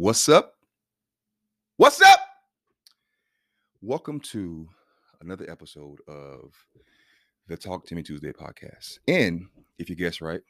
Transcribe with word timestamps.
What's 0.00 0.28
up? 0.28 0.54
What's 1.76 2.00
up? 2.00 2.20
Welcome 3.82 4.20
to 4.30 4.68
another 5.20 5.50
episode 5.50 5.98
of 6.06 6.54
the 7.48 7.56
Talk 7.56 7.84
to 7.86 7.96
Me 7.96 8.04
Tuesday 8.04 8.30
podcast. 8.30 9.00
And 9.08 9.48
if 9.76 9.90
you 9.90 9.96
guess 9.96 10.20
right, 10.20 10.40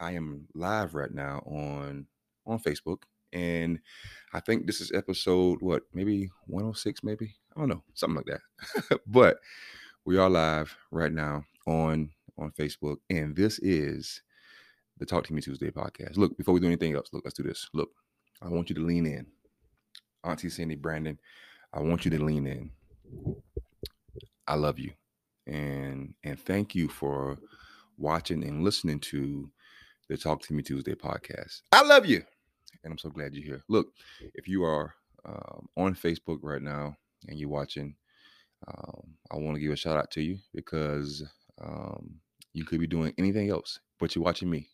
I 0.00 0.12
am 0.12 0.48
live 0.54 0.94
right 0.94 1.10
now 1.10 1.38
on 1.46 2.08
on 2.44 2.58
Facebook. 2.58 3.04
And 3.32 3.78
I 4.34 4.40
think 4.40 4.66
this 4.66 4.82
is 4.82 4.92
episode 4.92 5.62
what, 5.62 5.84
maybe 5.94 6.28
106, 6.48 7.02
maybe? 7.02 7.36
I 7.56 7.60
don't 7.60 7.70
know, 7.70 7.82
something 7.94 8.16
like 8.16 8.26
that. 8.26 9.00
but 9.06 9.38
we 10.04 10.18
are 10.18 10.28
live 10.28 10.76
right 10.90 11.10
now 11.10 11.44
on 11.66 12.10
on 12.36 12.50
Facebook, 12.50 12.98
and 13.08 13.34
this 13.34 13.60
is 13.60 14.20
the 14.98 15.06
Talk 15.06 15.24
to 15.24 15.32
Me 15.32 15.40
Tuesday 15.40 15.70
podcast. 15.70 16.18
Look, 16.18 16.36
before 16.36 16.52
we 16.52 16.60
do 16.60 16.66
anything 16.66 16.94
else, 16.94 17.08
look, 17.14 17.24
let's 17.24 17.38
do 17.38 17.42
this. 17.42 17.66
Look, 17.72 17.92
I 18.42 18.48
want 18.48 18.68
you 18.70 18.74
to 18.76 18.82
lean 18.82 19.06
in. 19.06 19.26
Auntie 20.24 20.50
Cindy 20.50 20.76
Brandon, 20.76 21.18
I 21.72 21.80
want 21.80 22.04
you 22.04 22.10
to 22.12 22.22
lean 22.22 22.46
in. 22.46 22.70
I 24.46 24.54
love 24.54 24.78
you. 24.78 24.92
And 25.46 26.14
and 26.24 26.38
thank 26.38 26.74
you 26.74 26.88
for 26.88 27.38
watching 27.96 28.44
and 28.44 28.62
listening 28.62 29.00
to 29.00 29.50
the 30.08 30.16
Talk 30.16 30.42
to 30.42 30.54
Me 30.54 30.62
Tuesday 30.62 30.94
podcast. 30.94 31.62
I 31.72 31.82
love 31.82 32.06
you. 32.06 32.22
And 32.82 32.92
I'm 32.92 32.98
so 32.98 33.10
glad 33.10 33.34
you're 33.34 33.44
here. 33.44 33.62
Look, 33.68 33.92
if 34.34 34.48
you 34.48 34.64
are 34.64 34.94
um, 35.24 35.68
on 35.76 35.94
Facebook 35.94 36.38
right 36.42 36.62
now 36.62 36.96
and 37.28 37.38
you're 37.38 37.48
watching, 37.48 37.94
um, 38.66 39.14
I 39.30 39.36
want 39.36 39.56
to 39.56 39.60
give 39.60 39.72
a 39.72 39.76
shout 39.76 39.96
out 39.96 40.10
to 40.12 40.22
you 40.22 40.38
because 40.54 41.22
um, 41.60 42.20
you 42.52 42.64
could 42.64 42.80
be 42.80 42.86
doing 42.86 43.14
anything 43.18 43.50
else, 43.50 43.80
but 43.98 44.14
you're 44.14 44.24
watching 44.24 44.50
me. 44.50 44.68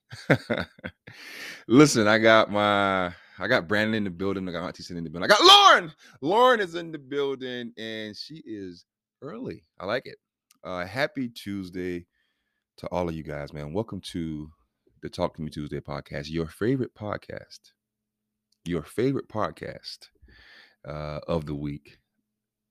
Listen, 1.69 2.07
I 2.07 2.19
got 2.19 2.51
my 2.51 3.13
I 3.39 3.49
got 3.49 3.69
Brandon 3.69 3.95
in 3.95 4.05
the 4.05 4.11
building. 4.11 4.49
I 4.49 4.53
got 4.53 4.67
Auntie 4.67 4.83
Cindy 4.83 4.99
in 4.99 5.05
the 5.05 5.11
building. 5.11 5.31
I 5.31 5.35
got 5.35 5.45
Lauren. 5.45 5.93
Lauren 6.23 6.61
is 6.61 6.75
in 6.75 6.91
the 6.91 6.99
building, 6.99 7.73
and 7.77 8.17
she 8.17 8.43
is 8.47 8.87
early. 9.21 9.63
I 9.79 9.85
like 9.85 10.07
it. 10.07 10.17
Uh, 10.65 10.87
happy 10.87 11.29
Tuesday 11.29 12.07
to 12.79 12.87
all 12.89 13.09
of 13.09 13.15
you 13.15 13.23
guys, 13.23 13.53
man. 13.53 13.75
Welcome 13.75 14.01
to 14.13 14.51
the 15.03 15.11
Talk 15.11 15.37
to 15.37 15.43
Me 15.43 15.51
Tuesday 15.51 15.81
podcast, 15.81 16.31
your 16.31 16.47
favorite 16.47 16.95
podcast, 16.95 17.61
your 18.65 18.83
favorite 18.83 19.29
podcast 19.29 20.09
uh, 20.89 21.21
of 21.29 21.45
the 21.45 21.55
week, 21.55 21.99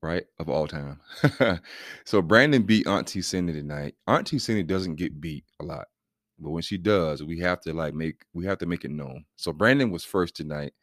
right? 0.01 0.25
Of 0.39 0.49
all 0.49 0.67
time. 0.67 0.99
so 2.05 2.23
Brandon 2.23 2.63
beat 2.63 2.87
Auntie 2.87 3.21
Cindy 3.21 3.53
tonight. 3.53 3.93
Auntie 4.07 4.39
Cindy 4.39 4.63
doesn't 4.63 4.95
get 4.95 5.21
beat 5.21 5.45
a 5.59 5.63
lot. 5.63 5.85
But 6.39 6.51
when 6.51 6.61
she 6.61 6.77
does, 6.77 7.23
we 7.23 7.39
have 7.39 7.61
to 7.61 7.73
like 7.73 7.93
make 7.93 8.23
we 8.33 8.45
have 8.45 8.57
to 8.59 8.65
make 8.65 8.83
it 8.83 8.91
known. 8.91 9.25
So 9.35 9.53
Brandon 9.53 9.89
was 9.89 10.03
first 10.03 10.35
tonight 10.35 10.73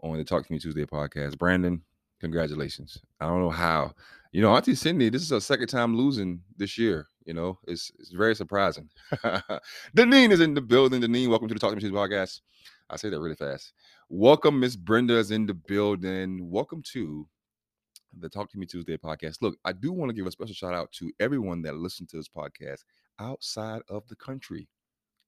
on 0.00 0.16
the 0.16 0.24
Talk 0.24 0.46
to 0.46 0.52
Me 0.52 0.58
Tuesday 0.58 0.86
podcast. 0.86 1.38
Brandon, 1.38 1.82
congratulations. 2.20 2.98
I 3.20 3.26
don't 3.26 3.40
know 3.40 3.50
how. 3.50 3.94
You 4.32 4.42
know, 4.42 4.54
Auntie 4.54 4.74
Cindy, 4.74 5.08
this 5.08 5.22
is 5.22 5.30
her 5.30 5.40
second 5.40 5.68
time 5.68 5.96
losing 5.96 6.40
this 6.56 6.76
year. 6.76 7.08
You 7.24 7.34
know, 7.34 7.58
it's 7.66 7.92
it's 7.98 8.10
very 8.10 8.34
surprising. 8.34 8.88
Deneen 9.96 10.30
is 10.30 10.40
in 10.40 10.54
the 10.54 10.60
building. 10.60 11.02
Deneen, 11.02 11.28
welcome 11.28 11.48
to 11.48 11.54
the 11.54 11.60
Talk 11.60 11.70
to 11.70 11.76
Me 11.76 11.80
Tuesday 11.80 11.96
podcast. 11.96 12.40
I 12.88 12.96
say 12.96 13.10
that 13.10 13.20
really 13.20 13.36
fast. 13.36 13.72
Welcome, 14.08 14.60
Miss 14.60 14.76
Brenda 14.76 15.18
is 15.18 15.30
in 15.30 15.46
the 15.46 15.54
building. 15.54 16.50
Welcome 16.50 16.82
to 16.92 17.28
the 18.18 18.28
Talk 18.30 18.50
to 18.52 18.58
Me 18.58 18.64
Tuesday 18.64 18.96
podcast. 18.96 19.42
Look, 19.42 19.58
I 19.64 19.72
do 19.72 19.92
want 19.92 20.08
to 20.08 20.14
give 20.14 20.26
a 20.26 20.30
special 20.30 20.54
shout 20.54 20.72
out 20.72 20.90
to 20.92 21.12
everyone 21.20 21.62
that 21.62 21.76
listened 21.76 22.08
to 22.10 22.16
this 22.16 22.28
podcast 22.28 22.84
outside 23.18 23.82
of 23.88 24.06
the 24.08 24.16
country 24.16 24.68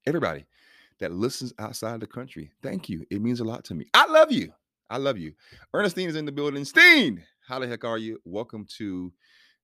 everybody 0.08 0.46
that 1.00 1.12
listens 1.12 1.52
outside 1.58 2.00
the 2.00 2.06
country. 2.06 2.50
Thank 2.62 2.88
you. 2.88 3.04
It 3.10 3.20
means 3.20 3.40
a 3.40 3.44
lot 3.44 3.62
to 3.64 3.74
me. 3.74 3.84
I 3.92 4.06
love 4.06 4.32
you. 4.32 4.50
I 4.88 4.96
love 4.96 5.18
you. 5.18 5.34
Ernestine 5.74 6.08
is 6.08 6.16
in 6.16 6.24
the 6.24 6.32
building. 6.32 6.64
Steen, 6.64 7.22
how 7.46 7.58
the 7.58 7.68
heck 7.68 7.84
are 7.84 7.98
you? 7.98 8.18
Welcome 8.24 8.66
to 8.78 9.12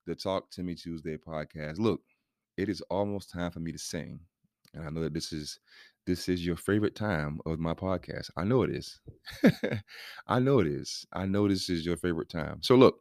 the 0.07 0.15
Talk 0.15 0.51
to 0.51 0.63
Me 0.63 0.75
Tuesday 0.75 1.17
podcast. 1.17 1.79
Look, 1.79 2.03
it 2.59 2.69
is 2.69 2.83
almost 2.91 3.31
time 3.33 3.53
for 3.53 3.61
me 3.61 3.73
to 3.73 3.79
sing. 3.79 4.21
And 4.75 4.85
I 4.85 4.91
know 4.91 5.01
that 5.01 5.15
this 5.15 5.33
is 5.33 5.59
this 6.07 6.29
is 6.29 6.45
your 6.45 6.57
favorite 6.57 6.95
time 6.95 7.41
of 7.47 7.59
my 7.59 7.73
podcast. 7.73 8.29
I 8.37 8.45
know 8.45 8.65
it 8.65 8.71
is. 8.71 9.01
I 10.27 10.41
know 10.41 10.59
it 10.59 10.67
is. 10.67 11.07
I 11.15 11.25
know 11.25 11.49
this 11.49 11.71
is 11.71 11.87
your 11.87 11.97
favorite 11.97 12.29
time. 12.29 12.59
So 12.61 12.75
look, 12.75 13.01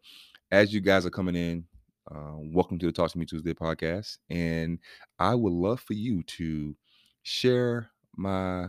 as 0.50 0.74
you 0.74 0.80
guys 0.80 1.06
are 1.06 1.10
coming 1.10 1.36
in, 1.36 1.66
uh, 2.10 2.36
welcome 2.38 2.80
to 2.80 2.86
the 2.86 2.94
Talk 2.94 3.12
to 3.12 3.18
Me 3.18 3.26
Tuesday 3.26 3.54
podcast. 3.54 4.18
And 4.30 4.80
I 5.20 5.36
would 5.36 5.52
love 5.52 5.82
for 5.82 5.94
you 5.94 6.24
to 6.24 6.74
share 7.24 7.90
my 8.16 8.68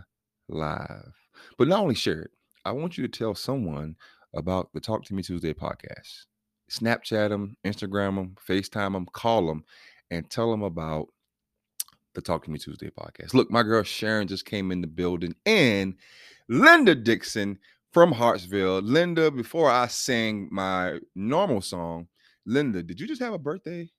live. 0.49 1.13
But 1.59 1.69
not 1.69 1.81
only 1.81 1.95
share 1.95 2.23
it, 2.23 2.31
I 2.65 2.73
want 2.73 2.97
you 2.97 3.07
to 3.07 3.19
tell 3.19 3.35
someone 3.35 3.97
about 4.35 4.71
the 4.73 4.81
Talk 4.81 5.05
to 5.05 5.15
Me 5.15 5.23
Tuesday 5.23 5.53
podcast. 5.53 6.25
Snapchat 6.71 7.29
them, 7.29 7.57
Instagram 7.65 8.17
them, 8.17 8.37
FaceTime 8.49 8.95
them, 8.95 9.07
call 9.13 9.47
them, 9.47 9.65
and 10.11 10.29
tell 10.31 10.51
them 10.51 10.63
about 10.63 11.09
the 12.15 12.23
Talk 12.23 12.45
to 12.45 12.51
Me 12.51 12.59
Tuesday 12.59 12.91
podcast. 12.91 13.35
Look, 13.35 13.51
my 13.51 13.63
girl 13.63 13.83
Sharon 13.83 14.29
just 14.29 14.47
came 14.47 14.73
in 14.73 14.81
the 14.81 14.87
building, 14.87 15.35
and 15.45 15.95
Linda 16.49 16.95
Dixon 16.95 17.59
from 17.93 18.13
Hartsville. 18.13 18.81
Linda, 18.81 19.31
before 19.31 19.71
I 19.71 19.89
sing 19.89 20.49
my 20.51 20.99
normal 21.15 21.61
song, 21.61 22.09
Linda, 22.47 22.83
did 22.83 23.01
you 23.01 23.07
just 23.07 23.23
have 23.23 23.35
a 23.35 23.39
birthday? 23.39 23.91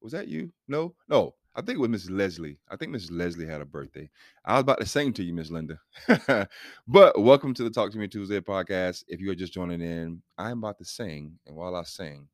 Was 0.00 0.12
that 0.12 0.28
you? 0.28 0.52
No, 0.68 0.94
no. 1.08 1.34
I 1.54 1.60
think 1.60 1.78
with 1.78 1.90
Miss 1.90 2.08
Leslie. 2.08 2.56
I 2.70 2.76
think 2.76 2.92
Miss 2.92 3.10
Leslie 3.10 3.46
had 3.46 3.60
a 3.60 3.66
birthday. 3.66 4.08
I 4.42 4.54
was 4.54 4.62
about 4.62 4.80
to 4.80 4.86
sing 4.86 5.12
to 5.12 5.22
you, 5.22 5.34
Miss 5.34 5.50
Linda. 5.50 5.78
but 6.88 7.20
welcome 7.20 7.52
to 7.52 7.62
the 7.62 7.68
Talk 7.68 7.92
to 7.92 7.98
Me 7.98 8.08
Tuesday 8.08 8.40
podcast. 8.40 9.04
If 9.06 9.20
you 9.20 9.30
are 9.30 9.34
just 9.34 9.52
joining 9.52 9.82
in, 9.82 10.22
I'm 10.38 10.58
about 10.58 10.78
to 10.78 10.86
sing. 10.86 11.38
And 11.46 11.54
while 11.54 11.76
I 11.76 11.82
sing, 11.82 12.28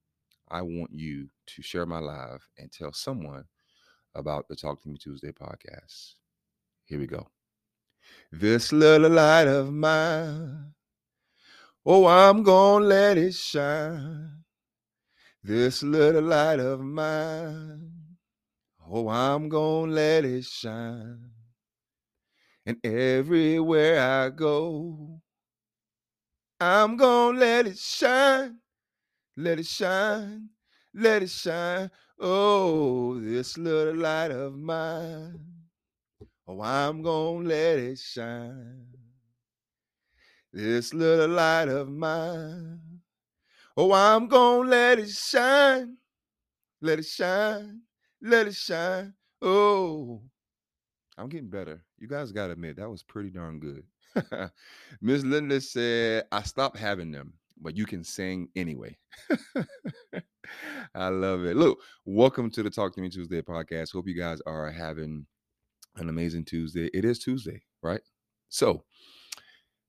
I 0.48 0.62
want 0.62 0.92
you 0.92 1.28
to 1.46 1.62
share 1.62 1.84
my 1.84 1.98
live 1.98 2.46
and 2.58 2.70
tell 2.70 2.92
someone 2.92 3.46
about 4.14 4.46
the 4.46 4.54
Talk 4.54 4.80
to 4.82 4.88
Me 4.88 4.96
Tuesday 4.96 5.32
podcast. 5.32 6.14
Here 6.84 7.00
we 7.00 7.08
go. 7.08 7.26
This 8.30 8.72
little 8.72 9.10
light 9.10 9.48
of 9.48 9.72
mine, 9.72 10.74
oh, 11.84 12.06
I'm 12.06 12.44
gonna 12.44 12.84
let 12.84 13.18
it 13.18 13.34
shine. 13.34 14.44
This 15.42 15.82
little 15.82 16.22
light 16.22 16.60
of 16.60 16.78
mine 16.78 18.07
Oh, 18.90 19.10
I'm 19.10 19.50
gonna 19.50 19.92
let 19.92 20.24
it 20.24 20.46
shine. 20.46 21.30
And 22.64 22.78
everywhere 22.82 24.00
I 24.00 24.30
go, 24.30 25.20
I'm 26.58 26.96
gonna 26.96 27.38
let 27.38 27.66
it 27.66 27.78
shine. 27.78 28.60
Let 29.36 29.60
it 29.60 29.66
shine. 29.66 30.48
Let 30.94 31.22
it 31.22 31.28
shine. 31.28 31.90
Oh, 32.18 33.20
this 33.20 33.58
little 33.58 33.94
light 33.94 34.30
of 34.30 34.54
mine. 34.54 35.38
Oh, 36.46 36.62
I'm 36.62 37.02
gonna 37.02 37.46
let 37.46 37.78
it 37.78 37.98
shine. 37.98 38.86
This 40.50 40.94
little 40.94 41.28
light 41.28 41.68
of 41.68 41.90
mine. 41.90 42.80
Oh, 43.76 43.92
I'm 43.92 44.28
gonna 44.28 44.70
let 44.70 44.98
it 44.98 45.10
shine. 45.10 45.98
Let 46.80 47.00
it 47.00 47.04
shine 47.04 47.82
let 48.22 48.46
it 48.46 48.54
shine. 48.54 49.14
Oh, 49.42 50.20
I'm 51.16 51.28
getting 51.28 51.48
better. 51.48 51.82
You 51.98 52.08
guys 52.08 52.32
got 52.32 52.46
to 52.46 52.52
admit, 52.52 52.76
that 52.76 52.90
was 52.90 53.02
pretty 53.02 53.30
darn 53.30 53.60
good. 53.60 53.82
Miss 55.00 55.22
Linda 55.22 55.60
said, 55.60 56.24
I 56.32 56.42
stopped 56.42 56.76
having 56.76 57.10
them, 57.10 57.34
but 57.60 57.76
you 57.76 57.86
can 57.86 58.02
sing 58.02 58.48
anyway. 58.56 58.96
I 60.94 61.08
love 61.08 61.44
it. 61.44 61.56
Look, 61.56 61.80
welcome 62.04 62.50
to 62.50 62.62
the 62.62 62.70
Talk 62.70 62.94
to 62.94 63.00
Me 63.00 63.08
Tuesday 63.08 63.42
podcast. 63.42 63.92
Hope 63.92 64.08
you 64.08 64.16
guys 64.16 64.40
are 64.46 64.70
having 64.70 65.26
an 65.96 66.08
amazing 66.08 66.44
Tuesday. 66.44 66.88
It 66.94 67.04
is 67.04 67.18
Tuesday, 67.18 67.62
right? 67.82 68.00
So 68.48 68.84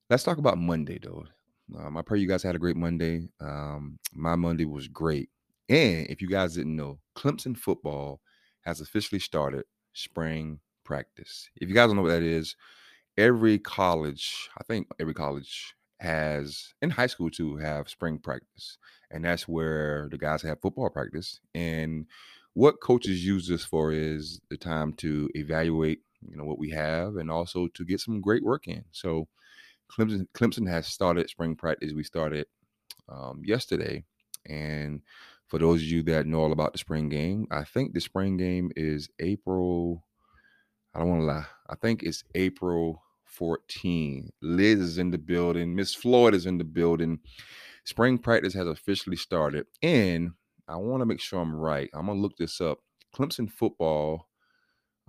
let's 0.09 0.23
talk 0.23 0.37
about 0.37 0.57
Monday, 0.57 0.99
though. 1.01 1.25
Um, 1.77 1.97
I 1.97 2.01
pray 2.01 2.19
you 2.19 2.27
guys 2.27 2.43
had 2.43 2.55
a 2.55 2.59
great 2.59 2.75
Monday. 2.75 3.29
Um, 3.39 3.99
my 4.13 4.35
Monday 4.35 4.65
was 4.65 4.87
great. 4.87 5.29
And 5.69 6.07
if 6.07 6.21
you 6.21 6.27
guys 6.27 6.55
didn't 6.55 6.75
know, 6.75 6.99
Clemson 7.15 7.55
football 7.55 8.21
has 8.61 8.81
officially 8.81 9.19
started 9.19 9.65
spring 9.93 10.59
practice. 10.83 11.49
If 11.55 11.69
you 11.69 11.75
guys 11.75 11.87
don't 11.87 11.95
know 11.95 12.01
what 12.01 12.09
that 12.09 12.23
is, 12.23 12.55
every 13.17 13.59
college, 13.59 14.49
I 14.57 14.63
think 14.63 14.87
every 14.99 15.13
college 15.13 15.75
has 15.99 16.73
in 16.81 16.89
high 16.89 17.07
school 17.07 17.29
too 17.29 17.57
have 17.57 17.89
spring 17.89 18.17
practice. 18.17 18.77
And 19.11 19.23
that's 19.23 19.47
where 19.47 20.07
the 20.11 20.17
guys 20.17 20.41
have 20.41 20.61
football 20.61 20.89
practice. 20.89 21.39
And 21.53 22.05
what 22.53 22.81
coaches 22.81 23.25
use 23.25 23.47
this 23.47 23.63
for 23.63 23.91
is 23.91 24.39
the 24.49 24.57
time 24.57 24.93
to 24.93 25.29
evaluate, 25.35 25.99
you 26.27 26.35
know, 26.35 26.45
what 26.45 26.59
we 26.59 26.71
have 26.71 27.15
and 27.17 27.29
also 27.29 27.67
to 27.67 27.85
get 27.85 27.99
some 27.99 28.21
great 28.21 28.43
work 28.43 28.67
in. 28.67 28.83
So 28.91 29.27
Clemson 29.91 30.27
Clemson 30.33 30.69
has 30.69 30.87
started 30.87 31.29
spring 31.29 31.55
practice. 31.55 31.93
We 31.93 32.03
started 32.03 32.45
um, 33.07 33.41
yesterday, 33.43 34.03
and 34.45 35.01
for 35.49 35.57
those 35.57 35.81
of 35.81 35.87
you 35.87 36.03
that 36.03 36.27
know 36.27 36.41
all 36.41 36.51
about 36.51 36.73
the 36.73 36.77
spring 36.77 37.09
game, 37.09 37.47
I 37.51 37.63
think 37.63 37.93
the 37.93 37.99
spring 37.99 38.37
game 38.37 38.71
is 38.75 39.09
April. 39.19 40.05
I 40.93 40.99
don't 40.99 41.09
want 41.09 41.21
to 41.21 41.25
lie. 41.25 41.45
I 41.69 41.75
think 41.75 42.03
it's 42.03 42.23
April 42.35 43.01
14. 43.25 44.29
Liz 44.41 44.79
is 44.79 44.97
in 44.99 45.09
the 45.09 45.17
building. 45.17 45.75
Miss 45.75 45.95
Floyd 45.95 46.35
is 46.35 46.45
in 46.45 46.59
the 46.59 46.63
building. 46.63 47.19
Spring 47.83 48.19
practice 48.19 48.53
has 48.53 48.67
officially 48.67 49.15
started. 49.15 49.65
And 49.81 50.31
I 50.67 50.75
want 50.75 51.01
to 51.01 51.05
make 51.05 51.19
sure 51.19 51.39
I'm 51.39 51.55
right. 51.55 51.89
I'm 51.93 52.05
gonna 52.05 52.19
look 52.19 52.37
this 52.37 52.61
up. 52.61 52.77
Clemson 53.15 53.51
football, 53.51 54.27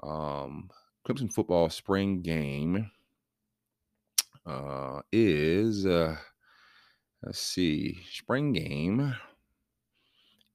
um, 0.02 0.70
Clemson 1.06 1.31
football 1.31 1.69
spring 1.69 2.22
game 2.22 2.90
uh, 4.46 5.00
is 5.12 5.84
uh, 5.84 6.16
let's 7.22 7.40
see, 7.40 7.98
spring 8.10 8.54
game 8.54 9.14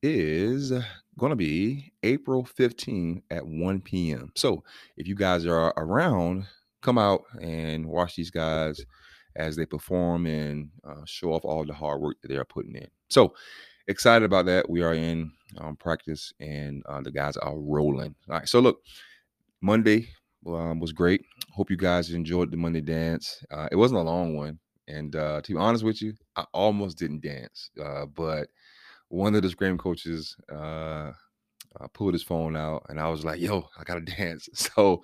is 0.06 0.72
going 1.18 1.32
to 1.32 1.36
be 1.36 1.92
April 2.04 2.46
15 2.46 3.24
at 3.32 3.46
1 3.46 3.82
p.m. 3.82 4.32
So 4.36 4.64
if 4.98 5.08
you 5.08 5.16
guys 5.16 5.46
are 5.46 5.74
around, 5.78 6.46
come 6.82 6.98
out 6.98 7.24
and 7.42 7.86
watch 7.86 8.16
these 8.16 8.32
guys 8.32 8.80
as 9.36 9.56
they 9.56 9.66
perform 9.66 10.26
and 10.28 10.70
uh, 10.88 11.04
show 11.06 11.34
off 11.34 11.44
all 11.44 11.66
the 11.66 11.74
hard 11.74 12.02
work 12.02 12.18
that 12.22 12.28
they 12.28 12.38
are 12.38 12.46
putting 12.46 12.76
in. 12.76 12.88
So 13.10 13.34
excited 13.88 14.26
about 14.26 14.46
that. 14.46 14.70
We 14.70 14.82
are 14.82 14.94
in 14.94 15.32
um, 15.58 15.76
practice 15.76 16.34
and 16.40 16.84
uh, 16.88 17.02
the 17.02 17.12
guys 17.12 17.38
are 17.38 17.58
rolling. 17.58 18.16
All 18.30 18.36
right. 18.36 18.48
So 18.48 18.60
look, 18.60 18.82
Monday 19.62 20.08
um, 20.48 20.80
was 20.80 20.94
great. 20.94 21.22
Hope 21.52 21.72
you 21.72 21.78
guys 21.78 22.12
enjoyed 22.12 22.52
the 22.52 22.58
Monday 22.58 22.82
dance. 22.82 23.44
Uh, 23.52 23.68
it 23.72 23.76
wasn't 23.76 24.00
a 24.00 24.04
long 24.04 24.36
one. 24.36 24.60
And 24.88 25.16
uh, 25.16 25.42
to 25.42 25.52
be 25.52 25.58
honest 25.58 25.84
with 25.84 26.02
you, 26.02 26.14
I 26.36 26.46
almost 26.54 27.00
didn't 27.00 27.24
dance. 27.24 27.72
Uh, 27.84 28.06
but 28.06 28.50
one 29.16 29.34
of 29.34 29.42
the 29.42 29.50
scream 29.50 29.78
coaches 29.78 30.36
uh, 30.52 31.12
uh, 31.80 31.88
pulled 31.94 32.14
his 32.14 32.24
phone 32.24 32.58
out 32.58 32.86
and 32.90 33.00
I 33.00 33.08
was 33.08 33.24
like, 33.24 33.40
yo, 33.40 33.70
I 33.80 33.84
got 33.84 33.96
to 33.96 34.02
dance. 34.18 34.50
So 34.54 35.02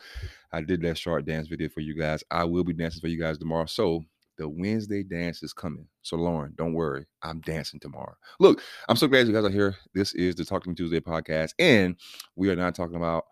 I 0.51 0.61
did 0.61 0.81
that 0.81 0.97
short 0.97 1.25
dance 1.25 1.47
video 1.47 1.69
for 1.69 1.79
you 1.79 1.95
guys. 1.97 2.21
I 2.29 2.43
will 2.43 2.65
be 2.65 2.73
dancing 2.73 2.99
for 2.99 3.07
you 3.07 3.17
guys 3.17 3.37
tomorrow. 3.37 3.67
So 3.67 4.03
the 4.37 4.49
Wednesday 4.49 5.03
dance 5.03 5.43
is 5.43 5.53
coming. 5.53 5.87
So 6.01 6.17
Lauren, 6.17 6.53
don't 6.57 6.73
worry, 6.73 7.05
I'm 7.23 7.39
dancing 7.39 7.79
tomorrow. 7.79 8.15
Look, 8.41 8.61
I'm 8.89 8.97
so 8.97 9.07
glad 9.07 9.27
you 9.27 9.33
guys 9.33 9.45
are 9.45 9.49
here. 9.49 9.77
This 9.93 10.13
is 10.13 10.35
the 10.35 10.43
Talking 10.43 10.75
Tuesday 10.75 10.99
podcast, 10.99 11.51
and 11.59 11.95
we 12.35 12.49
are 12.49 12.55
not 12.55 12.75
talking 12.75 12.95
about 12.95 13.25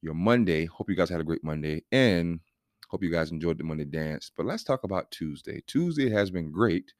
your 0.00 0.14
Monday. 0.14 0.64
Hope 0.66 0.88
you 0.88 0.96
guys 0.96 1.10
had 1.10 1.20
a 1.20 1.24
great 1.24 1.42
Monday, 1.42 1.82
and 1.92 2.40
hope 2.88 3.02
you 3.02 3.10
guys 3.10 3.32
enjoyed 3.32 3.58
the 3.58 3.64
Monday 3.64 3.84
dance. 3.84 4.30
But 4.36 4.46
let's 4.46 4.64
talk 4.64 4.84
about 4.84 5.10
Tuesday. 5.10 5.62
Tuesday 5.66 6.08
has 6.10 6.30
been 6.30 6.52
great. 6.52 6.92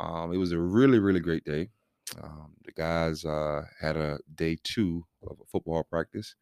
Um, 0.00 0.32
it 0.32 0.38
was 0.38 0.52
a 0.52 0.58
really, 0.58 0.98
really 0.98 1.20
great 1.20 1.44
day. 1.44 1.68
Um, 2.22 2.52
the 2.64 2.72
guys 2.72 3.24
uh, 3.24 3.62
had 3.80 3.96
a 3.96 4.18
day 4.34 4.58
two 4.62 5.04
of 5.28 5.36
football 5.50 5.84
practice, 5.84 6.34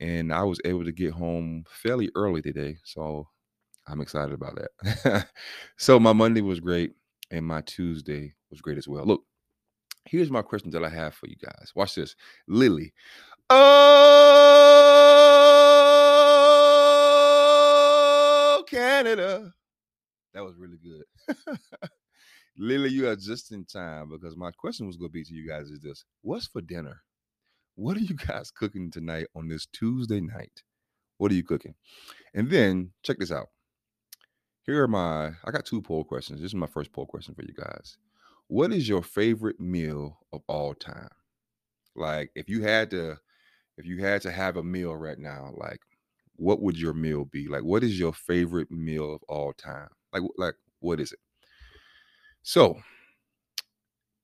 and 0.00 0.32
I 0.32 0.42
was 0.42 0.60
able 0.64 0.84
to 0.84 0.92
get 0.92 1.12
home 1.12 1.64
fairly 1.68 2.10
early 2.14 2.42
today. 2.42 2.76
So 2.84 3.28
I'm 3.86 4.00
excited 4.00 4.32
about 4.32 4.58
that. 4.82 5.28
so 5.76 6.00
my 6.00 6.12
Monday 6.12 6.40
was 6.40 6.60
great, 6.60 6.92
and 7.30 7.44
my 7.46 7.60
Tuesday 7.62 8.34
was 8.50 8.60
great 8.60 8.78
as 8.78 8.88
well. 8.88 9.04
Look, 9.04 9.22
here's 10.06 10.30
my 10.30 10.42
questions 10.42 10.74
that 10.74 10.84
I 10.84 10.88
have 10.88 11.14
for 11.14 11.28
you 11.28 11.36
guys. 11.36 11.72
Watch 11.74 11.94
this, 11.94 12.16
Lily. 12.48 12.92
Oh, 13.50 14.74
Canada. 18.68 19.52
That 20.34 20.44
was 20.44 20.56
really 20.56 20.78
good. 20.78 21.04
Lily, 22.58 22.90
you 22.90 23.08
are 23.08 23.16
just 23.16 23.52
in 23.52 23.64
time 23.64 24.10
because 24.10 24.36
my 24.36 24.50
question 24.50 24.86
was 24.86 24.96
going 24.96 25.10
to 25.10 25.12
be 25.12 25.24
to 25.24 25.34
you 25.34 25.46
guys 25.48 25.70
is 25.70 25.80
this 25.80 26.04
What's 26.22 26.46
for 26.46 26.60
dinner? 26.60 27.02
What 27.74 27.96
are 27.96 28.00
you 28.00 28.14
guys 28.14 28.50
cooking 28.50 28.90
tonight 28.90 29.26
on 29.34 29.48
this 29.48 29.66
Tuesday 29.66 30.20
night? 30.20 30.62
What 31.18 31.30
are 31.32 31.34
you 31.34 31.44
cooking? 31.44 31.74
And 32.34 32.50
then 32.50 32.92
check 33.02 33.18
this 33.18 33.32
out 33.32 33.48
here 34.66 34.82
are 34.82 34.88
my 34.88 35.26
I 35.44 35.50
got 35.52 35.64
two 35.64 35.80
poll 35.80 36.04
questions. 36.04 36.40
This 36.40 36.50
is 36.50 36.54
my 36.54 36.66
first 36.66 36.92
poll 36.92 37.06
question 37.06 37.34
for 37.34 37.42
you 37.42 37.54
guys. 37.54 37.96
What 38.48 38.72
is 38.72 38.88
your 38.88 39.02
favorite 39.02 39.60
meal 39.60 40.18
of 40.32 40.42
all 40.48 40.74
time? 40.74 41.08
Like 41.94 42.30
if 42.34 42.48
you 42.48 42.62
had 42.62 42.90
to 42.90 43.16
if 43.78 43.86
you 43.86 43.98
had 43.98 44.22
to 44.22 44.30
have 44.30 44.56
a 44.56 44.62
meal 44.62 44.94
right 44.94 45.18
now, 45.18 45.52
like 45.56 45.80
what 46.34 46.60
would 46.60 46.78
your 46.78 46.94
meal 46.94 47.24
be? 47.24 47.48
Like 47.48 47.62
what 47.62 47.84
is 47.84 47.98
your 47.98 48.12
favorite 48.12 48.70
meal 48.70 49.14
of 49.14 49.22
all 49.28 49.52
time? 49.52 49.88
Like 50.12 50.22
like 50.36 50.54
what 50.80 51.00
is 51.00 51.12
it? 51.12 51.20
So, 52.46 52.80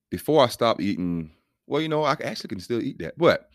before 0.08 0.44
I 0.44 0.46
stop 0.46 0.80
eating, 0.80 1.32
well, 1.66 1.80
you 1.80 1.88
know, 1.88 2.04
I 2.04 2.12
actually 2.12 2.50
can 2.50 2.60
still 2.60 2.80
eat 2.80 3.00
that. 3.00 3.18
But 3.18 3.50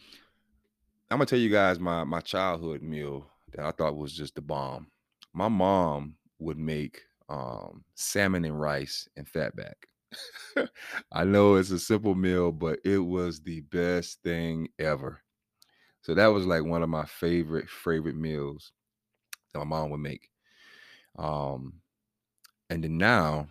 I'm 1.10 1.20
gonna 1.20 1.26
tell 1.26 1.40
you 1.40 1.50
guys 1.50 1.80
my 1.80 2.04
my 2.04 2.20
childhood 2.20 2.82
meal 2.82 3.32
that 3.54 3.66
I 3.66 3.72
thought 3.72 3.96
was 3.96 4.14
just 4.14 4.36
the 4.36 4.42
bomb. 4.42 4.88
My 5.34 5.48
mom 5.48 6.16
would 6.40 6.58
make 6.58 7.00
um, 7.30 7.86
salmon 7.96 8.44
and 8.44 8.60
rice 8.60 9.08
and 9.16 9.26
fatback. 9.26 9.76
I 11.14 11.24
know 11.24 11.56
it's 11.56 11.72
a 11.72 11.80
simple 11.80 12.14
meal, 12.14 12.52
but 12.52 12.80
it 12.84 12.98
was 12.98 13.40
the 13.40 13.62
best 13.62 14.22
thing 14.22 14.68
ever. 14.80 15.22
So 16.02 16.14
that 16.14 16.28
was 16.28 16.46
like 16.46 16.66
one 16.66 16.84
of 16.84 16.90
my 16.90 17.06
favorite 17.06 17.70
favorite 17.70 18.18
meals 18.18 18.74
that 19.54 19.60
my 19.60 19.66
mom 19.66 19.92
would 19.92 20.02
make. 20.02 20.30
Um, 21.18 21.76
and 22.70 22.84
then 22.84 22.98
now, 22.98 23.48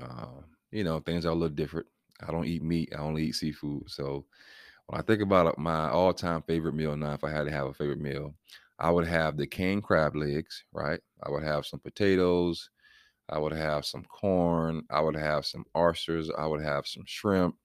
uh, 0.00 0.42
you 0.70 0.84
know, 0.84 1.00
things 1.00 1.24
are 1.26 1.30
a 1.30 1.34
little 1.34 1.54
different. 1.54 1.86
I 2.26 2.30
don't 2.32 2.46
eat 2.46 2.62
meat. 2.62 2.92
I 2.96 3.00
only 3.00 3.24
eat 3.24 3.36
seafood. 3.36 3.90
So 3.90 4.24
when 4.86 5.00
I 5.00 5.04
think 5.04 5.22
about 5.22 5.58
my 5.58 5.88
all-time 5.88 6.42
favorite 6.42 6.74
meal 6.74 6.96
now, 6.96 7.12
if 7.12 7.24
I 7.24 7.30
had 7.30 7.44
to 7.44 7.52
have 7.52 7.66
a 7.66 7.74
favorite 7.74 8.00
meal, 8.00 8.34
I 8.78 8.90
would 8.90 9.06
have 9.06 9.36
the 9.36 9.46
canned 9.46 9.84
crab 9.84 10.16
legs, 10.16 10.64
right? 10.72 11.00
I 11.22 11.30
would 11.30 11.42
have 11.44 11.66
some 11.66 11.80
potatoes. 11.80 12.70
I 13.28 13.38
would 13.38 13.52
have 13.52 13.84
some 13.84 14.04
corn. 14.04 14.84
I 14.90 15.00
would 15.00 15.16
have 15.16 15.46
some 15.46 15.64
oysters. 15.76 16.30
I 16.36 16.46
would 16.46 16.62
have 16.62 16.86
some 16.86 17.04
shrimp 17.06 17.56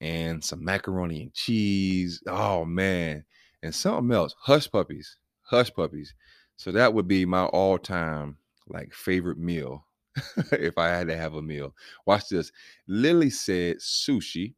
and 0.00 0.42
some 0.44 0.64
macaroni 0.64 1.22
and 1.22 1.34
cheese. 1.34 2.22
Oh 2.26 2.64
man. 2.64 3.24
And 3.62 3.74
something 3.74 4.12
else. 4.14 4.34
Hush 4.40 4.70
puppies. 4.70 5.16
Hush 5.42 5.72
puppies. 5.72 6.14
So 6.56 6.72
that 6.72 6.92
would 6.94 7.08
be 7.08 7.24
my 7.24 7.44
all-time 7.44 8.36
like 8.68 8.92
favorite 8.92 9.38
meal 9.38 9.86
if 10.52 10.78
I 10.78 10.88
had 10.88 11.08
to 11.08 11.16
have 11.16 11.34
a 11.34 11.42
meal. 11.42 11.74
Watch 12.06 12.28
this. 12.28 12.52
Lily 12.86 13.30
said 13.30 13.78
sushi. 13.78 14.54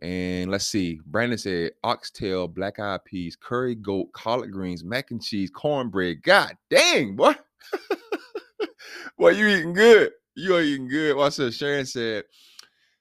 And 0.00 0.50
let's 0.50 0.66
see. 0.66 1.00
Brandon 1.06 1.38
said 1.38 1.72
oxtail, 1.84 2.48
black 2.48 2.78
eyed 2.78 3.04
peas, 3.04 3.36
curry 3.36 3.74
goat, 3.74 4.12
collard 4.12 4.50
greens, 4.50 4.82
mac 4.82 5.10
and 5.10 5.22
cheese, 5.22 5.50
cornbread. 5.50 6.22
God 6.22 6.56
dang, 6.70 7.14
boy. 7.14 7.34
boy, 9.18 9.30
you 9.30 9.46
eating 9.46 9.74
good. 9.74 10.12
You 10.34 10.56
are 10.56 10.62
eating 10.62 10.88
good. 10.88 11.16
Watch 11.16 11.36
this. 11.36 11.56
Sharon 11.56 11.84
said 11.84 12.24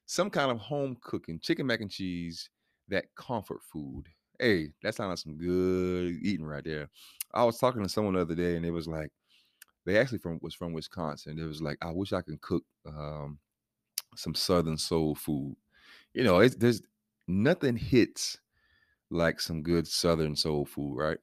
some 0.06 0.30
kind 0.30 0.52
of 0.52 0.58
home 0.58 0.98
cooking, 1.02 1.40
chicken 1.40 1.66
mac 1.66 1.80
and 1.80 1.90
cheese, 1.90 2.50
that 2.90 3.06
comfort 3.16 3.62
food. 3.72 4.04
Hey, 4.38 4.74
that 4.84 4.96
sounds 4.96 5.10
like 5.10 5.18
some 5.20 5.38
good 5.38 6.18
eating 6.22 6.46
right 6.46 6.64
there. 6.64 6.90
I 7.34 7.46
was 7.46 7.58
talking 7.58 7.82
to 7.82 7.90
someone 7.90 8.16
the 8.16 8.22
other 8.22 8.36
day, 8.36 8.58
and 8.58 8.66
it 8.66 8.72
was 8.72 8.88
like 8.88 9.10
they 9.86 9.98
actually 9.98 10.20
from 10.20 10.40
was 10.42 10.56
from 10.56 10.74
Wisconsin. 10.74 11.40
It 11.40 11.46
was 11.46 11.62
like 11.62 11.78
I 11.82 11.92
wish 11.92 12.14
I 12.14 12.22
could 12.22 12.42
cook 12.42 12.64
um, 12.88 13.40
some 14.16 14.36
Southern 14.36 14.78
soul 14.78 15.16
food 15.16 15.56
you 16.14 16.24
know, 16.24 16.40
it's 16.40 16.56
there's 16.56 16.82
nothing 17.28 17.78
hits 17.78 18.38
like 19.10 19.40
some 19.40 19.62
good 19.62 19.88
Southern 19.88 20.36
soul 20.36 20.66
food, 20.66 20.98
right? 20.98 21.18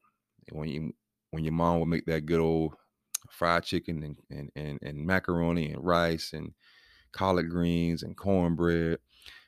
When 0.53 0.69
you 0.69 0.95
when 1.31 1.45
your 1.45 1.53
mom 1.53 1.81
would 1.81 1.89
make 1.89 2.07
that 2.07 2.27
good 2.27 2.41
old 2.41 2.75
fried 3.31 3.65
chicken 3.65 4.03
and 4.03 4.17
and 4.31 4.51
and, 4.57 4.79
and 4.83 5.07
macaroni 5.07 5.73
and 5.73 5.85
rice 5.85 6.33
and 6.33 6.53
collard 7.13 7.51
greens 7.51 8.03
and 8.03 8.17
cornbread. 8.17 8.99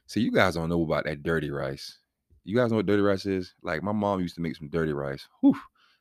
See, 0.07 0.21
you 0.21 0.33
guys 0.33 0.55
don't 0.55 0.69
know 0.69 0.83
about 0.83 1.05
that 1.05 1.23
dirty 1.23 1.51
rice. 1.51 1.99
You 2.45 2.57
guys 2.57 2.71
know 2.71 2.77
what 2.77 2.87
dirty 2.87 3.03
rice 3.03 3.27
is? 3.27 3.55
Like 3.63 3.83
my 3.83 3.93
mom 3.93 4.21
used 4.21 4.35
to 4.37 4.41
make 4.41 4.57
some 4.57 4.69
dirty 4.69 4.93
rice. 4.93 5.27
Whew, 5.41 5.57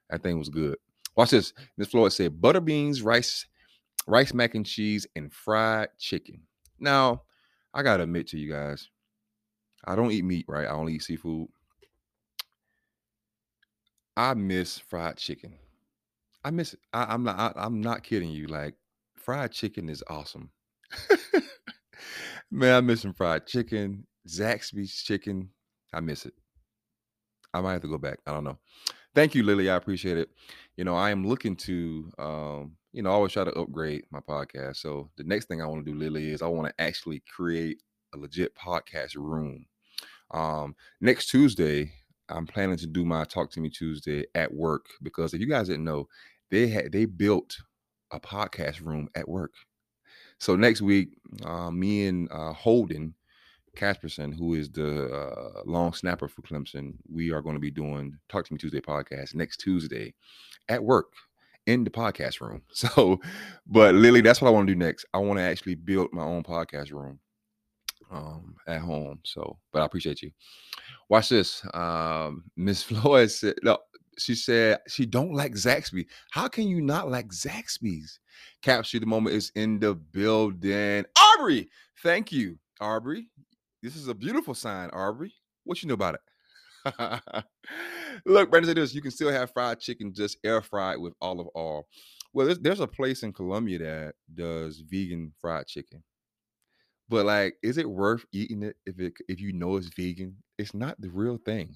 that 0.10 0.24
thing 0.24 0.40
was 0.40 0.50
good. 0.50 0.78
Watch 1.16 1.32
this. 1.32 1.54
Miss 1.78 1.90
Floyd 1.90 2.14
said 2.14 2.42
butter 2.42 2.62
beans, 2.62 3.02
rice, 3.02 3.46
rice 4.08 4.34
mac 4.34 4.56
and 4.56 4.66
cheese, 4.66 5.06
and 5.16 5.32
fried 5.34 5.90
chicken. 5.98 6.42
Now, 6.80 7.24
I 7.74 7.84
gotta 7.84 8.04
admit 8.04 8.28
to 8.30 8.38
you 8.38 8.52
guys, 8.52 8.90
I 9.86 9.96
don't 9.96 10.12
eat 10.12 10.24
meat, 10.26 10.46
right? 10.48 10.68
I 10.68 10.72
only 10.72 10.94
eat 10.94 11.04
seafood. 11.04 11.48
I 14.16 14.34
miss 14.34 14.78
fried 14.78 15.18
chicken. 15.18 15.56
I 16.44 16.52
miss 16.52 16.74
it. 16.74 16.80
I, 16.94 17.14
am 17.14 17.24
not. 17.24 17.58
I, 17.58 17.66
am 17.66 17.82
not 17.82 18.04
kidding 18.04 18.32
you. 18.32 18.48
Like 18.48 18.76
fried 19.16 19.52
chicken 19.52 19.90
is 19.90 20.04
awesome. 20.10 20.50
Man, 22.52 22.76
I 22.76 22.82
miss 22.82 23.02
some 23.02 23.14
fried 23.14 23.46
chicken. 23.46 24.06
Zaxby's 24.28 25.04
chicken. 25.04 25.50
I 25.94 26.00
miss 26.02 26.26
it. 26.26 26.34
I 27.54 27.62
might 27.62 27.74
have 27.74 27.82
to 27.82 27.88
go 27.88 27.98
back. 27.98 28.20
I 28.26 28.34
don't 28.34 28.44
know. 28.44 28.58
Thank 29.16 29.36
you, 29.36 29.44
Lily. 29.44 29.70
I 29.70 29.76
appreciate 29.76 30.18
it. 30.18 30.30
You 30.78 30.84
know, 30.84 30.96
I 30.96 31.10
am 31.12 31.28
looking 31.28 31.56
to, 31.58 32.12
um, 32.20 32.72
you 32.94 33.02
know, 33.02 33.10
always 33.12 33.32
try 33.34 33.44
to 33.44 33.52
upgrade 33.54 34.04
my 34.12 34.20
podcast. 34.20 34.78
So 34.78 35.10
the 35.18 35.24
next 35.24 35.46
thing 35.48 35.62
I 35.62 35.66
want 35.66 35.86
to 35.86 35.92
do, 35.92 35.98
Lily, 35.98 36.30
is 36.30 36.42
I 36.42 36.48
want 36.48 36.68
to 36.68 36.82
actually 36.84 37.22
create 37.34 37.82
a 38.14 38.18
legit 38.18 38.56
podcast 38.56 39.16
room. 39.16 39.66
Um, 40.32 40.76
next 41.02 41.30
Tuesday, 41.30 41.92
I'm 42.30 42.48
planning 42.48 42.78
to 42.78 42.88
do 42.88 43.06
my 43.06 43.26
Talk 43.26 43.52
to 43.52 43.62
Me 43.62 43.70
Tuesday 43.70 44.26
at 44.36 44.54
work 44.54 44.86
because 45.04 45.34
if 45.34 45.42
you 45.42 45.48
guys 45.48 45.68
didn't 45.68 45.86
know, 45.86 46.08
they 46.52 46.68
had 46.68 46.92
they 46.92 47.06
built 47.06 47.58
a 48.12 48.20
podcast 48.20 48.86
room 48.86 49.10
at 49.16 49.28
work. 49.30 49.54
So 50.40 50.56
next 50.56 50.82
week, 50.82 51.10
uh, 51.44 51.72
me 51.72 52.08
and 52.08 52.30
uh, 52.32 52.54
Holden 52.54 53.14
Casperson, 53.80 54.38
who 54.38 54.54
is 54.56 54.70
the 54.70 55.06
uh, 55.14 55.62
long 55.66 55.94
snapper 55.94 56.28
for 56.28 56.42
Clemson, 56.42 56.94
we 57.12 57.32
are 57.32 57.42
going 57.42 57.56
to 57.56 57.62
be 57.62 57.72
doing 57.72 58.14
Talk 58.28 58.46
to 58.46 58.54
Me 58.54 58.60
Tuesday 58.60 58.82
podcast 58.82 59.36
next 59.36 59.58
Tuesday 59.58 60.14
at 60.68 60.84
work 60.84 61.14
in 61.66 61.84
the 61.84 61.90
podcast 61.90 62.42
room. 62.42 62.62
So, 62.74 63.20
but 63.66 63.96
Lily, 63.96 64.22
that's 64.22 64.42
what 64.42 64.50
I 64.50 64.52
want 64.52 64.68
to 64.68 64.74
do 64.74 64.80
next. 64.80 65.06
I 65.14 65.20
want 65.20 65.40
to 65.40 65.44
actually 65.44 65.76
build 65.76 66.12
my 66.12 66.24
own 66.24 66.44
podcast 66.44 66.92
room 66.92 67.20
um, 68.12 68.56
at 68.68 68.82
home. 68.82 69.20
So, 69.24 69.58
but 69.72 69.82
I 69.82 69.86
appreciate 69.86 70.22
you. 70.22 70.32
Watch 71.08 71.30
this. 71.30 71.66
Um, 71.74 72.44
Miss 72.58 72.84
Flores 72.84 73.40
said, 73.40 73.56
no, 73.64 73.78
she 74.18 74.36
said 74.36 74.80
she 74.90 75.06
don't 75.06 75.34
like 75.34 75.54
Zaxby. 75.54 76.06
How 76.32 76.50
can 76.50 76.68
you 76.68 76.82
not 76.82 77.10
like 77.10 77.30
Zaxby's? 77.30 78.20
Capture 78.62 79.00
the 79.00 79.06
moment 79.06 79.36
is 79.36 79.52
in 79.56 79.80
the 79.80 79.96
building. 79.96 81.06
Aubrey, 81.18 81.70
thank 82.04 82.32
you, 82.32 82.58
Aubrey. 82.82 83.28
This 83.82 83.96
is 83.96 84.08
a 84.08 84.14
beautiful 84.14 84.54
sign, 84.54 84.90
Aubrey. 84.90 85.34
What 85.64 85.82
you 85.82 85.88
know 85.88 85.94
about 85.94 86.16
it? 86.16 86.22
Look, 88.26 88.50
Brandon 88.50 88.70
said 88.70 88.78
this. 88.78 88.94
You 88.94 89.02
can 89.02 89.12
still 89.12 89.32
have 89.32 89.52
fried 89.52 89.80
chicken, 89.80 90.14
just 90.14 90.38
air 90.44 90.62
fried 90.62 91.00
with 91.00 91.14
olive 91.22 91.48
oil. 91.56 91.88
Well, 92.34 92.46
there's, 92.46 92.60
there's 92.60 92.80
a 92.80 92.88
place 92.88 93.24
in 93.24 93.34
Columbia 93.34 93.80
that 93.80 94.14
does 94.34 94.82
vegan 94.82 95.34
fried 95.42 95.68
chicken. 95.68 96.04
But 97.08 97.26
like, 97.26 97.56
is 97.64 97.78
it 97.78 97.90
worth 97.90 98.24
eating 98.32 98.64
it 98.64 98.76
if 98.86 99.00
it 99.00 99.14
if 99.28 99.40
you 99.42 99.52
know 99.52 99.78
it's 99.78 99.88
vegan? 99.88 100.36
It's 100.60 100.76
not 100.76 101.00
the 101.02 101.10
real 101.10 101.38
thing. 101.44 101.76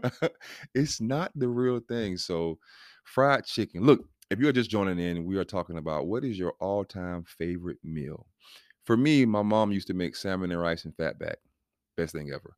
it's 0.74 1.00
not 1.00 1.30
the 1.36 1.48
real 1.48 1.80
thing. 1.80 2.16
So, 2.16 2.58
fried 3.04 3.44
chicken. 3.44 3.84
Look, 3.84 4.00
if 4.28 4.40
you're 4.40 4.52
just 4.52 4.70
joining 4.70 4.98
in, 4.98 5.24
we 5.24 5.36
are 5.36 5.44
talking 5.44 5.78
about 5.78 6.08
what 6.08 6.24
is 6.24 6.36
your 6.36 6.54
all-time 6.58 7.24
favorite 7.38 7.78
meal. 7.84 8.26
For 8.86 8.96
me, 8.96 9.24
my 9.24 9.42
mom 9.42 9.72
used 9.72 9.88
to 9.88 9.94
make 9.94 10.14
salmon 10.14 10.52
and 10.52 10.60
rice 10.60 10.84
and 10.84 10.96
fatback. 10.96 11.36
Best 11.96 12.14
thing 12.14 12.30
ever. 12.32 12.56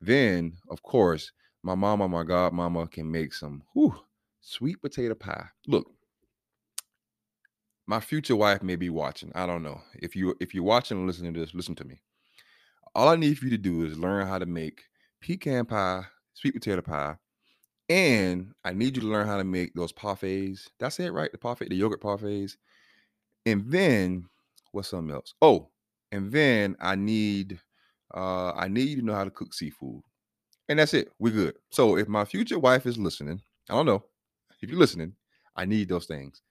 Then, 0.00 0.56
of 0.70 0.82
course, 0.82 1.32
my 1.62 1.74
mama, 1.74 2.08
my 2.08 2.24
godmama 2.24 2.90
can 2.90 3.10
make 3.10 3.34
some 3.34 3.62
whew, 3.74 3.94
sweet 4.40 4.80
potato 4.80 5.14
pie. 5.14 5.46
Look, 5.66 5.86
my 7.86 8.00
future 8.00 8.36
wife 8.36 8.62
may 8.62 8.76
be 8.76 8.88
watching. 8.88 9.30
I 9.34 9.46
don't 9.46 9.62
know. 9.62 9.80
If 9.94 10.16
you 10.16 10.34
if 10.40 10.54
you're 10.54 10.64
watching 10.64 10.96
and 10.96 11.06
listening 11.06 11.34
to 11.34 11.40
this, 11.40 11.54
listen 11.54 11.74
to 11.76 11.84
me. 11.84 12.00
All 12.94 13.08
I 13.08 13.16
need 13.16 13.38
for 13.38 13.44
you 13.44 13.50
to 13.50 13.58
do 13.58 13.84
is 13.84 13.98
learn 13.98 14.26
how 14.26 14.38
to 14.38 14.46
make 14.46 14.84
pecan 15.20 15.66
pie, 15.66 16.04
sweet 16.32 16.54
potato 16.54 16.80
pie, 16.80 17.16
and 17.90 18.52
I 18.64 18.72
need 18.72 18.96
you 18.96 19.02
to 19.02 19.08
learn 19.08 19.26
how 19.26 19.36
to 19.36 19.44
make 19.44 19.74
those 19.74 19.92
parfaits. 19.92 20.68
That's 20.78 20.98
it, 21.00 21.12
right? 21.12 21.30
The 21.30 21.38
parfait, 21.38 21.68
the 21.68 21.76
yogurt 21.76 22.00
parfaits. 22.00 22.56
And 23.44 23.64
then 23.70 24.24
what's 24.72 24.88
something 24.88 25.14
else? 25.14 25.34
Oh, 25.42 25.70
and 26.12 26.30
then 26.30 26.76
I 26.80 26.94
need 26.94 27.58
uh 28.14 28.52
I 28.52 28.68
need 28.68 28.88
you 28.88 28.96
to 28.96 29.04
know 29.06 29.14
how 29.14 29.24
to 29.24 29.30
cook 29.30 29.54
seafood. 29.54 30.02
And 30.68 30.78
that's 30.78 30.94
it. 30.94 31.10
We're 31.18 31.32
good. 31.32 31.54
So 31.70 31.96
if 31.96 32.08
my 32.08 32.24
future 32.24 32.58
wife 32.58 32.86
is 32.86 32.98
listening, 32.98 33.40
I 33.70 33.74
don't 33.74 33.86
know. 33.86 34.04
If 34.60 34.70
you're 34.70 34.78
listening, 34.78 35.12
I 35.54 35.64
need 35.64 35.88
those 35.88 36.06
things. 36.06 36.42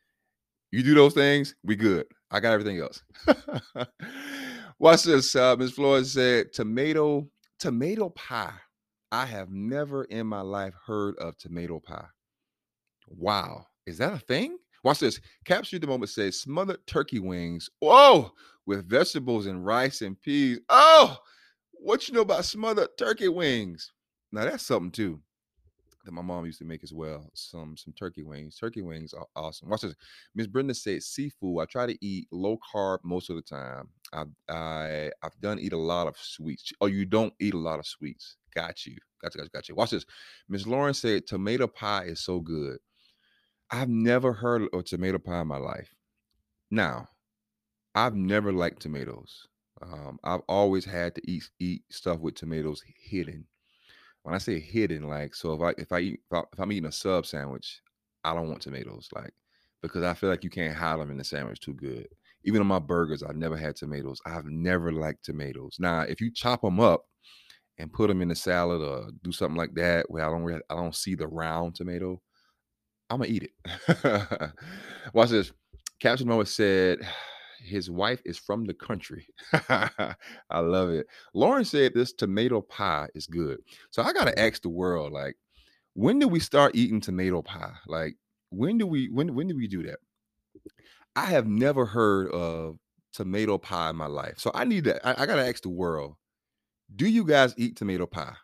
You 0.72 0.84
do 0.84 0.94
those 0.94 1.14
things, 1.14 1.56
we 1.64 1.76
good. 1.76 2.06
I 2.32 2.40
got 2.40 2.54
everything 2.54 2.80
else. 2.80 3.02
Watch 4.80 5.04
this. 5.04 5.36
Uh, 5.36 5.56
Ms. 5.56 5.72
Flores 5.72 6.12
said 6.12 6.52
tomato 6.54 7.30
tomato 7.60 8.10
pie. 8.10 8.54
I 9.12 9.26
have 9.26 9.50
never 9.50 10.04
in 10.06 10.28
my 10.28 10.42
life 10.42 10.74
heard 10.86 11.16
of 11.18 11.38
tomato 11.38 11.80
pie. 11.80 12.08
Wow, 13.08 13.68
is 13.86 13.98
that 14.00 14.14
a 14.14 14.20
thing? 14.20 14.58
Watch 14.86 15.00
this. 15.00 15.20
Capture 15.46 15.80
the 15.80 15.88
moment 15.88 16.12
says 16.12 16.40
smothered 16.40 16.86
turkey 16.86 17.20
wings. 17.20 17.70
Whoa, 17.80 18.32
with 18.68 18.88
vegetables 18.88 19.48
and 19.48 19.66
rice 19.66 20.02
and 20.02 20.20
peas. 20.22 20.60
Oh, 20.70 21.18
what 21.72 22.08
you 22.08 22.14
know 22.14 22.22
about 22.22 22.46
smothered 22.46 22.90
turkey 22.98 23.28
wings? 23.28 23.92
Now 24.32 24.46
that's 24.46 24.66
something 24.66 24.92
too 24.92 25.22
that 26.06 26.12
my 26.12 26.22
mom 26.22 26.46
used 26.46 26.60
to 26.60 26.66
make 26.66 26.84
as 26.84 26.94
well. 26.94 27.30
Some 27.34 27.76
some 27.76 27.94
turkey 27.94 28.22
wings. 28.22 28.58
Turkey 28.58 28.84
wings 28.84 29.14
are 29.14 29.26
awesome. 29.36 29.70
Watch 29.70 29.82
this. 29.82 29.96
Miss 30.36 30.46
Brenda 30.48 30.76
said 30.76 31.02
seafood. 31.02 31.64
I 31.64 31.66
try 31.66 31.88
to 31.88 31.98
eat 32.06 32.28
low 32.32 32.60
carb 32.74 33.00
most 33.04 33.30
of 33.30 33.36
the 33.36 33.42
time. 33.42 33.90
I 34.14 34.24
I 34.48 35.12
I've 35.24 35.40
done 35.42 35.60
eat 35.60 35.74
a 35.74 35.78
lot 35.78 36.08
of 36.08 36.16
sweets. 36.18 36.72
Oh, 36.80 36.86
you 36.86 37.06
don't 37.06 37.34
eat 37.40 37.56
a 37.56 37.60
lot 37.60 37.80
of 37.80 37.88
sweets. 37.88 38.38
Got 38.54 38.86
you. 38.86 38.98
Got 39.22 39.34
you. 39.34 39.40
Got 39.40 39.46
you. 39.46 39.50
Got 39.52 39.70
you. 39.70 39.76
Watch 39.76 39.90
this. 39.90 40.06
Miss 40.48 40.68
Lauren 40.68 40.94
said 40.94 41.26
tomato 41.26 41.66
pie 41.66 42.04
is 42.04 42.24
so 42.24 42.40
good. 42.40 42.78
I've 43.72 43.90
never 43.90 44.34
heard 44.34 44.64
of 44.74 44.86
tomato 44.86 45.18
pie 45.20 45.42
in 45.42 45.48
my 45.48 45.58
life. 45.58 45.94
Now, 46.72 47.10
I've 47.96 48.16
never 48.16 48.54
liked 48.54 48.82
tomatoes. 48.82 49.48
Um, 49.82 50.20
I've 50.24 50.42
always 50.50 50.86
had 50.86 51.16
to 51.16 51.32
eat 51.32 51.50
eat 51.60 51.84
stuff 51.92 52.20
with 52.20 52.36
tomatoes 52.36 52.84
hidden 52.98 53.48
when 54.24 54.36
I 54.36 54.40
say 54.40 54.60
hidden, 54.60 55.04
like 55.10 55.36
so 55.36 55.54
if 55.54 55.62
I 55.62 55.82
if 55.82 55.92
I 55.94 56.00
eat 56.02 56.22
if, 56.32 56.34
I, 56.34 56.44
if 56.54 56.60
I'm 56.60 56.72
eating 56.72 56.88
a 56.90 56.94
sub 56.94 57.26
sandwich, 57.26 57.82
I 58.24 58.34
don't 58.36 58.50
want 58.50 58.62
tomatoes, 58.62 59.10
like 59.16 59.34
because 59.82 60.04
I 60.04 60.14
feel 60.16 60.30
like 60.30 60.44
you 60.44 60.50
can't 60.52 60.76
hide 60.78 61.00
them 61.00 61.12
in 61.12 61.18
the 61.18 61.24
sandwich 61.26 61.60
too 61.62 61.74
good. 61.76 62.08
Even 62.46 62.62
on 62.62 62.68
my 62.68 62.80
burgers, 62.80 63.24
I've 63.24 63.38
never 63.38 63.58
had 63.58 63.76
tomatoes. 63.78 64.22
I've 64.26 64.46
never 64.46 64.92
liked 64.94 65.26
tomatoes. 65.26 65.78
Now, 65.80 66.02
if 66.02 66.22
you 66.22 66.32
chop 66.32 66.62
them 66.62 66.80
up 66.80 67.06
and 67.78 67.92
put 67.92 68.08
them 68.08 68.22
in 68.22 68.32
a 68.32 68.36
salad 68.36 68.82
or 68.82 69.12
do 69.24 69.32
something 69.32 69.58
like 69.58 69.74
that, 69.76 70.10
where 70.10 70.26
I 70.26 70.30
don't 70.32 70.62
I 70.70 70.76
don't 70.76 70.96
see 70.96 71.16
the 71.16 71.28
round 71.28 71.76
tomato, 71.76 72.22
I'm 73.10 73.20
gonna 73.20 73.30
eat 73.30 73.44
it. 73.44 74.52
Watch 75.14 75.30
this. 75.30 75.52
Captain 76.00 76.28
Moa 76.28 76.46
said 76.46 77.00
his 77.60 77.90
wife 77.90 78.22
is 78.26 78.38
from 78.38 78.66
the 78.66 78.74
country. 78.74 79.28
I 79.70 80.60
love 80.60 80.90
it. 80.90 81.08
Lauren 81.34 81.66
said 81.66 81.94
this 81.94 82.14
tomato 82.14 82.62
pie 82.62 83.08
is 83.16 83.28
good. 83.28 83.60
So 83.92 84.02
I 84.02 84.14
gotta 84.14 84.38
ask 84.40 84.62
the 84.62 84.70
world, 84.70 85.12
like, 85.12 85.36
when 85.94 86.20
do 86.20 86.28
we 86.28 86.40
start 86.40 86.76
eating 86.76 87.02
tomato 87.02 87.42
pie? 87.42 87.74
Like, 87.88 88.16
when 88.50 88.78
do 88.78 88.88
we 88.88 89.10
when 89.10 89.34
when 89.36 89.48
do 89.48 89.56
we 89.56 89.68
do 89.68 89.84
that? 89.84 90.00
I 91.16 91.26
have 91.26 91.48
never 91.48 91.86
heard 91.86 92.32
of 92.32 92.78
tomato 93.14 93.58
pie 93.58 93.90
in 93.90 93.96
my 93.96 94.08
life. 94.08 94.36
So 94.38 94.52
I 94.54 94.66
need 94.66 94.84
to 94.86 95.08
I, 95.08 95.24
I 95.24 95.26
gotta 95.26 95.48
ask 95.48 95.64
the 95.64 95.70
world, 95.70 96.16
do 96.96 97.08
you 97.08 97.24
guys 97.24 97.54
eat 97.58 97.76
tomato 97.76 98.06
pie? 98.06 98.36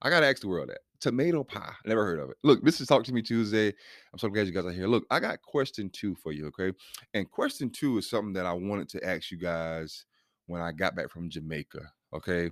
I 0.00 0.10
gotta 0.10 0.26
ask 0.26 0.40
the 0.40 0.48
world 0.48 0.70
that 0.70 0.80
tomato 1.02 1.42
pie. 1.42 1.72
Never 1.84 2.04
heard 2.04 2.20
of 2.20 2.30
it. 2.30 2.36
Look, 2.44 2.62
this 2.64 2.80
is 2.80 2.86
Talk 2.86 3.04
to 3.04 3.12
Me 3.12 3.20
Tuesday. 3.20 3.68
I'm 3.68 4.18
so 4.18 4.28
glad 4.28 4.46
you 4.46 4.52
guys 4.52 4.64
are 4.64 4.72
here. 4.72 4.86
Look, 4.86 5.04
I 5.10 5.20
got 5.20 5.42
question 5.42 5.90
two 5.90 6.14
for 6.14 6.32
you, 6.32 6.46
okay? 6.46 6.72
And 7.12 7.30
question 7.30 7.70
two 7.70 7.98
is 7.98 8.08
something 8.08 8.32
that 8.34 8.46
I 8.46 8.52
wanted 8.52 8.88
to 8.90 9.04
ask 9.04 9.30
you 9.30 9.36
guys 9.36 10.06
when 10.46 10.62
I 10.62 10.70
got 10.72 10.94
back 10.94 11.10
from 11.10 11.28
Jamaica. 11.28 11.80
Okay. 12.14 12.50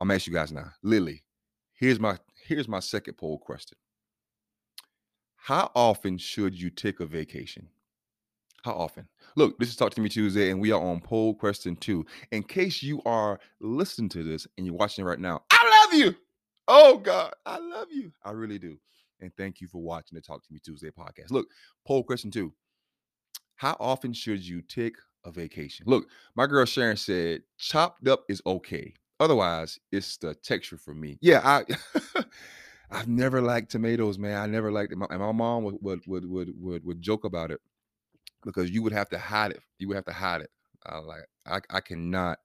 I'm 0.00 0.10
asking 0.10 0.34
you 0.34 0.38
guys 0.38 0.52
now. 0.52 0.70
Lily, 0.82 1.24
here's 1.72 1.98
my 1.98 2.18
here's 2.46 2.68
my 2.68 2.80
second 2.80 3.14
poll 3.14 3.38
question. 3.38 3.78
How 5.36 5.70
often 5.74 6.18
should 6.18 6.60
you 6.60 6.70
take 6.70 7.00
a 7.00 7.06
vacation? 7.06 7.66
How 8.62 8.72
often? 8.72 9.08
Look, 9.36 9.58
this 9.58 9.70
is 9.70 9.76
Talk 9.76 9.94
to 9.94 10.02
Me 10.02 10.10
Tuesday, 10.10 10.50
and 10.50 10.60
we 10.60 10.70
are 10.70 10.80
on 10.80 11.00
poll 11.00 11.34
question 11.34 11.76
two. 11.76 12.04
In 12.30 12.42
case 12.42 12.82
you 12.82 13.00
are 13.06 13.40
listening 13.60 14.10
to 14.10 14.22
this 14.22 14.46
and 14.58 14.66
you're 14.66 14.76
watching 14.76 15.04
it 15.04 15.08
right 15.08 15.18
now, 15.18 15.42
I 15.50 15.86
love 15.86 15.98
you. 15.98 16.14
Oh 16.72 16.98
God, 16.98 17.32
I 17.44 17.58
love 17.58 17.88
you. 17.90 18.12
I 18.24 18.30
really 18.30 18.58
do. 18.60 18.78
And 19.20 19.34
thank 19.36 19.60
you 19.60 19.66
for 19.66 19.82
watching 19.82 20.14
the 20.14 20.22
Talk 20.22 20.46
to 20.46 20.52
Me 20.52 20.60
Tuesday 20.64 20.90
podcast. 20.90 21.32
Look, 21.32 21.48
poll 21.84 22.04
question 22.04 22.30
two. 22.30 22.52
How 23.56 23.76
often 23.80 24.12
should 24.12 24.46
you 24.46 24.62
take 24.62 24.94
a 25.24 25.32
vacation? 25.32 25.84
Look, 25.88 26.06
my 26.36 26.46
girl 26.46 26.64
Sharon 26.64 26.96
said 26.96 27.42
chopped 27.58 28.06
up 28.06 28.22
is 28.28 28.40
okay. 28.46 28.94
Otherwise, 29.18 29.80
it's 29.90 30.16
the 30.16 30.32
texture 30.36 30.78
for 30.78 30.94
me. 30.94 31.18
Yeah, 31.20 31.40
I 31.42 31.64
I've 32.92 33.08
never 33.08 33.42
liked 33.42 33.72
tomatoes, 33.72 34.16
man. 34.16 34.40
I 34.40 34.46
never 34.46 34.70
liked 34.70 34.92
it. 34.92 34.96
My, 34.96 35.06
and 35.10 35.18
my 35.18 35.32
mom 35.32 35.64
would 35.64 35.76
would 35.80 36.02
would 36.06 36.30
would 36.30 36.52
would, 36.56 36.84
would 36.84 37.02
joke 37.02 37.24
about 37.24 37.50
it 37.50 37.60
because 38.44 38.70
you 38.70 38.84
would 38.84 38.92
have 38.92 39.08
to 39.08 39.18
hide 39.18 39.50
it. 39.50 39.60
You 39.80 39.88
would 39.88 39.96
have 39.96 40.06
to 40.06 40.12
hide 40.12 40.42
it. 40.42 40.50
I 40.86 40.98
like 40.98 41.26
I, 41.46 41.58
I 41.68 41.80
cannot 41.80 42.38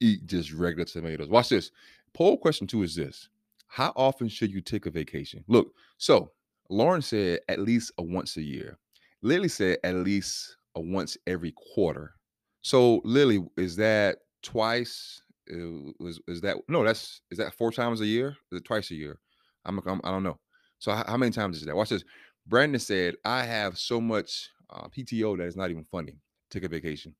eat 0.00 0.26
just 0.26 0.52
regular 0.52 0.86
tomatoes. 0.86 1.28
Watch 1.28 1.50
this. 1.50 1.70
Poll 2.14 2.38
question 2.38 2.66
two 2.66 2.82
is 2.82 2.94
this 2.94 3.28
How 3.66 3.92
often 3.96 4.28
should 4.28 4.52
you 4.52 4.60
take 4.60 4.86
a 4.86 4.90
vacation? 4.90 5.44
Look, 5.48 5.72
so 5.98 6.30
Lauren 6.70 7.02
said 7.02 7.40
at 7.48 7.58
least 7.58 7.92
a 7.98 8.02
once 8.02 8.36
a 8.36 8.42
year. 8.42 8.78
Lily 9.22 9.48
said 9.48 9.78
at 9.84 9.96
least 9.96 10.56
a 10.76 10.80
once 10.80 11.16
every 11.26 11.52
quarter. 11.52 12.14
So 12.62 13.00
Lily, 13.04 13.44
is 13.56 13.76
that 13.76 14.18
twice? 14.42 15.22
Uh, 15.52 15.92
was 15.98 16.20
is 16.28 16.40
that 16.40 16.56
no? 16.68 16.84
That's 16.84 17.20
is 17.30 17.38
that 17.38 17.52
four 17.52 17.72
times 17.72 18.00
a 18.00 18.06
year? 18.06 18.36
Is 18.50 18.58
it 18.58 18.64
twice 18.64 18.90
a 18.90 18.94
year? 18.94 19.18
I'm, 19.64 19.80
I'm 19.86 20.00
I 20.04 20.10
don't 20.10 20.22
know. 20.22 20.38
So 20.78 20.92
how, 20.92 21.04
how, 21.06 21.16
many 21.16 21.32
times 21.32 21.58
is 21.58 21.64
that? 21.64 21.76
Watch 21.76 21.90
this. 21.90 22.04
Brandon 22.46 22.78
said 22.78 23.16
I 23.24 23.42
have 23.42 23.76
so 23.76 24.00
much 24.00 24.50
uh, 24.70 24.86
PTO 24.88 25.36
that 25.36 25.44
it's 25.44 25.56
not 25.56 25.70
even 25.70 25.84
funny. 25.84 26.16
Take 26.50 26.64
a 26.64 26.68
vacation. 26.68 27.14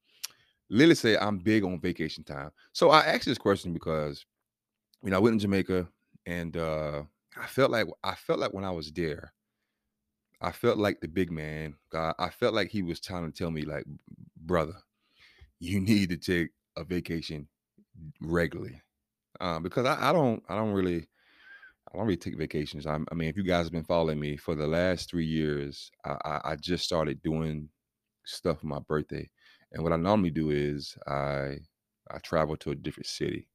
Lily 0.70 0.94
said 0.94 1.18
I'm 1.18 1.38
big 1.38 1.64
on 1.64 1.80
vacation 1.80 2.24
time. 2.24 2.50
So 2.72 2.90
I 2.90 3.00
asked 3.00 3.26
this 3.26 3.38
question 3.38 3.72
because 3.72 4.24
you 5.04 5.11
know, 5.11 5.16
I 5.16 5.20
went 5.20 5.38
to 5.40 5.42
Jamaica 5.42 5.88
and 6.26 6.56
uh 6.56 7.04
I 7.37 7.46
felt 7.46 7.70
like 7.70 7.87
I 8.02 8.14
felt 8.14 8.38
like 8.40 8.52
when 8.54 8.64
I 8.64 8.70
was 8.70 8.92
there, 8.92 9.32
I 10.40 10.52
felt 10.52 10.78
like 10.78 11.00
the 11.00 11.08
big 11.08 11.30
man. 11.30 11.76
God, 11.90 12.14
I 12.18 12.30
felt 12.30 12.54
like 12.54 12.70
he 12.70 12.82
was 12.82 13.00
trying 13.00 13.30
to 13.30 13.37
tell 13.37 13.50
me, 13.50 13.62
like, 13.62 13.84
brother, 14.37 14.75
you 15.61 15.80
need 15.82 16.11
to 16.11 16.16
take 16.16 16.50
a 16.76 16.84
vacation 16.84 17.49
regularly. 18.23 18.82
Um, 19.40 19.62
because 19.62 19.87
I, 19.87 20.11
I 20.11 20.12
don't 20.12 20.42
I 20.49 20.56
don't 20.56 20.73
really 20.73 21.08
I 21.92 21.96
don't 21.99 22.06
really 22.06 22.16
take 22.18 22.38
vacations. 22.38 22.87
I'm, 22.87 23.06
i 23.12 23.14
mean, 23.14 23.28
if 23.28 23.37
you 23.37 23.44
guys 23.44 23.66
have 23.66 23.73
been 23.73 23.84
following 23.84 24.20
me 24.20 24.37
for 24.37 24.54
the 24.54 24.66
last 24.66 25.11
three 25.11 25.26
years, 25.26 25.90
I, 26.04 26.16
I, 26.25 26.40
I 26.52 26.56
just 26.56 26.84
started 26.84 27.23
doing 27.23 27.70
stuff 28.25 28.61
for 28.61 28.66
my 28.68 28.80
birthday, 28.80 29.30
and 29.73 29.84
what 29.84 29.92
I 29.94 29.96
normally 29.96 30.30
do 30.30 30.50
is 30.50 30.96
I 31.08 31.58
I 32.11 32.18
travel 32.23 32.56
to 32.58 32.73
a 32.73 32.76
different 32.76 33.06
city. 33.08 33.49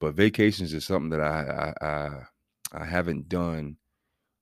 But 0.00 0.14
vacations 0.14 0.72
is 0.74 0.84
something 0.84 1.10
that 1.10 1.20
I 1.20 1.74
I, 1.82 1.86
I, 1.86 2.82
I 2.82 2.84
haven't 2.84 3.28
done 3.28 3.76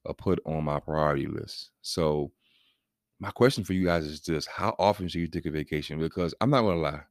or 0.05 0.15
put 0.15 0.41
on 0.47 0.65
my 0.65 0.81
priority 0.81 1.27
list. 1.27 1.71
So 1.83 2.33
my 3.19 3.31
question 3.31 3.65
for 3.65 3.73
you 3.73 3.85
guys 3.85 4.05
is 4.05 4.21
this: 4.21 4.47
How 4.47 4.75
often 4.79 5.09
should 5.09 5.21
you 5.21 5.29
take 5.29 5.47
a 5.47 5.51
vacation? 5.51 5.99
Because 5.99 6.35
I'm 6.41 6.51
not 6.51 6.63
gonna 6.63 6.81
lie, 6.81 7.03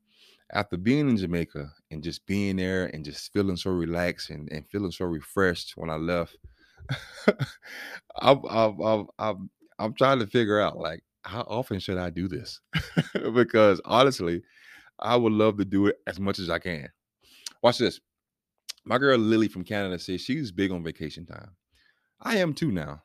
after 0.51 0.77
being 0.77 1.09
in 1.09 1.17
Jamaica 1.17 1.71
and 1.91 2.03
just 2.03 2.25
being 2.25 2.57
there 2.57 2.87
and 2.87 3.03
just 3.03 3.33
feeling 3.33 3.57
so 3.57 3.71
relaxed 3.71 4.29
and, 4.29 4.51
and 4.51 4.67
feeling 4.67 4.91
so 4.91 5.05
refreshed 5.05 5.73
when 5.75 5.89
I 5.89 5.95
left, 5.95 6.37
I'm, 8.17 8.41
I'm, 8.47 8.81
I'm, 8.81 9.07
I'm, 9.17 9.49
I'm 9.79 9.93
trying 9.93 10.19
to 10.19 10.27
figure 10.27 10.59
out 10.59 10.77
like 10.77 11.03
how 11.23 11.41
often 11.41 11.79
should 11.79 11.97
I 11.97 12.11
do 12.11 12.27
this? 12.27 12.61
because 13.33 13.81
honestly, 13.85 14.43
I 14.99 15.15
would 15.15 15.33
love 15.33 15.57
to 15.57 15.65
do 15.65 15.87
it 15.87 15.97
as 16.05 16.19
much 16.19 16.39
as 16.39 16.49
I 16.49 16.59
can. 16.59 16.87
Watch 17.63 17.79
this. 17.79 17.99
My 18.85 18.97
girl 18.97 19.17
Lily 19.17 19.47
from 19.47 19.63
Canada 19.63 19.97
says 19.97 20.21
she's 20.21 20.51
big 20.51 20.71
on 20.71 20.83
vacation 20.83 21.25
time. 21.25 21.51
I 22.21 22.37
am 22.37 22.53
too 22.53 22.71
now. 22.71 23.01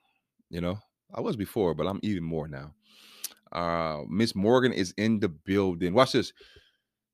You 0.50 0.60
know, 0.60 0.78
I 1.14 1.20
was 1.20 1.36
before, 1.36 1.74
but 1.74 1.86
I'm 1.86 2.00
even 2.02 2.22
more 2.24 2.48
now. 2.48 2.74
Uh, 3.52 4.02
Miss 4.08 4.34
Morgan 4.34 4.72
is 4.72 4.92
in 4.96 5.20
the 5.20 5.28
building. 5.28 5.94
Watch 5.94 6.12
this. 6.12 6.32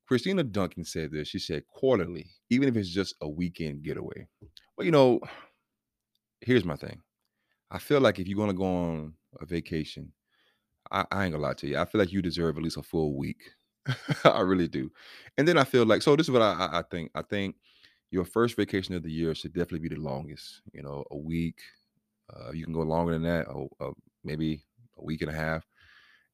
Christina 0.07 0.43
Duncan 0.43 0.85
said 0.85 1.11
this. 1.11 1.27
She 1.27 1.39
said 1.39 1.67
quarterly, 1.67 2.27
even 2.49 2.69
if 2.69 2.77
it's 2.77 2.89
just 2.89 3.15
a 3.21 3.27
weekend 3.27 3.83
getaway. 3.83 4.27
Well, 4.77 4.85
you 4.85 4.91
know, 4.91 5.19
here's 6.41 6.63
my 6.65 6.75
thing. 6.75 7.01
I 7.71 7.79
feel 7.79 7.99
like 7.99 8.19
if 8.19 8.27
you're 8.27 8.37
gonna 8.37 8.53
go 8.53 8.65
on 8.65 9.13
a 9.41 9.45
vacation, 9.45 10.11
I, 10.91 11.05
I 11.11 11.25
ain't 11.25 11.33
gonna 11.33 11.43
lie 11.43 11.53
to 11.55 11.67
you. 11.67 11.77
I 11.77 11.85
feel 11.85 11.99
like 11.99 12.11
you 12.11 12.21
deserve 12.21 12.57
at 12.57 12.63
least 12.63 12.77
a 12.77 12.83
full 12.83 13.17
week. 13.17 13.41
I 14.23 14.39
really 14.41 14.67
do. 14.67 14.89
And 15.37 15.47
then 15.47 15.57
I 15.57 15.63
feel 15.63 15.85
like 15.85 16.01
so. 16.01 16.15
This 16.15 16.27
is 16.27 16.31
what 16.31 16.41
I, 16.41 16.69
I 16.71 16.83
think. 16.89 17.11
I 17.15 17.21
think 17.21 17.55
your 18.11 18.25
first 18.25 18.55
vacation 18.55 18.95
of 18.95 19.03
the 19.03 19.11
year 19.11 19.35
should 19.35 19.53
definitely 19.53 19.87
be 19.87 19.95
the 19.95 20.01
longest. 20.01 20.61
You 20.73 20.83
know, 20.83 21.03
a 21.11 21.17
week. 21.17 21.59
Uh, 22.33 22.51
you 22.51 22.65
can 22.65 22.73
go 22.73 22.81
longer 22.81 23.13
than 23.13 23.23
that, 23.23 23.47
or, 23.47 23.69
or 23.79 23.93
maybe 24.23 24.63
a 24.97 25.03
week 25.03 25.21
and 25.21 25.31
a 25.31 25.35
half. 25.35 25.65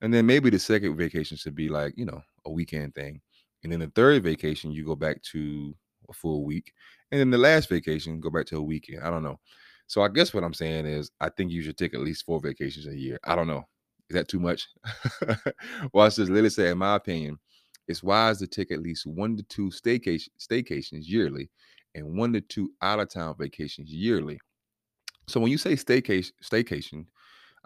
And 0.01 0.13
then 0.13 0.25
maybe 0.25 0.49
the 0.49 0.59
second 0.59 0.97
vacation 0.97 1.37
should 1.37 1.55
be 1.55 1.69
like 1.69 1.93
you 1.97 2.05
know 2.05 2.21
a 2.45 2.51
weekend 2.51 2.95
thing. 2.95 3.21
And 3.63 3.71
then 3.71 3.79
the 3.79 3.91
third 3.95 4.23
vacation, 4.23 4.71
you 4.71 4.85
go 4.85 4.95
back 4.95 5.21
to 5.31 5.73
a 6.09 6.13
full 6.13 6.43
week. 6.43 6.73
And 7.11 7.19
then 7.19 7.29
the 7.29 7.37
last 7.37 7.69
vacation, 7.69 8.19
go 8.19 8.29
back 8.29 8.45
to 8.47 8.57
a 8.57 8.61
weekend. 8.61 9.03
I 9.03 9.09
don't 9.09 9.23
know. 9.23 9.39
So 9.87 10.01
I 10.01 10.07
guess 10.07 10.33
what 10.33 10.43
I'm 10.43 10.53
saying 10.53 10.85
is 10.85 11.11
I 11.21 11.29
think 11.29 11.51
you 11.51 11.61
should 11.61 11.77
take 11.77 11.93
at 11.93 12.01
least 12.01 12.25
four 12.25 12.39
vacations 12.39 12.87
a 12.87 12.95
year. 12.95 13.19
I 13.23 13.35
don't 13.35 13.47
know. 13.47 13.63
Is 14.09 14.15
that 14.15 14.27
too 14.27 14.39
much? 14.39 14.67
Watch 15.93 16.17
this. 16.17 16.29
Lily 16.29 16.49
say, 16.49 16.69
in 16.69 16.77
my 16.77 16.95
opinion, 16.95 17.37
it's 17.87 18.03
wise 18.03 18.39
to 18.39 18.47
take 18.47 18.71
at 18.71 18.81
least 18.81 19.05
one 19.05 19.37
to 19.37 19.43
two 19.43 19.69
staycation 19.69 20.29
staycations 20.39 21.03
yearly 21.07 21.49
and 21.95 22.17
one 22.17 22.33
to 22.33 22.41
two 22.41 22.71
out 22.81 22.99
of 22.99 23.09
town 23.09 23.35
vacations 23.37 23.91
yearly. 23.91 24.39
So 25.27 25.39
when 25.39 25.51
you 25.51 25.57
say 25.57 25.73
staycation, 25.73 26.31
staycation, 26.43 27.05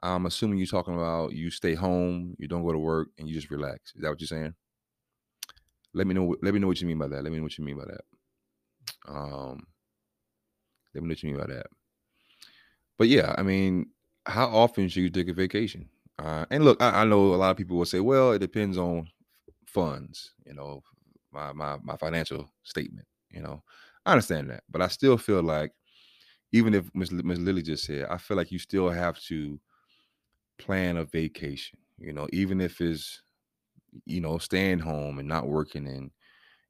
I'm 0.04 0.26
assuming 0.26 0.60
you're 0.60 0.68
talking 0.68 0.94
about 0.94 1.34
you 1.34 1.50
stay 1.50 1.74
home, 1.74 2.36
you 2.38 2.48
don't 2.48 2.64
go 2.64 2.72
to 2.72 2.78
work, 2.78 3.10
and 3.18 3.28
you 3.28 3.34
just 3.34 3.50
relax. 3.50 3.94
Is 3.96 4.02
that 4.02 4.10
what 4.10 4.22
you're 4.22 4.28
saying? 4.28 4.54
Let 5.94 6.06
me 6.06 6.14
know. 6.14 6.36
Let 6.42 6.54
me 6.54 6.60
know 6.60 6.68
what 6.68 6.80
you 6.82 6.88
mean 6.88 7.00
by 7.00 7.08
that. 7.08 7.24
Let 7.24 7.32
me 7.32 7.38
know 7.38 7.44
what 7.44 7.58
you 7.58 7.64
mean 7.64 7.78
by 7.78 7.86
that. 7.86 8.02
Um, 9.08 9.66
let 10.94 11.02
me 11.02 11.08
know 11.08 11.12
what 11.14 11.24
you 11.24 11.30
mean 11.30 11.40
by 11.40 11.48
that. 11.48 11.68
But 12.98 13.08
yeah, 13.08 13.34
I 13.38 13.44
mean, 13.44 13.88
how 14.26 14.48
often 14.48 14.90
should 14.90 15.02
you 15.02 15.10
take 15.10 15.30
a 15.30 15.34
vacation? 15.34 15.90
Uh, 16.20 16.46
and 16.50 16.64
look, 16.64 16.82
I, 16.82 17.02
I, 17.02 17.06
know 17.06 17.34
a 17.34 17.38
lot 17.38 17.52
of 17.52 17.58
people 17.58 17.78
will 17.78 17.86
say, 17.86 18.00
well, 18.00 18.32
it 18.32 18.40
depends 18.40 18.78
on 18.78 19.08
funds. 19.68 20.34
You 20.46 20.54
know, 20.56 20.82
my 21.32 21.54
my 21.54 21.78
my 21.84 21.98
financial 21.98 22.50
statement. 22.64 23.08
You 23.32 23.42
know, 23.42 23.64
I 24.06 24.14
understand 24.14 24.50
that, 24.50 24.64
but 24.70 24.82
I 24.82 24.88
still 24.88 25.18
feel 25.18 25.44
like, 25.44 25.72
even 26.52 26.74
if 26.74 26.90
Miss 26.94 27.12
Lily 27.12 27.62
just 27.62 27.86
said, 27.86 28.08
I 28.10 28.18
feel 28.18 28.38
like 28.38 28.52
you 28.52 28.60
still 28.60 28.90
have 28.90 29.20
to 29.24 29.60
plan 30.58 30.98
a 30.98 31.06
vacation. 31.06 31.78
You 32.00 32.14
know, 32.14 32.28
even 32.32 32.62
if 32.62 32.80
it's 32.82 33.22
you 34.06 34.22
know, 34.22 34.38
staying 34.38 34.80
home 34.80 35.20
and 35.20 35.28
not 35.28 35.48
working 35.48 35.88
and, 35.88 36.12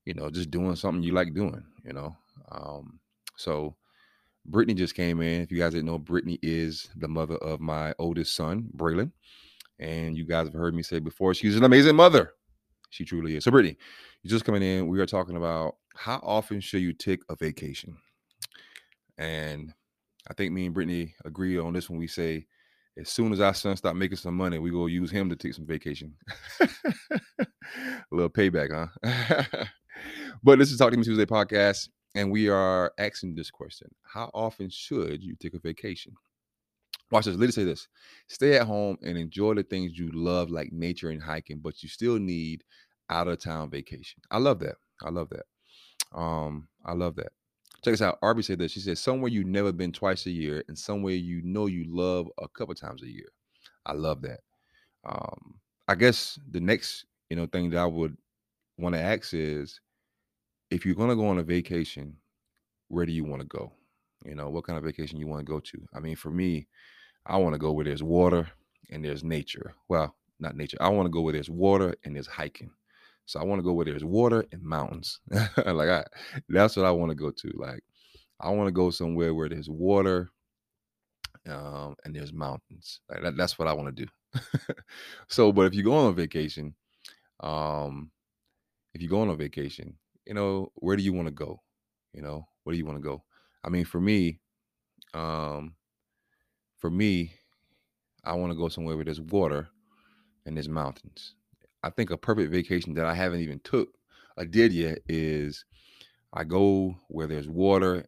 you 0.05 0.13
know, 0.13 0.29
just 0.29 0.51
doing 0.51 0.75
something 0.75 1.03
you 1.03 1.13
like 1.13 1.33
doing, 1.33 1.63
you 1.83 1.93
know. 1.93 2.15
Um, 2.51 2.99
so 3.35 3.75
Brittany 4.45 4.73
just 4.73 4.95
came 4.95 5.21
in. 5.21 5.41
If 5.41 5.51
you 5.51 5.57
guys 5.57 5.73
didn't 5.73 5.87
know, 5.87 5.97
Brittany 5.97 6.39
is 6.41 6.89
the 6.95 7.07
mother 7.07 7.35
of 7.37 7.59
my 7.59 7.93
oldest 7.99 8.35
son, 8.35 8.69
Braylon. 8.75 9.11
And 9.79 10.17
you 10.17 10.25
guys 10.25 10.47
have 10.47 10.53
heard 10.53 10.73
me 10.73 10.83
say 10.83 10.99
before, 10.99 11.33
she's 11.33 11.57
an 11.57 11.63
amazing 11.63 11.95
mother. 11.95 12.31
She 12.89 13.05
truly 13.05 13.35
is. 13.35 13.43
So, 13.43 13.51
Brittany, 13.51 13.77
you're 14.23 14.29
just 14.29 14.45
coming 14.45 14.63
in. 14.63 14.87
We 14.87 14.99
are 14.99 15.05
talking 15.05 15.35
about 15.35 15.75
how 15.95 16.19
often 16.23 16.59
should 16.59 16.81
you 16.81 16.93
take 16.93 17.21
a 17.29 17.35
vacation? 17.35 17.97
And 19.17 19.73
I 20.29 20.33
think 20.33 20.53
me 20.53 20.65
and 20.65 20.73
Brittany 20.73 21.15
agree 21.25 21.57
on 21.57 21.73
this 21.73 21.89
when 21.89 21.99
we 21.99 22.07
say 22.07 22.45
as 22.97 23.09
soon 23.09 23.31
as 23.31 23.39
our 23.39 23.53
son 23.53 23.77
stop 23.77 23.95
making 23.95 24.17
some 24.17 24.35
money, 24.35 24.57
we 24.57 24.71
go 24.71 24.87
use 24.87 25.11
him 25.11 25.29
to 25.29 25.35
take 25.35 25.53
some 25.53 25.65
vacation. 25.65 26.15
a 26.59 26.67
little 28.11 28.29
payback, 28.29 28.69
huh? 29.03 29.65
but 30.43 30.57
this 30.59 30.71
is 30.71 30.77
Talk 30.77 30.91
to 30.91 30.97
Me 30.97 31.03
Tuesday 31.03 31.25
podcast, 31.25 31.89
and 32.15 32.31
we 32.31 32.49
are 32.49 32.91
asking 32.97 33.35
this 33.35 33.51
question: 33.51 33.89
How 34.01 34.31
often 34.33 34.69
should 34.69 35.23
you 35.23 35.35
take 35.35 35.53
a 35.53 35.59
vacation? 35.59 36.13
Watch 37.11 37.25
this. 37.25 37.37
Let 37.37 37.53
say 37.53 37.63
this: 37.63 37.87
Stay 38.27 38.57
at 38.57 38.67
home 38.67 38.97
and 39.01 39.17
enjoy 39.17 39.53
the 39.53 39.63
things 39.63 39.97
you 39.97 40.09
love, 40.13 40.49
like 40.49 40.71
nature 40.71 41.09
and 41.09 41.21
hiking, 41.21 41.59
but 41.59 41.81
you 41.81 41.89
still 41.89 42.19
need 42.19 42.63
out 43.09 43.27
of 43.27 43.39
town 43.39 43.69
vacation. 43.69 44.21
I 44.29 44.39
love 44.39 44.59
that. 44.59 44.75
I 45.03 45.09
love 45.09 45.29
that. 45.29 45.45
Um, 46.17 46.67
I 46.85 46.93
love 46.93 47.15
that. 47.15 47.31
Check 47.83 47.93
this 47.93 48.01
out. 48.01 48.17
Arby 48.21 48.41
said 48.41 48.59
this. 48.59 48.71
She 48.71 48.79
said, 48.79 48.97
somewhere 48.97 49.29
you've 49.29 49.45
never 49.45 49.71
been 49.71 49.91
twice 49.91 50.25
a 50.25 50.31
year 50.31 50.63
and 50.67 50.77
somewhere 50.77 51.13
you 51.13 51.41
know 51.43 51.67
you 51.67 51.85
love 51.87 52.27
a 52.41 52.47
couple 52.47 52.73
times 52.75 53.03
a 53.03 53.07
year. 53.07 53.29
I 53.85 53.93
love 53.93 54.21
that. 54.23 54.39
Um, 55.07 55.55
I 55.87 55.95
guess 55.95 56.39
the 56.49 56.59
next, 56.59 57.05
you 57.29 57.37
know, 57.37 57.45
thing 57.45 57.69
that 57.69 57.77
I 57.77 57.85
would 57.85 58.17
want 58.77 58.95
to 58.95 59.01
ask 59.01 59.33
is 59.33 59.79
if 60.69 60.85
you're 60.85 60.95
gonna 60.95 61.15
go 61.15 61.27
on 61.27 61.37
a 61.37 61.43
vacation, 61.43 62.17
where 62.89 63.05
do 63.05 63.11
you 63.11 63.23
want 63.23 63.41
to 63.41 63.47
go? 63.47 63.71
You 64.25 64.35
know, 64.35 64.49
what 64.49 64.65
kind 64.65 64.77
of 64.77 64.83
vacation 64.83 65.19
you 65.19 65.27
want 65.27 65.45
to 65.45 65.51
go 65.51 65.59
to? 65.59 65.87
I 65.93 65.99
mean, 65.99 66.15
for 66.15 66.31
me, 66.31 66.67
I 67.27 67.37
want 67.37 67.53
to 67.53 67.59
go 67.59 67.71
where 67.71 67.85
there's 67.85 68.03
water 68.03 68.49
and 68.89 69.03
there's 69.03 69.23
nature. 69.23 69.73
Well, 69.89 70.15
not 70.39 70.55
nature. 70.55 70.77
I 70.79 70.89
want 70.89 71.07
to 71.07 71.11
go 71.11 71.21
where 71.21 71.33
there's 71.33 71.49
water 71.49 71.93
and 72.03 72.15
there's 72.15 72.27
hiking. 72.27 72.71
So 73.25 73.39
I 73.39 73.43
want 73.43 73.59
to 73.59 73.63
go 73.63 73.73
where 73.73 73.85
there's 73.85 74.05
water 74.05 74.45
and 74.51 74.61
mountains. 74.61 75.19
like 75.31 75.89
I, 75.89 76.05
that's 76.47 76.77
what 76.77 76.85
I 76.85 76.91
want 76.91 77.09
to 77.09 77.15
go 77.15 77.31
to. 77.31 77.51
Like 77.55 77.83
I 78.39 78.49
want 78.51 78.67
to 78.67 78.71
go 78.71 78.89
somewhere 78.89 79.33
where 79.33 79.49
there's 79.49 79.69
water 79.69 80.29
um, 81.49 81.95
and 82.05 82.15
there's 82.15 82.33
mountains. 82.33 83.01
Like 83.09 83.23
that, 83.23 83.37
that's 83.37 83.59
what 83.59 83.67
I 83.67 83.73
want 83.73 83.95
to 83.95 84.05
do. 84.05 84.11
so, 85.27 85.51
but 85.51 85.63
if 85.63 85.75
you 85.75 85.83
go 85.83 85.93
on 85.93 86.15
vacation, 86.15 86.75
um, 87.41 88.11
if 88.93 89.01
you 89.01 89.09
go 89.09 89.21
on 89.21 89.29
a 89.29 89.35
vacation, 89.35 89.97
you 90.25 90.33
know, 90.33 90.71
where 90.75 90.95
do 90.95 91.03
you 91.03 91.13
want 91.13 91.27
to 91.27 91.33
go? 91.33 91.61
You 92.13 92.21
know, 92.21 92.47
where 92.63 92.73
do 92.73 92.77
you 92.77 92.85
want 92.85 92.97
to 92.97 93.03
go? 93.03 93.23
I 93.63 93.69
mean, 93.69 93.85
for 93.85 93.99
me, 93.99 94.39
um, 95.13 95.75
for 96.77 96.89
me, 96.89 97.33
I 98.23 98.33
want 98.33 98.51
to 98.51 98.57
go 98.57 98.69
somewhere 98.69 98.95
where 98.95 99.05
there's 99.05 99.21
water 99.21 99.67
and 100.45 100.55
there's 100.55 100.69
mountains. 100.69 101.35
I 101.83 101.89
think 101.89 102.09
a 102.09 102.17
perfect 102.17 102.51
vacation 102.51 102.93
that 102.95 103.05
I 103.05 103.13
haven't 103.13 103.41
even 103.41 103.59
took 103.59 103.97
I 104.37 104.45
did 104.45 104.71
yet 104.71 104.99
is 105.09 105.65
I 106.31 106.43
go 106.43 106.95
where 107.07 107.27
there's 107.27 107.49
water 107.49 108.05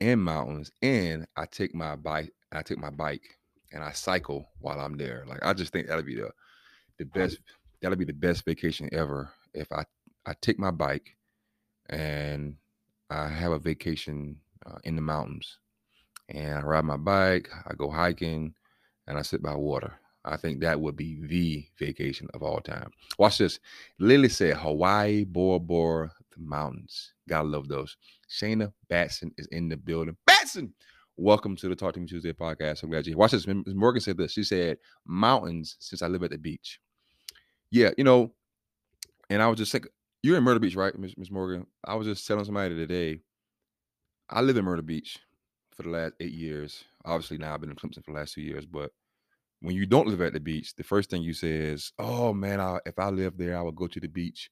and 0.00 0.22
mountains, 0.22 0.70
and 0.82 1.26
I 1.36 1.46
take 1.46 1.74
my 1.74 1.96
bike. 1.96 2.32
I 2.52 2.62
take 2.62 2.78
my 2.78 2.90
bike 2.90 3.38
and 3.72 3.82
I 3.82 3.92
cycle 3.92 4.50
while 4.60 4.78
I'm 4.78 4.96
there. 4.96 5.24
Like 5.26 5.44
I 5.44 5.54
just 5.54 5.72
think 5.72 5.86
that'll 5.86 6.04
be 6.04 6.16
the 6.16 6.30
the 6.98 7.06
best. 7.06 7.38
That'll 7.80 7.98
be 7.98 8.04
the 8.04 8.12
best 8.12 8.44
vacation 8.44 8.88
ever 8.92 9.30
if 9.54 9.72
I 9.72 9.84
I 10.26 10.34
take 10.40 10.58
my 10.58 10.70
bike 10.70 11.16
and 11.88 12.56
I 13.10 13.28
have 13.28 13.52
a 13.52 13.58
vacation 13.58 14.40
uh, 14.66 14.78
in 14.84 14.96
the 14.96 15.02
mountains 15.02 15.58
and 16.28 16.54
I 16.54 16.62
ride 16.62 16.84
my 16.84 16.96
bike. 16.96 17.48
I 17.66 17.74
go 17.74 17.90
hiking 17.90 18.54
and 19.06 19.18
I 19.18 19.22
sit 19.22 19.42
by 19.42 19.54
water. 19.54 19.94
I 20.24 20.36
think 20.36 20.60
that 20.60 20.80
would 20.80 20.96
be 20.96 21.20
the 21.22 21.66
vacation 21.78 22.28
of 22.34 22.42
all 22.42 22.60
time. 22.60 22.90
Watch 23.18 23.38
this. 23.38 23.60
Lily 23.98 24.28
said 24.28 24.56
Hawaii, 24.56 25.24
Bora 25.24 25.60
Bora, 25.60 26.12
the 26.36 26.42
mountains. 26.42 27.12
Gotta 27.28 27.46
love 27.46 27.68
those. 27.68 27.96
Shayna 28.28 28.72
Batson 28.88 29.32
is 29.38 29.46
in 29.48 29.68
the 29.68 29.76
building. 29.76 30.16
Batson, 30.26 30.72
Welcome 31.18 31.56
to 31.56 31.68
the 31.70 31.74
Talk 31.74 31.94
to 31.94 32.00
Me 32.00 32.06
Tuesday 32.06 32.34
podcast. 32.34 32.82
I'm 32.82 32.90
glad 32.90 33.06
here. 33.06 33.16
Watch 33.16 33.30
this. 33.30 33.46
Morgan 33.46 34.02
said 34.02 34.18
this. 34.18 34.32
She 34.32 34.42
said, 34.42 34.76
Mountains 35.06 35.76
since 35.80 36.02
I 36.02 36.08
live 36.08 36.22
at 36.22 36.30
the 36.30 36.36
beach. 36.36 36.78
Yeah, 37.70 37.90
you 37.96 38.04
know, 38.04 38.32
and 39.30 39.42
I 39.42 39.48
was 39.48 39.56
just 39.56 39.72
like, 39.72 39.86
you're 40.22 40.36
in 40.36 40.44
Myrtle 40.44 40.60
Beach, 40.60 40.76
right, 40.76 40.94
Ms. 40.94 41.30
Morgan? 41.30 41.66
I 41.86 41.94
was 41.94 42.06
just 42.06 42.26
telling 42.26 42.44
somebody 42.44 42.74
today, 42.74 43.20
I 44.28 44.42
live 44.42 44.58
in 44.58 44.66
Myrtle 44.66 44.84
Beach 44.84 45.18
for 45.76 45.82
the 45.82 45.90
last 45.90 46.14
eight 46.20 46.32
years. 46.32 46.84
Obviously, 47.04 47.38
now 47.38 47.54
I've 47.54 47.60
been 47.60 47.70
in 47.70 47.76
Clemson 47.76 48.04
for 48.04 48.12
the 48.12 48.18
last 48.18 48.34
two 48.34 48.42
years, 48.42 48.66
but 48.66 48.90
when 49.60 49.74
you 49.74 49.86
don't 49.86 50.08
live 50.08 50.20
at 50.20 50.32
the 50.32 50.40
beach, 50.40 50.74
the 50.74 50.84
first 50.84 51.10
thing 51.10 51.22
you 51.22 51.32
say 51.34 51.50
is, 51.50 51.92
"Oh 51.98 52.32
man, 52.32 52.60
I, 52.60 52.78
if 52.86 52.98
I 52.98 53.08
lived 53.10 53.38
there, 53.38 53.56
I 53.58 53.62
would 53.62 53.76
go 53.76 53.86
to 53.86 54.00
the 54.00 54.08
beach." 54.08 54.50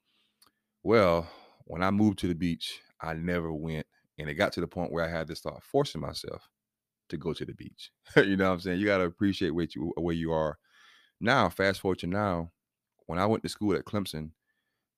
Well, 0.83 1.29
when 1.65 1.83
I 1.83 1.91
moved 1.91 2.19
to 2.21 2.29
the 2.29 2.35
beach, 2.35 2.81
I 3.01 3.15
never 3.15 3.53
went, 3.53 3.87
and 4.19 4.29
it 4.29 4.35
got 4.35 4.53
to 4.55 4.61
the 4.61 4.67
point 4.69 4.93
where 4.93 5.05
I 5.05 5.09
had 5.11 5.29
to 5.29 5.37
start 5.37 5.63
forcing 5.63 6.01
myself 6.01 6.49
to 7.11 7.17
go 7.17 7.33
to 7.33 7.45
the 7.45 7.55
beach. 7.55 7.91
you 8.17 8.37
know 8.37 8.49
what 8.49 8.55
I'm 8.55 8.61
saying? 8.61 8.81
You 8.81 8.87
got 8.87 8.99
to 8.99 9.05
appreciate 9.05 9.51
where 9.51 9.67
you 9.75 9.93
where 9.97 10.15
you 10.15 10.33
are. 10.33 10.59
Now, 11.21 11.49
fast 11.49 11.81
forward 11.81 12.01
to 12.01 12.07
now, 12.07 12.53
when 13.07 13.19
I 13.19 13.27
went 13.27 13.43
to 13.45 13.49
school 13.49 13.75
at 13.75 13.85
Clemson, 13.85 14.31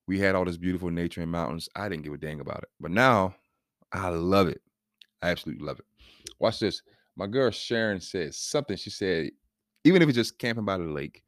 we 0.06 0.20
had 0.20 0.34
all 0.34 0.44
this 0.44 0.56
beautiful 0.56 0.90
nature 0.90 1.22
and 1.22 1.30
mountains. 1.30 1.68
I 1.76 1.88
didn't 1.88 2.04
give 2.04 2.12
a 2.12 2.18
dang 2.18 2.40
about 2.40 2.62
it, 2.62 2.68
but 2.80 2.90
now 2.90 3.34
I 3.92 4.08
love 4.10 4.48
it. 4.48 4.62
I 5.22 5.30
absolutely 5.30 5.66
love 5.66 5.78
it. 5.80 5.86
Watch 6.38 6.60
this. 6.60 6.82
My 7.16 7.26
girl 7.26 7.50
Sharon 7.50 8.00
said 8.00 8.34
something. 8.34 8.76
She 8.76 8.90
said, 8.90 9.30
even 9.84 10.02
if 10.02 10.08
it's 10.08 10.16
just 10.16 10.38
camping 10.38 10.64
by 10.64 10.78
the 10.78 10.84
lake, 10.84 11.22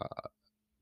uh, 0.00 0.28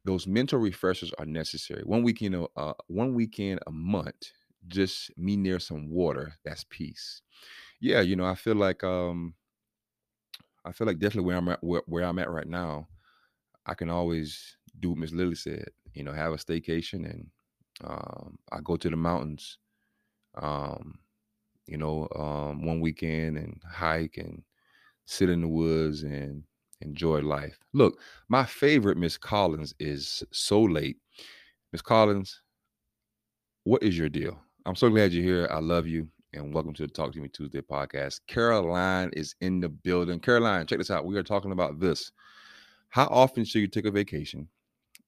those 0.04 0.26
mental 0.26 0.58
refreshers 0.58 1.12
are 1.18 1.26
necessary. 1.26 1.82
One 1.84 2.02
weekend, 2.02 2.46
uh, 2.56 2.74
one 2.88 3.14
weekend 3.14 3.60
a 3.66 3.70
month, 3.70 4.32
just 4.68 5.16
me 5.16 5.36
near 5.36 5.58
some 5.58 5.90
water. 5.90 6.34
That's 6.44 6.64
peace. 6.70 7.22
Yeah, 7.80 8.00
you 8.00 8.16
know, 8.16 8.26
I 8.26 8.34
feel 8.34 8.56
like 8.56 8.84
um, 8.84 9.34
I 10.64 10.72
feel 10.72 10.86
like 10.86 10.98
definitely 10.98 11.26
where 11.26 11.36
I'm 11.36 11.48
at, 11.48 11.62
where, 11.62 11.82
where 11.86 12.04
I'm 12.04 12.18
at 12.18 12.30
right 12.30 12.46
now, 12.46 12.88
I 13.66 13.74
can 13.74 13.90
always 13.90 14.56
do 14.80 14.90
what 14.90 14.98
Miss 14.98 15.12
Lily 15.12 15.34
said. 15.34 15.68
You 15.94 16.04
know, 16.04 16.12
have 16.12 16.32
a 16.32 16.36
staycation, 16.36 17.08
and 17.10 17.30
um, 17.84 18.38
I 18.50 18.60
go 18.62 18.76
to 18.76 18.90
the 18.90 18.96
mountains. 18.96 19.58
Um, 20.40 20.98
you 21.66 21.76
know, 21.76 22.08
um, 22.16 22.64
one 22.64 22.80
weekend 22.80 23.38
and 23.38 23.60
hike 23.70 24.16
and 24.18 24.42
sit 25.04 25.30
in 25.30 25.40
the 25.40 25.48
woods 25.48 26.02
and 26.02 26.42
enjoy 26.80 27.20
life. 27.20 27.58
Look, 27.72 27.98
my 28.28 28.44
favorite 28.44 28.96
Miss 28.96 29.16
Collins 29.16 29.74
is 29.78 30.22
so 30.32 30.62
late. 30.62 30.96
Miss 31.72 31.82
Collins, 31.82 32.42
what 33.64 33.82
is 33.82 33.96
your 33.96 34.08
deal? 34.08 34.38
I'm 34.66 34.76
so 34.76 34.90
glad 34.90 35.12
you're 35.12 35.24
here. 35.24 35.48
I 35.50 35.58
love 35.58 35.86
you. 35.86 36.08
And 36.34 36.54
welcome 36.54 36.72
to 36.74 36.86
the 36.86 36.92
Talk 36.92 37.12
to 37.12 37.20
Me 37.20 37.28
Tuesday 37.28 37.60
podcast. 37.60 38.20
Caroline 38.26 39.10
is 39.12 39.34
in 39.40 39.60
the 39.60 39.68
building. 39.68 40.18
Caroline, 40.18 40.66
check 40.66 40.78
this 40.78 40.90
out. 40.90 41.04
We 41.04 41.16
are 41.16 41.22
talking 41.22 41.52
about 41.52 41.78
this. 41.78 42.10
How 42.88 43.06
often 43.06 43.44
should 43.44 43.60
you 43.60 43.66
take 43.66 43.84
a 43.84 43.90
vacation? 43.90 44.48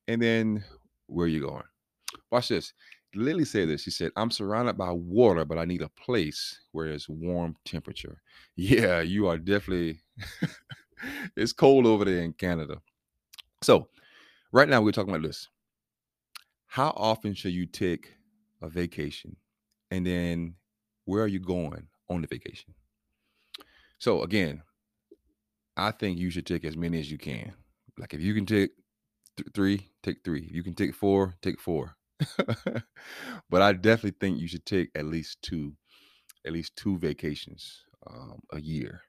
And 0.06 0.20
then 0.20 0.64
where 1.06 1.24
are 1.24 1.28
you 1.28 1.40
going? 1.40 1.64
Watch 2.30 2.48
this. 2.48 2.74
Lily 3.16 3.44
said 3.44 3.68
this. 3.68 3.82
She 3.82 3.90
said, 3.90 4.12
I'm 4.16 4.30
surrounded 4.30 4.76
by 4.76 4.90
water, 4.90 5.44
but 5.44 5.58
I 5.58 5.64
need 5.64 5.82
a 5.82 5.88
place 5.88 6.60
where 6.72 6.86
it's 6.86 7.08
warm 7.08 7.56
temperature. 7.64 8.20
Yeah, 8.56 9.00
you 9.00 9.26
are 9.26 9.36
definitely, 9.36 9.98
it's 11.36 11.52
cold 11.52 11.86
over 11.86 12.04
there 12.04 12.20
in 12.22 12.32
Canada. 12.34 12.80
So, 13.62 13.88
right 14.52 14.68
now, 14.68 14.80
we're 14.80 14.92
talking 14.92 15.12
about 15.12 15.26
this. 15.26 15.48
How 16.66 16.90
often 16.96 17.34
should 17.34 17.52
you 17.52 17.66
take 17.66 18.14
a 18.62 18.68
vacation? 18.68 19.34
And 19.90 20.06
then 20.06 20.54
where 21.04 21.24
are 21.24 21.28
you 21.28 21.40
going 21.40 21.88
on 22.08 22.20
the 22.20 22.28
vacation? 22.28 22.74
So, 23.98 24.22
again, 24.22 24.62
I 25.76 25.90
think 25.90 26.18
you 26.18 26.30
should 26.30 26.46
take 26.46 26.64
as 26.64 26.76
many 26.76 27.00
as 27.00 27.10
you 27.10 27.18
can. 27.18 27.54
Like, 27.98 28.14
if 28.14 28.20
you 28.20 28.34
can 28.34 28.46
take 28.46 28.70
th- 29.36 29.48
three, 29.52 29.88
take 30.04 30.22
three. 30.24 30.46
If 30.48 30.54
you 30.54 30.62
can 30.62 30.74
take 30.74 30.94
four, 30.94 31.34
take 31.42 31.60
four 31.60 31.96
but 33.50 33.62
I 33.62 33.72
definitely 33.72 34.16
think 34.20 34.38
you 34.38 34.48
should 34.48 34.66
take 34.66 34.90
at 34.94 35.04
least 35.04 35.42
two, 35.42 35.74
at 36.46 36.52
least 36.52 36.76
two 36.76 36.98
vacations 36.98 37.84
um, 38.06 38.40
a 38.52 38.60
year. 38.60 39.02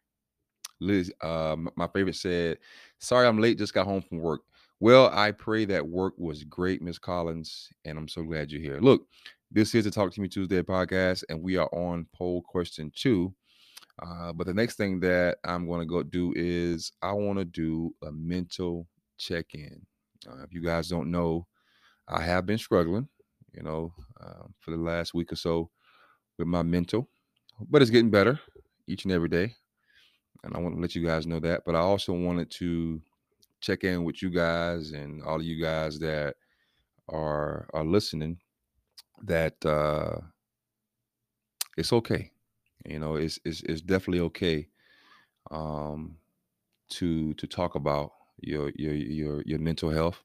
Liz, 0.81 1.11
uh, 1.21 1.55
my 1.75 1.87
favorite 1.87 2.15
said, 2.15 2.57
"Sorry, 2.99 3.27
I'm 3.27 3.39
late. 3.39 3.57
Just 3.57 3.73
got 3.73 3.85
home 3.85 4.01
from 4.01 4.19
work." 4.19 4.41
Well, 4.79 5.09
I 5.13 5.31
pray 5.31 5.65
that 5.65 5.87
work 5.87 6.13
was 6.17 6.43
great, 6.43 6.81
Miss 6.81 6.99
Collins, 6.99 7.69
and 7.85 7.97
I'm 7.97 8.09
so 8.09 8.23
glad 8.23 8.51
you're 8.51 8.61
here. 8.61 8.79
Look, 8.81 9.07
this 9.51 9.73
is 9.73 9.85
the 9.85 9.91
Talk 9.91 10.11
to 10.13 10.21
Me 10.21 10.27
Tuesday 10.27 10.61
podcast, 10.61 11.23
and 11.29 11.41
we 11.41 11.55
are 11.55 11.69
on 11.73 12.07
poll 12.13 12.41
question 12.41 12.91
two. 12.93 13.33
Uh, 14.01 14.33
but 14.33 14.45
the 14.45 14.53
next 14.53 14.75
thing 14.75 14.99
that 14.99 15.37
I'm 15.45 15.65
going 15.67 15.79
to 15.79 15.85
go 15.85 16.03
do 16.03 16.33
is 16.35 16.91
I 17.01 17.13
want 17.13 17.39
to 17.39 17.45
do 17.45 17.95
a 18.03 18.11
mental 18.11 18.87
check-in. 19.17 19.85
Uh, 20.27 20.43
if 20.43 20.53
you 20.53 20.61
guys 20.61 20.89
don't 20.89 21.09
know, 21.09 21.47
I 22.07 22.21
have 22.23 22.45
been 22.45 22.57
struggling, 22.57 23.07
you 23.53 23.63
know, 23.63 23.93
uh, 24.19 24.43
for 24.59 24.71
the 24.71 24.77
last 24.77 25.13
week 25.13 25.31
or 25.31 25.35
so 25.35 25.69
with 26.37 26.47
my 26.47 26.63
mental, 26.63 27.09
but 27.69 27.81
it's 27.81 27.91
getting 27.91 28.11
better 28.11 28.39
each 28.87 29.05
and 29.05 29.13
every 29.13 29.29
day. 29.29 29.55
And 30.43 30.55
I 30.55 30.59
want 30.59 30.75
to 30.75 30.81
let 30.81 30.95
you 30.95 31.05
guys 31.05 31.27
know 31.27 31.39
that. 31.41 31.63
But 31.65 31.75
I 31.75 31.79
also 31.79 32.13
wanted 32.13 32.51
to 32.51 33.01
check 33.61 33.83
in 33.83 34.03
with 34.03 34.21
you 34.21 34.29
guys 34.29 34.91
and 34.91 35.23
all 35.23 35.37
of 35.37 35.43
you 35.43 35.61
guys 35.61 35.99
that 35.99 36.35
are 37.09 37.67
are 37.73 37.85
listening 37.85 38.39
that 39.23 39.63
uh 39.65 40.17
it's 41.77 41.93
okay. 41.93 42.31
You 42.85 42.99
know, 42.99 43.15
it's 43.15 43.39
it's, 43.45 43.61
it's 43.63 43.81
definitely 43.81 44.21
okay 44.21 44.69
um 45.51 46.17
to 46.89 47.33
to 47.35 47.47
talk 47.47 47.75
about 47.75 48.13
your 48.41 48.71
your 48.75 48.93
your 48.95 49.43
your 49.45 49.59
mental 49.59 49.91
health 49.91 50.23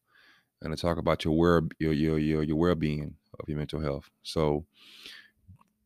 and 0.62 0.76
to 0.76 0.80
talk 0.80 0.98
about 0.98 1.24
your 1.24 1.36
well 1.36 1.68
your 1.78 1.92
your 1.92 2.18
your, 2.18 2.42
your 2.42 2.56
well 2.56 2.74
being 2.74 3.14
of 3.38 3.48
your 3.48 3.58
mental 3.58 3.80
health. 3.80 4.08
So 4.22 4.64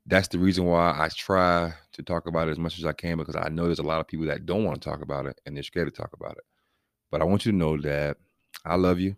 that's 0.06 0.28
the 0.28 0.38
reason 0.38 0.64
why 0.66 0.90
I 0.90 1.08
try 1.08 1.72
to 1.92 2.02
talk 2.02 2.26
about 2.26 2.48
it 2.48 2.52
as 2.52 2.58
much 2.58 2.78
as 2.78 2.84
I 2.84 2.92
can 2.92 3.16
because 3.16 3.37
I 3.37 3.48
know 3.48 3.64
there's 3.64 3.78
a 3.78 3.84
lot 3.84 4.00
of 4.00 4.06
people 4.06 4.26
that 4.26 4.44
don't 4.44 4.64
want 4.64 4.80
to 4.80 4.88
talk 4.88 5.00
about 5.02 5.26
it 5.26 5.40
and 5.46 5.56
they're 5.56 5.62
scared 5.62 5.92
to 5.92 6.02
talk 6.02 6.12
about 6.12 6.32
it. 6.32 6.44
But 7.10 7.22
I 7.22 7.24
want 7.24 7.46
you 7.46 7.52
to 7.52 7.58
know 7.58 7.80
that 7.80 8.18
I 8.64 8.74
love 8.74 9.00
you 9.00 9.16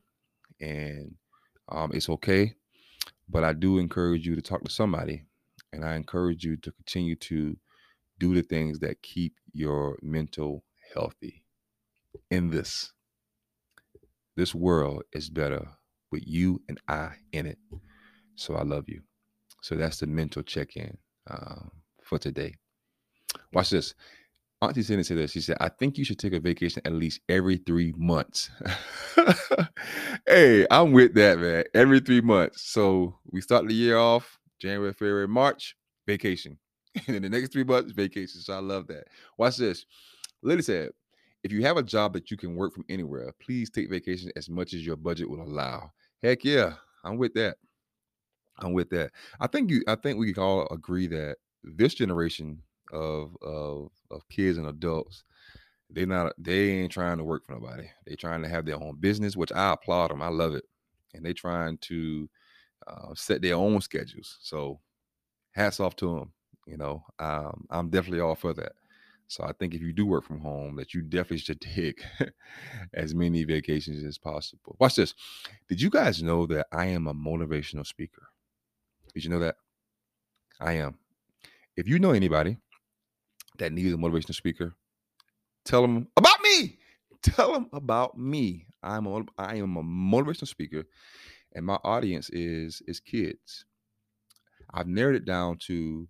and 0.60 1.14
um, 1.68 1.90
it's 1.92 2.08
okay. 2.08 2.54
But 3.28 3.42
I 3.42 3.52
do 3.52 3.78
encourage 3.78 4.26
you 4.26 4.36
to 4.36 4.42
talk 4.42 4.62
to 4.62 4.70
somebody 4.70 5.24
and 5.72 5.84
I 5.84 5.96
encourage 5.96 6.44
you 6.44 6.56
to 6.58 6.70
continue 6.70 7.16
to 7.16 7.56
do 8.18 8.34
the 8.34 8.42
things 8.42 8.78
that 8.80 9.02
keep 9.02 9.34
your 9.52 9.98
mental 10.02 10.62
healthy 10.94 11.42
in 12.30 12.50
this 12.50 12.92
this 14.36 14.54
world 14.54 15.02
is 15.12 15.28
better 15.30 15.66
with 16.12 16.22
you 16.26 16.60
and 16.68 16.78
I 16.88 17.12
in 17.32 17.46
it. 17.46 17.58
So 18.36 18.54
I 18.54 18.62
love 18.62 18.84
you. 18.88 19.02
So 19.62 19.74
that's 19.74 19.98
the 19.98 20.06
mental 20.06 20.42
check 20.42 20.76
in 20.76 20.96
um, 21.30 21.70
for 22.02 22.18
today. 22.18 22.54
Watch 23.52 23.70
this. 23.70 23.94
Auntie 24.62 24.82
Cindy 24.82 25.02
said 25.02 25.18
this. 25.18 25.32
She 25.32 25.40
said, 25.40 25.58
I 25.60 25.68
think 25.68 25.98
you 25.98 26.04
should 26.04 26.18
take 26.18 26.32
a 26.32 26.40
vacation 26.40 26.80
at 26.84 26.92
least 26.92 27.20
every 27.28 27.58
three 27.58 27.92
months. 27.96 28.50
hey, 30.26 30.66
I'm 30.70 30.92
with 30.92 31.14
that, 31.14 31.38
man. 31.38 31.64
Every 31.74 32.00
three 32.00 32.22
months. 32.22 32.62
So 32.70 33.18
we 33.30 33.40
start 33.40 33.66
the 33.66 33.74
year 33.74 33.98
off 33.98 34.38
January, 34.60 34.92
February, 34.92 35.28
March, 35.28 35.76
vacation. 36.06 36.58
And 37.06 37.14
then 37.14 37.22
the 37.22 37.28
next 37.28 37.52
three 37.52 37.64
months, 37.64 37.92
vacation. 37.92 38.40
So 38.40 38.54
I 38.54 38.60
love 38.60 38.86
that. 38.86 39.04
Watch 39.36 39.58
this. 39.58 39.84
Lily 40.42 40.62
said, 40.62 40.92
if 41.46 41.52
you 41.52 41.62
have 41.62 41.76
a 41.76 41.82
job 41.82 42.12
that 42.12 42.28
you 42.28 42.36
can 42.36 42.56
work 42.56 42.74
from 42.74 42.84
anywhere, 42.88 43.32
please 43.40 43.70
take 43.70 43.88
vacation 43.88 44.32
as 44.34 44.50
much 44.50 44.74
as 44.74 44.84
your 44.84 44.96
budget 44.96 45.30
will 45.30 45.42
allow. 45.42 45.92
Heck 46.20 46.44
yeah, 46.44 46.72
I'm 47.04 47.18
with 47.18 47.34
that. 47.34 47.56
I'm 48.58 48.72
with 48.72 48.90
that. 48.90 49.12
I 49.38 49.46
think 49.46 49.70
you 49.70 49.82
I 49.86 49.94
think 49.94 50.18
we 50.18 50.32
can 50.32 50.42
all 50.42 50.66
agree 50.72 51.06
that 51.06 51.36
this 51.62 51.94
generation 51.94 52.60
of 52.92 53.36
of 53.42 53.92
of 54.10 54.28
kids 54.28 54.58
and 54.58 54.66
adults, 54.66 55.22
they 55.88 56.04
not 56.04 56.32
they 56.36 56.70
ain't 56.70 56.90
trying 56.90 57.18
to 57.18 57.24
work 57.24 57.46
for 57.46 57.52
nobody. 57.52 57.88
They 58.08 58.16
trying 58.16 58.42
to 58.42 58.48
have 58.48 58.66
their 58.66 58.82
own 58.82 58.96
business, 58.98 59.36
which 59.36 59.52
I 59.52 59.74
applaud 59.74 60.10
them. 60.10 60.22
I 60.22 60.28
love 60.28 60.52
it, 60.56 60.64
and 61.14 61.24
they 61.24 61.32
trying 61.32 61.78
to 61.82 62.28
uh, 62.88 63.14
set 63.14 63.40
their 63.40 63.54
own 63.54 63.80
schedules. 63.82 64.38
So, 64.40 64.80
hats 65.52 65.78
off 65.78 65.94
to 65.96 66.12
them. 66.12 66.32
You 66.66 66.76
know, 66.76 67.04
um, 67.20 67.66
I'm 67.70 67.88
definitely 67.88 68.18
all 68.18 68.34
for 68.34 68.52
that. 68.54 68.72
So 69.28 69.44
I 69.44 69.52
think 69.52 69.74
if 69.74 69.80
you 69.80 69.92
do 69.92 70.06
work 70.06 70.24
from 70.24 70.40
home, 70.40 70.76
that 70.76 70.94
you 70.94 71.02
definitely 71.02 71.38
should 71.38 71.60
take 71.62 72.02
as 72.94 73.14
many 73.14 73.44
vacations 73.44 74.04
as 74.04 74.18
possible. 74.18 74.76
Watch 74.78 74.96
this. 74.96 75.14
Did 75.68 75.80
you 75.80 75.90
guys 75.90 76.22
know 76.22 76.46
that 76.46 76.66
I 76.72 76.86
am 76.86 77.06
a 77.06 77.14
motivational 77.14 77.86
speaker? 77.86 78.28
Did 79.14 79.24
you 79.24 79.30
know 79.30 79.40
that? 79.40 79.56
I 80.60 80.74
am. 80.74 80.98
If 81.76 81.88
you 81.88 81.98
know 81.98 82.12
anybody 82.12 82.58
that 83.58 83.72
needs 83.72 83.92
a 83.92 83.96
motivational 83.96 84.34
speaker, 84.34 84.74
tell 85.64 85.82
them 85.82 86.08
about 86.16 86.40
me. 86.42 86.78
Tell 87.22 87.52
them 87.52 87.68
about 87.72 88.16
me. 88.16 88.66
I'm 88.84 89.06
a, 89.06 89.24
I 89.36 89.56
am 89.56 89.76
a 89.76 89.82
motivational 89.82 90.46
speaker, 90.46 90.84
and 91.54 91.66
my 91.66 91.76
audience 91.82 92.30
is 92.30 92.82
is 92.86 93.00
kids. 93.00 93.64
I've 94.72 94.86
narrowed 94.86 95.16
it 95.16 95.24
down 95.24 95.56
to 95.66 96.06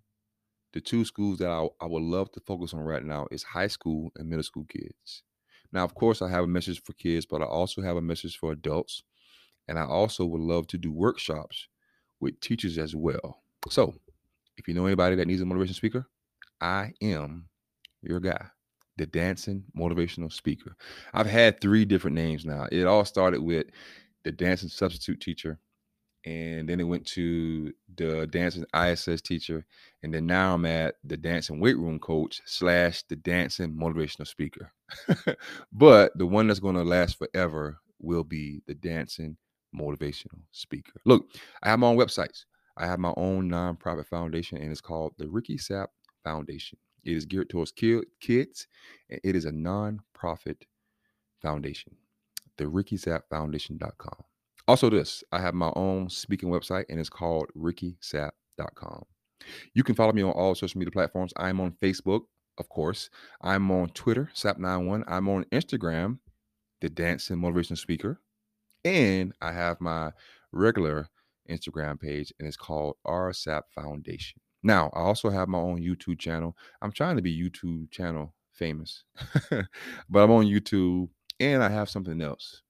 the 0.73 0.81
two 0.81 1.05
schools 1.05 1.39
that 1.39 1.49
I, 1.49 1.67
I 1.81 1.87
would 1.87 2.03
love 2.03 2.31
to 2.33 2.39
focus 2.41 2.73
on 2.73 2.81
right 2.81 3.03
now 3.03 3.27
is 3.31 3.43
high 3.43 3.67
school 3.67 4.11
and 4.15 4.29
middle 4.29 4.43
school 4.43 4.65
kids. 4.65 5.23
Now, 5.71 5.83
of 5.83 5.95
course, 5.95 6.21
I 6.21 6.29
have 6.29 6.43
a 6.43 6.47
message 6.47 6.81
for 6.83 6.93
kids, 6.93 7.25
but 7.25 7.41
I 7.41 7.45
also 7.45 7.81
have 7.81 7.97
a 7.97 8.01
message 8.01 8.37
for 8.37 8.51
adults. 8.51 9.03
And 9.67 9.77
I 9.77 9.83
also 9.83 10.25
would 10.25 10.41
love 10.41 10.67
to 10.67 10.77
do 10.77 10.91
workshops 10.91 11.67
with 12.19 12.39
teachers 12.39 12.77
as 12.77 12.95
well. 12.95 13.43
So, 13.69 13.95
if 14.57 14.67
you 14.67 14.73
know 14.73 14.85
anybody 14.85 15.15
that 15.15 15.27
needs 15.27 15.41
a 15.41 15.45
motivation 15.45 15.75
speaker, 15.75 16.07
I 16.61 16.93
am 17.01 17.49
your 18.01 18.19
guy, 18.19 18.47
the 18.97 19.05
dancing 19.05 19.65
motivational 19.77 20.31
speaker. 20.31 20.75
I've 21.13 21.27
had 21.27 21.59
three 21.59 21.85
different 21.85 22.15
names 22.15 22.45
now. 22.45 22.67
It 22.71 22.85
all 22.85 23.05
started 23.05 23.41
with 23.41 23.67
the 24.23 24.31
dancing 24.31 24.69
substitute 24.69 25.21
teacher, 25.21 25.59
and 26.27 26.67
then 26.67 26.81
it 26.81 26.83
went 26.83 27.05
to 27.05 27.71
the 27.95 28.27
dancing 28.27 28.65
ISS 28.75 29.21
teacher, 29.21 29.65
and 30.03 30.13
then 30.13 30.25
now 30.25 30.55
I'm 30.55 30.65
at 30.65 30.95
the 31.05 31.15
dancing 31.15 31.61
weight 31.61 31.77
room 31.77 31.99
coach 31.99 32.41
slash 32.43 33.03
the 33.03 33.15
dancing 33.15 33.73
motivational 33.73 34.27
speaker. 34.27 34.73
but 35.71 36.11
the 36.17 36.25
one 36.25 36.47
that's 36.47 36.59
going 36.59 36.75
to 36.75 36.83
last 36.83 37.17
forever 37.17 37.77
will 37.99 38.25
be 38.25 38.61
the 38.67 38.73
dancing 38.73 39.37
motivational 39.73 40.41
speaker. 40.51 40.99
Look, 41.05 41.29
I 41.63 41.69
have 41.69 41.79
my 41.79 41.87
own 41.87 41.97
websites. 41.97 42.43
I 42.75 42.87
have 42.87 42.99
my 42.99 43.13
own 43.15 43.49
nonprofit 43.49 44.07
foundation, 44.07 44.57
and 44.57 44.69
it's 44.69 44.81
called 44.81 45.13
the 45.17 45.29
Ricky 45.29 45.57
Sapp 45.57 45.87
Foundation. 46.25 46.77
It 47.05 47.15
is 47.15 47.25
geared 47.25 47.49
towards 47.49 47.71
kids, 47.71 48.67
and 49.09 49.21
it 49.23 49.37
is 49.37 49.45
a 49.45 49.51
nonprofit 49.51 50.63
foundation. 51.41 51.95
The 52.57 52.65
RickySappFoundation.com. 52.65 54.26
Also, 54.67 54.89
this 54.89 55.23
I 55.31 55.39
have 55.39 55.53
my 55.53 55.71
own 55.75 56.09
speaking 56.09 56.49
website, 56.49 56.85
and 56.89 56.99
it's 56.99 57.09
called 57.09 57.47
RickySapp.com. 57.57 59.03
You 59.73 59.83
can 59.83 59.95
follow 59.95 60.11
me 60.11 60.23
on 60.23 60.31
all 60.31 60.55
social 60.55 60.79
media 60.79 60.91
platforms. 60.91 61.33
I'm 61.37 61.61
on 61.61 61.71
Facebook, 61.81 62.21
of 62.57 62.67
course. 62.69 63.09
I'm 63.41 63.71
on 63.71 63.89
Twitter, 63.89 64.29
Sapp91. 64.33 65.03
I'm 65.07 65.29
on 65.29 65.45
Instagram, 65.45 66.19
the 66.81 66.89
Dancing 66.89 67.39
Motivation 67.39 67.75
Speaker. 67.75 68.19
And 68.83 69.33
I 69.41 69.51
have 69.51 69.79
my 69.79 70.11
regular 70.51 71.07
Instagram 71.49 71.99
page, 71.99 72.33
and 72.39 72.47
it's 72.47 72.57
called 72.57 72.97
RSAP 73.05 73.63
Foundation. 73.73 74.41
Now, 74.63 74.91
I 74.93 74.99
also 74.99 75.29
have 75.29 75.47
my 75.47 75.59
own 75.59 75.81
YouTube 75.81 76.19
channel. 76.19 76.57
I'm 76.81 76.91
trying 76.91 77.15
to 77.15 77.21
be 77.21 77.37
YouTube 77.37 77.89
channel 77.91 78.33
famous, 78.51 79.03
but 79.49 80.23
I'm 80.23 80.31
on 80.31 80.45
YouTube, 80.45 81.09
and 81.39 81.63
I 81.63 81.69
have 81.69 81.89
something 81.89 82.21
else. 82.21 82.63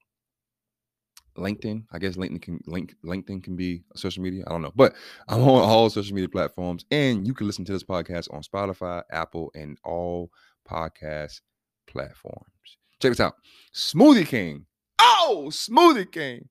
LinkedIn. 1.37 1.85
I 1.91 1.99
guess 1.99 2.15
LinkedIn 2.15 2.41
can 2.41 2.59
link 2.65 2.95
LinkedIn 3.05 3.43
can 3.43 3.55
be 3.55 3.83
social 3.95 4.23
media. 4.23 4.43
I 4.47 4.51
don't 4.51 4.61
know, 4.61 4.73
but 4.75 4.95
I'm 5.27 5.41
on 5.41 5.61
all 5.61 5.89
social 5.89 6.13
media 6.13 6.29
platforms, 6.29 6.85
and 6.91 7.25
you 7.25 7.33
can 7.33 7.47
listen 7.47 7.65
to 7.65 7.71
this 7.71 7.83
podcast 7.83 8.33
on 8.33 8.41
Spotify, 8.41 9.03
Apple, 9.11 9.51
and 9.55 9.77
all 9.83 10.31
podcast 10.69 11.41
platforms. 11.87 12.77
Check 13.01 13.11
this 13.11 13.19
out, 13.19 13.35
Smoothie 13.73 14.27
King. 14.27 14.65
Oh, 14.99 15.47
Smoothie 15.49 16.11
King. 16.11 16.49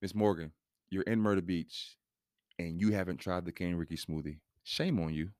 Miss 0.00 0.14
Morgan, 0.14 0.52
you're 0.90 1.02
in 1.04 1.20
Murder 1.20 1.42
Beach, 1.42 1.96
and 2.58 2.80
you 2.80 2.92
haven't 2.92 3.18
tried 3.18 3.44
the 3.44 3.52
King 3.52 3.76
Ricky 3.76 3.96
smoothie. 3.96 4.38
Shame 4.64 5.00
on 5.00 5.14
you. 5.14 5.30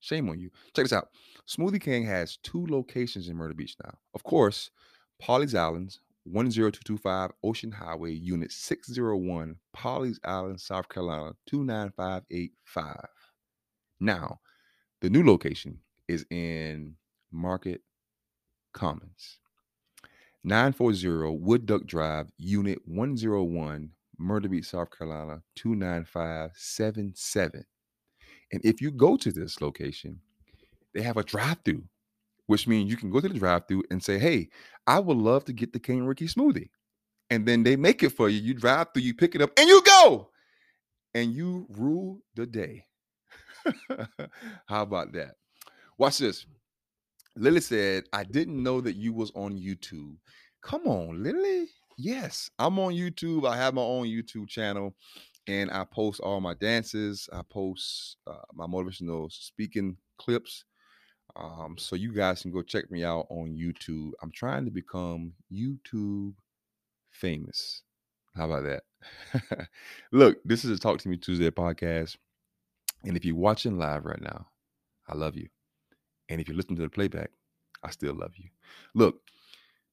Shame 0.00 0.28
on 0.28 0.38
you. 0.38 0.50
Check 0.76 0.84
this 0.84 0.92
out. 0.92 1.08
Smoothie 1.48 1.80
King 1.80 2.04
has 2.06 2.36
two 2.42 2.66
locations 2.68 3.28
in 3.28 3.36
Myrtle 3.36 3.56
Beach 3.56 3.74
now. 3.82 3.94
Of 4.14 4.22
course, 4.22 4.70
Pawleys 5.22 5.58
Islands, 5.58 6.00
10225 6.26 7.30
Ocean 7.42 7.72
Highway, 7.72 8.12
Unit 8.12 8.50
601, 8.50 9.56
Pawleys 9.76 10.18
Island, 10.24 10.60
South 10.60 10.88
Carolina, 10.88 11.34
29585. 11.46 12.96
Now, 14.00 14.40
the 15.00 15.10
new 15.10 15.24
location 15.24 15.78
is 16.08 16.24
in 16.30 16.96
Market 17.30 17.82
Commons. 18.72 19.38
940 20.44 21.38
Wood 21.38 21.66
Duck 21.66 21.86
Drive, 21.86 22.28
Unit 22.38 22.78
101, 22.86 23.90
Myrtle 24.18 24.50
Beach, 24.50 24.66
South 24.66 24.88
Carolina, 24.96 25.42
29577. 25.56 27.64
And 28.52 28.64
if 28.64 28.80
you 28.80 28.90
go 28.90 29.16
to 29.16 29.32
this 29.32 29.60
location, 29.60 30.20
they 30.94 31.02
have 31.02 31.16
a 31.16 31.24
drive 31.24 31.58
through, 31.64 31.84
which 32.46 32.66
means 32.66 32.90
you 32.90 32.96
can 32.96 33.10
go 33.10 33.20
to 33.20 33.28
the 33.28 33.38
drive 33.38 33.66
through 33.66 33.84
and 33.90 34.02
say, 34.02 34.18
Hey, 34.18 34.48
I 34.86 34.98
would 34.98 35.16
love 35.16 35.44
to 35.46 35.52
get 35.52 35.72
the 35.72 35.78
King 35.78 36.04
Ricky 36.04 36.26
smoothie. 36.26 36.68
And 37.30 37.46
then 37.46 37.62
they 37.62 37.76
make 37.76 38.02
it 38.02 38.10
for 38.10 38.28
you. 38.28 38.40
You 38.40 38.54
drive 38.54 38.88
through, 38.92 39.02
you 39.02 39.14
pick 39.14 39.34
it 39.34 39.42
up, 39.42 39.50
and 39.58 39.68
you 39.68 39.82
go. 39.82 40.30
And 41.14 41.32
you 41.32 41.66
rule 41.70 42.20
the 42.34 42.46
day. 42.46 42.84
How 44.66 44.82
about 44.82 45.12
that? 45.12 45.36
Watch 45.96 46.18
this. 46.18 46.44
Lily 47.36 47.60
said, 47.60 48.04
I 48.12 48.24
didn't 48.24 48.62
know 48.62 48.80
that 48.80 48.96
you 48.96 49.12
was 49.12 49.30
on 49.34 49.58
YouTube. 49.58 50.16
Come 50.62 50.86
on, 50.86 51.22
Lily. 51.22 51.68
Yes, 51.96 52.50
I'm 52.58 52.78
on 52.78 52.92
YouTube. 52.92 53.46
I 53.48 53.56
have 53.56 53.74
my 53.74 53.82
own 53.82 54.06
YouTube 54.06 54.48
channel 54.48 54.94
and 55.46 55.70
I 55.70 55.84
post 55.84 56.20
all 56.20 56.40
my 56.40 56.54
dances. 56.54 57.28
I 57.32 57.42
post 57.48 58.16
uh, 58.26 58.36
my 58.54 58.66
motivational 58.66 59.30
speaking 59.30 59.96
clips. 60.18 60.64
Um, 61.36 61.76
so 61.78 61.96
you 61.96 62.12
guys 62.12 62.42
can 62.42 62.52
go 62.52 62.62
check 62.62 62.90
me 62.90 63.04
out 63.04 63.26
on 63.28 63.56
YouTube. 63.56 64.12
I'm 64.22 64.30
trying 64.30 64.64
to 64.64 64.70
become 64.70 65.32
YouTube 65.52 66.34
famous. 67.10 67.82
How 68.36 68.50
about 68.50 68.64
that? 68.64 69.68
Look, 70.12 70.38
this 70.44 70.64
is 70.64 70.70
a 70.70 70.80
Talk 70.80 70.98
to 71.00 71.08
Me 71.08 71.16
Tuesday 71.16 71.50
podcast. 71.50 72.16
And 73.04 73.16
if 73.16 73.24
you're 73.24 73.36
watching 73.36 73.78
live 73.78 74.04
right 74.04 74.20
now, 74.20 74.46
I 75.08 75.14
love 75.14 75.36
you. 75.36 75.48
And 76.28 76.40
if 76.40 76.48
you're 76.48 76.56
listening 76.56 76.76
to 76.76 76.82
the 76.82 76.88
playback, 76.88 77.30
I 77.82 77.90
still 77.90 78.14
love 78.14 78.32
you. 78.36 78.48
Look, 78.94 79.20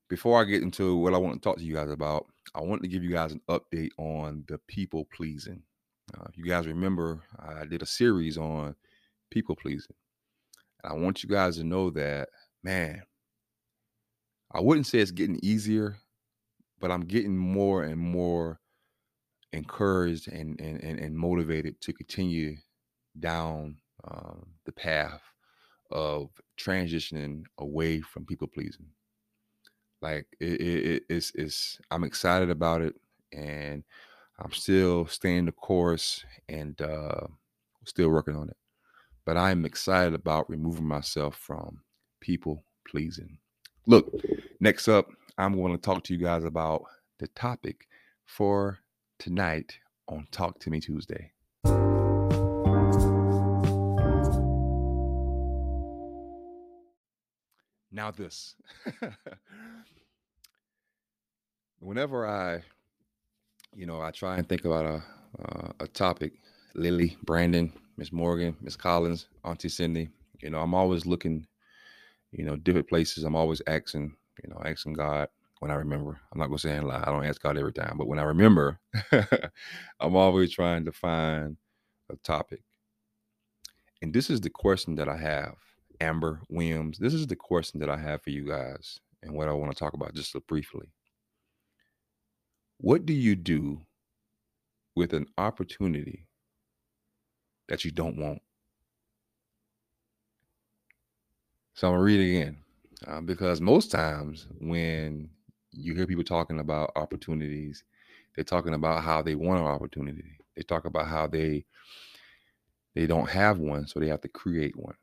before 0.09 0.39
I 0.39 0.45
get 0.45 0.61
into 0.61 0.97
what 0.97 1.13
I 1.13 1.17
want 1.17 1.35
to 1.35 1.39
talk 1.41 1.57
to 1.57 1.63
you 1.63 1.73
guys 1.73 1.89
about, 1.89 2.27
I 2.55 2.61
want 2.61 2.81
to 2.83 2.87
give 2.87 3.03
you 3.03 3.11
guys 3.11 3.31
an 3.31 3.41
update 3.49 3.91
on 3.97 4.43
the 4.47 4.57
people 4.67 5.07
pleasing. 5.13 5.61
Uh, 6.17 6.25
if 6.29 6.37
you 6.37 6.45
guys 6.45 6.67
remember, 6.67 7.21
I 7.39 7.65
did 7.65 7.81
a 7.81 7.85
series 7.85 8.37
on 8.37 8.75
people 9.29 9.55
pleasing. 9.55 9.95
And 10.83 10.93
I 10.93 10.95
want 10.95 11.23
you 11.23 11.29
guys 11.29 11.57
to 11.57 11.63
know 11.63 11.89
that, 11.91 12.29
man, 12.63 13.03
I 14.51 14.59
wouldn't 14.59 14.87
say 14.87 14.99
it's 14.99 15.11
getting 15.11 15.39
easier, 15.41 15.97
but 16.79 16.91
I'm 16.91 17.01
getting 17.01 17.37
more 17.37 17.83
and 17.83 17.99
more 17.99 18.59
encouraged 19.53 20.27
and 20.29 20.59
and, 20.61 20.81
and, 20.83 20.99
and 20.99 21.17
motivated 21.17 21.81
to 21.81 21.93
continue 21.93 22.57
down 23.19 23.77
um, 24.05 24.47
the 24.65 24.71
path 24.71 25.21
of 25.91 26.29
transitioning 26.59 27.43
away 27.59 28.01
from 28.01 28.25
people 28.25 28.47
pleasing. 28.47 28.87
Like 30.01 30.27
it, 30.39 30.61
it, 30.61 31.03
it's 31.09 31.31
it's 31.35 31.79
I'm 31.91 32.03
excited 32.03 32.49
about 32.49 32.81
it, 32.81 32.95
and 33.31 33.83
I'm 34.39 34.51
still 34.51 35.05
staying 35.07 35.45
the 35.45 35.51
course 35.51 36.25
and 36.49 36.79
uh, 36.81 37.27
still 37.85 38.09
working 38.09 38.35
on 38.35 38.49
it. 38.49 38.57
But 39.25 39.37
I'm 39.37 39.65
excited 39.65 40.13
about 40.13 40.49
removing 40.49 40.87
myself 40.87 41.35
from 41.35 41.81
people 42.19 42.63
pleasing. 42.87 43.37
Look, 43.87 44.11
next 44.59 44.87
up, 44.87 45.07
I'm 45.37 45.55
going 45.55 45.73
to 45.73 45.81
talk 45.81 46.03
to 46.05 46.13
you 46.13 46.19
guys 46.19 46.43
about 46.43 46.83
the 47.19 47.27
topic 47.27 47.87
for 48.25 48.79
tonight 49.19 49.77
on 50.07 50.27
Talk 50.31 50.59
to 50.61 50.69
Me 50.69 50.79
Tuesday. 50.79 51.31
Now, 57.93 58.09
this. 58.09 58.55
whenever 61.79 62.27
I, 62.27 62.61
you 63.75 63.85
know, 63.85 64.01
I 64.01 64.11
try 64.11 64.37
and 64.37 64.47
think 64.47 64.65
about 64.65 64.85
a 64.85 65.03
uh, 65.43 65.71
a 65.79 65.87
topic, 65.87 66.33
Lily, 66.75 67.17
Brandon, 67.23 67.71
Miss 67.97 68.11
Morgan, 68.11 68.55
Miss 68.61 68.75
Collins, 68.75 69.27
Auntie 69.45 69.69
Cindy, 69.69 70.09
you 70.41 70.49
know, 70.49 70.59
I'm 70.59 70.73
always 70.73 71.05
looking, 71.05 71.45
you 72.31 72.45
know, 72.45 72.55
different 72.55 72.89
places. 72.89 73.23
I'm 73.23 73.35
always 73.35 73.61
asking, 73.67 74.15
you 74.43 74.49
know, 74.49 74.61
asking 74.65 74.93
God 74.93 75.29
when 75.59 75.71
I 75.71 75.75
remember. 75.75 76.19
I'm 76.31 76.39
not 76.39 76.47
gonna 76.47 76.59
say 76.59 76.77
a 76.77 76.81
lie. 76.81 77.03
I 77.05 77.11
don't 77.11 77.25
ask 77.25 77.41
God 77.41 77.57
every 77.57 77.73
time, 77.73 77.95
but 77.97 78.07
when 78.07 78.19
I 78.19 78.23
remember, 78.23 78.79
I'm 79.99 80.15
always 80.15 80.51
trying 80.51 80.85
to 80.85 80.91
find 80.91 81.57
a 82.11 82.15
topic. 82.17 82.61
And 84.01 84.13
this 84.13 84.29
is 84.29 84.41
the 84.41 84.49
question 84.49 84.95
that 84.95 85.09
I 85.09 85.17
have, 85.17 85.55
Amber 85.99 86.41
Williams. 86.49 86.97
This 86.97 87.13
is 87.13 87.27
the 87.27 87.35
question 87.35 87.79
that 87.81 87.89
I 87.89 87.97
have 87.97 88.23
for 88.23 88.31
you 88.31 88.47
guys, 88.47 88.99
and 89.23 89.33
what 89.33 89.47
I 89.49 89.53
want 89.53 89.71
to 89.71 89.77
talk 89.77 89.93
about 89.93 90.15
just 90.15 90.35
briefly. 90.47 90.87
What 92.79 93.05
do 93.05 93.13
you 93.13 93.35
do 93.35 93.81
with 94.95 95.13
an 95.13 95.27
opportunity 95.37 96.27
that 97.71 97.85
you 97.85 97.91
don't 97.91 98.17
want? 98.17 98.41
So 101.73 101.87
I'm 101.87 101.93
gonna 101.93 102.03
read 102.03 102.19
it 102.19 102.35
again 102.35 102.57
uh, 103.07 103.21
because 103.21 103.61
most 103.61 103.91
times 103.91 104.45
when 104.59 105.29
you 105.71 105.95
hear 105.95 106.05
people 106.05 106.25
talking 106.25 106.59
about 106.59 106.91
opportunities, 106.97 107.85
they're 108.35 108.43
talking 108.43 108.73
about 108.73 109.05
how 109.05 109.21
they 109.21 109.35
want 109.35 109.61
an 109.61 109.67
opportunity. 109.67 110.37
They 110.57 110.63
talk 110.63 110.83
about 110.83 111.07
how 111.07 111.27
they 111.27 111.63
they 112.93 113.07
don't 113.07 113.29
have 113.29 113.59
one, 113.59 113.87
so 113.87 114.01
they 114.01 114.09
have 114.09 114.19
to 114.21 114.27
create 114.27 114.75
one. 114.75 114.95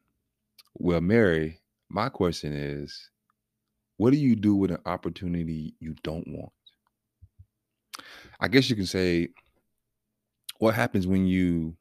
Well, 0.75 1.01
Mary, 1.01 1.61
my 1.89 2.11
question 2.11 2.53
is 2.53 3.09
what 3.97 4.11
do 4.11 4.19
you 4.19 4.37
do 4.37 4.55
with 4.55 4.73
an 4.73 4.83
opportunity 4.85 5.75
you 5.81 5.95
don't 6.03 6.29
want? 6.29 6.53
I 8.39 8.49
guess 8.49 8.69
you 8.69 8.77
can 8.77 8.85
say, 8.85 9.31
what 10.59 10.75
happens 10.75 11.07
when 11.07 11.27
you 11.27 11.75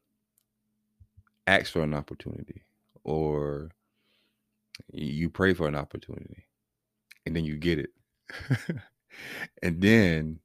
ask 1.48 1.72
for 1.72 1.82
an 1.82 1.94
opportunity 1.94 2.62
or 3.04 3.70
you 4.92 5.30
pray 5.30 5.54
for 5.54 5.66
an 5.66 5.74
opportunity 5.74 6.46
and 7.26 7.34
then 7.34 7.44
you 7.44 7.56
get 7.56 7.78
it? 7.78 7.90
and 9.62 9.80
then 9.80 10.40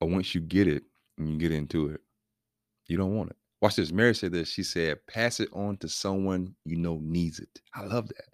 or 0.00 0.08
once 0.08 0.34
you 0.34 0.40
get 0.40 0.66
it 0.66 0.82
and 1.18 1.28
you 1.28 1.38
get 1.38 1.52
into 1.52 1.88
it, 1.88 2.00
you 2.86 2.96
don't 2.96 3.16
want 3.16 3.30
it. 3.30 3.36
Watch 3.60 3.76
this. 3.76 3.92
Mary 3.92 4.14
said 4.14 4.32
this. 4.32 4.48
She 4.48 4.64
said, 4.64 4.98
pass 5.06 5.38
it 5.38 5.48
on 5.52 5.76
to 5.78 5.88
someone 5.88 6.54
you 6.64 6.76
know 6.76 6.98
needs 7.00 7.38
it. 7.38 7.60
I 7.74 7.84
love 7.84 8.08
that. 8.08 8.24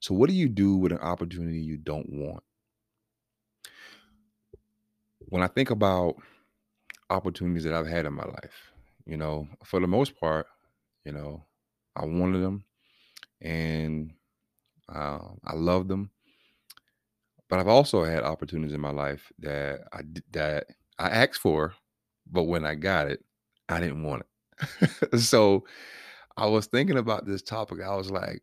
So, 0.00 0.14
what 0.14 0.28
do 0.28 0.34
you 0.34 0.48
do 0.48 0.76
with 0.76 0.92
an 0.92 0.98
opportunity 0.98 1.60
you 1.60 1.76
don't 1.76 2.08
want? 2.10 2.42
When 5.28 5.42
I 5.42 5.46
think 5.46 5.70
about 5.70 6.16
opportunities 7.10 7.64
that 7.64 7.74
I've 7.74 7.86
had 7.86 8.06
in 8.06 8.14
my 8.14 8.24
life, 8.24 8.72
you 9.06 9.16
know, 9.16 9.46
for 9.64 9.80
the 9.80 9.86
most 9.86 10.18
part, 10.18 10.46
you 11.08 11.14
know, 11.14 11.42
I 11.96 12.04
wanted 12.04 12.42
them 12.42 12.64
and 13.40 14.12
uh, 14.94 15.20
I 15.42 15.54
loved 15.54 15.88
them. 15.88 16.10
But 17.48 17.60
I've 17.60 17.68
also 17.68 18.04
had 18.04 18.24
opportunities 18.24 18.74
in 18.74 18.80
my 18.82 18.90
life 18.90 19.32
that 19.38 19.80
I 19.90 20.02
that 20.32 20.66
I 20.98 21.08
asked 21.08 21.40
for, 21.40 21.72
but 22.30 22.42
when 22.42 22.66
I 22.66 22.74
got 22.74 23.10
it, 23.10 23.24
I 23.70 23.80
didn't 23.80 24.02
want 24.02 24.24
it. 24.60 25.20
so 25.20 25.64
I 26.36 26.44
was 26.44 26.66
thinking 26.66 26.98
about 26.98 27.24
this 27.24 27.40
topic. 27.40 27.78
I 27.82 27.96
was 27.96 28.10
like, 28.10 28.42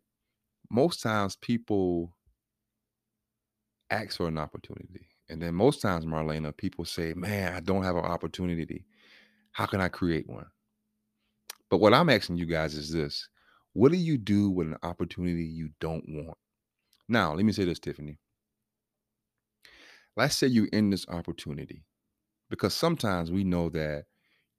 most 0.68 1.02
times 1.02 1.36
people 1.36 2.16
ask 3.90 4.16
for 4.16 4.26
an 4.26 4.38
opportunity. 4.38 5.06
And 5.28 5.40
then 5.40 5.54
most 5.54 5.80
times, 5.80 6.04
Marlena, 6.04 6.56
people 6.56 6.84
say, 6.84 7.14
Man, 7.14 7.52
I 7.52 7.60
don't 7.60 7.84
have 7.84 7.94
an 7.94 8.04
opportunity. 8.04 8.86
How 9.52 9.66
can 9.66 9.80
I 9.80 9.86
create 9.86 10.28
one? 10.28 10.46
But 11.70 11.78
what 11.78 11.94
I'm 11.94 12.10
asking 12.10 12.36
you 12.36 12.46
guys 12.46 12.74
is 12.74 12.92
this 12.92 13.28
What 13.72 13.92
do 13.92 13.98
you 13.98 14.18
do 14.18 14.50
with 14.50 14.68
an 14.68 14.76
opportunity 14.82 15.44
you 15.44 15.70
don't 15.80 16.04
want? 16.08 16.38
Now, 17.08 17.34
let 17.34 17.44
me 17.44 17.52
say 17.52 17.64
this, 17.64 17.78
Tiffany. 17.78 18.18
Let's 20.16 20.36
say 20.36 20.46
you 20.46 20.68
in 20.72 20.90
this 20.90 21.06
opportunity 21.08 21.84
because 22.48 22.74
sometimes 22.74 23.30
we 23.30 23.44
know 23.44 23.68
that 23.70 24.04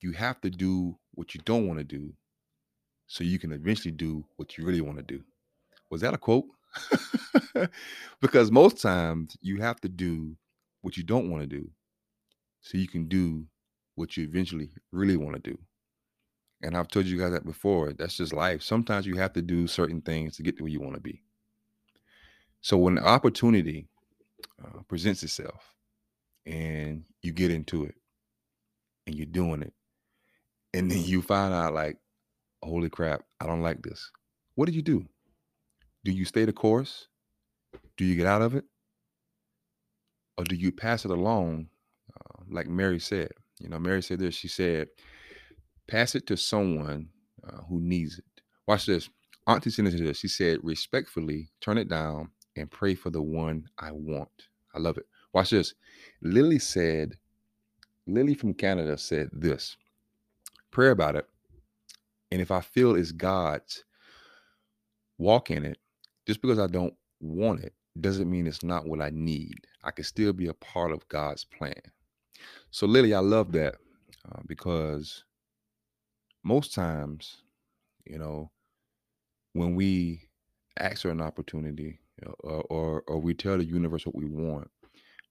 you 0.02 0.12
have 0.12 0.39
to 0.41 0.50
do 0.50 0.98
what 1.13 1.34
you 1.34 1.41
don't 1.46 1.67
want 1.67 1.80
to 1.80 1.84
do 1.84 2.13
so 3.08 3.24
you 3.24 3.39
can 3.39 3.52
eventually 3.52 3.91
do 3.91 4.26
what 4.36 4.58
you 4.58 4.65
really 4.65 4.82
want 4.82 4.98
to 4.98 5.04
do. 5.04 5.24
Was 5.89 6.02
that 6.02 6.13
a 6.13 6.17
quote? 6.17 6.46
because 8.22 8.52
most 8.52 8.82
times 8.82 9.36
you 9.41 9.60
have 9.62 9.80
to 9.82 9.89
do 9.89 10.36
what 10.82 10.98
you 10.98 11.04
don't 11.04 11.32
want 11.32 11.41
to 11.41 11.48
do 11.48 11.70
so 12.62 12.78
you 12.78 12.88
can 12.88 13.08
do 13.08 13.46
what 13.96 14.15
you 14.17 14.26
eventually 14.26 14.70
really 14.91 15.17
want 15.17 15.36
to 15.36 15.52
do. 15.52 15.58
And 16.62 16.76
I've 16.76 16.88
told 16.88 17.06
you 17.06 17.20
guys 17.20 17.32
that 17.32 17.46
before. 17.46 17.93
That's 17.93 18.17
just 18.17 18.34
life. 18.34 18.63
Sometimes 18.63 19.06
you 19.06 19.15
have 19.17 19.34
to 19.34 19.41
do 19.41 19.67
certain 19.67 20.02
things 20.02 20.38
to 20.38 20.43
get 20.43 20.58
to 20.58 20.63
where 20.63 20.72
you 20.72 20.82
want 20.82 20.96
to 20.96 21.02
be. 21.02 21.22
So 22.62 22.78
when 22.78 22.96
the 22.96 23.06
opportunity 23.06 23.88
uh, 24.63 24.82
presents 24.88 25.22
itself 25.24 25.76
and 26.46 27.04
you 27.22 27.32
get 27.32 27.52
into 27.52 27.86
it 27.86 27.96
and 29.06 29.15
you're 29.15 29.28
doing 29.28 29.62
it, 29.62 29.74
and 30.74 30.91
then 30.91 31.04
you 31.04 31.22
find 31.22 31.54
out, 31.54 31.74
like, 31.74 31.98
holy 32.62 32.89
crap, 32.89 33.22
I 33.39 33.46
don't 33.46 33.62
like 33.62 33.82
this. 33.82 34.12
What 34.56 34.67
do 34.67 34.74
you 34.74 34.82
do? 34.82 35.06
Do 36.04 36.12
you 36.12 36.26
stay 36.26 36.46
the 36.46 36.54
course? 36.54 37.08
Do 37.96 38.06
you 38.06 38.15
get 38.15 38.28
out 38.28 38.41
of 38.41 38.56
it? 38.56 38.65
Or 40.38 40.43
do 40.43 40.56
you 40.56 40.72
pass 40.72 41.06
it 41.06 41.12
along, 41.12 41.70
uh, 42.13 42.43
like 42.50 42.67
Mary 42.67 43.00
said? 43.00 43.32
You 43.60 43.70
know, 43.70 43.80
Mary 43.80 44.04
said 44.04 44.20
this. 44.20 44.36
She 44.36 44.48
said, 44.48 44.89
pass 45.88 46.15
it 46.15 46.28
to 46.28 46.38
someone 46.38 47.10
uh, 47.47 47.62
who 47.69 47.80
needs 47.80 48.17
it. 48.17 48.26
Watch 48.67 48.86
this. 48.86 49.10
Auntie 49.47 49.69
sent 49.69 49.88
it 49.88 49.91
to 49.91 50.04
this. 50.04 50.19
She 50.19 50.28
said, 50.28 50.60
respectfully 50.62 51.50
turn 51.62 51.78
it 51.78 51.89
down 51.89 52.30
and 52.56 52.69
pray 52.69 52.95
for 52.95 53.10
the 53.10 53.21
one 53.21 53.65
I 53.80 53.91
want. 53.91 54.30
I 54.76 54.80
love 54.80 54.97
it. 54.97 55.06
Watch 55.34 55.52
this. 55.52 55.73
Lily 56.21 56.60
said, 56.60 57.17
Lily 58.06 58.34
from 58.34 58.54
Canada 58.54 58.97
said 58.97 59.30
this 59.32 59.78
pray 60.71 60.89
about 60.89 61.15
it. 61.15 61.28
And 62.32 62.41
if 62.41 62.52
I 62.52 62.62
feel 62.62 62.95
it's 62.95 63.12
God's, 63.12 63.84
walk 65.17 65.50
in 65.50 65.65
it 65.65 65.78
just 66.26 66.41
because 66.41 66.60
I 66.60 66.67
don't 66.67 66.93
want 67.21 67.62
it 67.62 67.73
doesn't 68.02 68.30
mean 68.30 68.47
it's 68.47 68.63
not 68.63 68.86
what 68.88 69.02
I 69.02 69.10
need. 69.12 69.56
I 69.84 69.91
can 69.91 70.04
still 70.04 70.34
be 70.34 70.47
a 70.47 70.54
part 70.54 70.91
of 70.91 71.08
God's 71.08 71.45
plan. 71.45 71.82
So, 72.69 72.86
Lily, 72.86 73.13
I 73.13 73.19
love 73.19 73.52
that 73.54 73.76
uh, 74.30 74.41
because 74.45 75.23
most 76.47 76.73
times, 76.73 77.43
you 78.05 78.17
know, 78.17 78.49
when 79.51 79.75
we 79.75 80.29
ask 80.79 81.01
for 81.01 81.10
an 81.10 81.19
opportunity 81.19 81.99
or, 82.39 82.62
or, 82.69 83.03
or 83.05 83.19
we 83.19 83.33
tell 83.33 83.57
the 83.57 83.65
universe 83.65 84.05
what 84.05 84.15
we 84.15 84.23
want, 84.23 84.71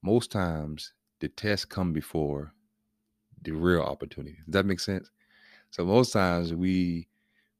most 0.03 0.31
times 0.31 0.93
the 1.21 1.29
tests 1.29 1.65
come 1.65 1.95
before 1.95 2.53
the 3.43 3.53
real 3.53 3.81
opportunity. 3.81 4.37
Does 4.45 4.53
that 4.53 4.67
make 4.67 4.79
sense? 4.79 5.11
So 5.71 5.87
most 5.87 6.13
times 6.13 6.53
we 6.53 7.09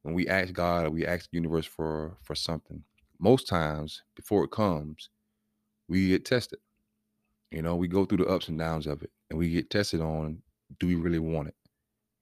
when 0.03 0.15
we 0.15 0.29
ask 0.29 0.53
God 0.53 0.87
or 0.87 0.91
we 0.91 1.07
ask 1.07 1.31
the 1.31 1.37
universe 1.37 1.67
for 1.67 2.19
for 2.23 2.35
something, 2.35 2.85
most 3.19 3.49
times 3.49 4.03
before 4.15 4.45
it 4.45 4.51
comes, 4.51 5.09
we 5.89 6.09
get 6.09 6.27
tested. 6.27 6.59
You 7.51 7.63
know, 7.63 7.75
we 7.75 7.89
go 7.89 8.05
through 8.05 8.19
the 8.19 8.27
ups 8.27 8.49
and 8.49 8.59
downs 8.59 8.87
of 8.87 9.03
it 9.03 9.11
and 9.31 9.39
we 9.39 9.49
get 9.49 9.71
tested 9.71 10.03
on 10.03 10.43
do 10.79 10.87
we 10.87 10.95
really 10.95 11.19
want 11.19 11.49
it? 11.49 11.55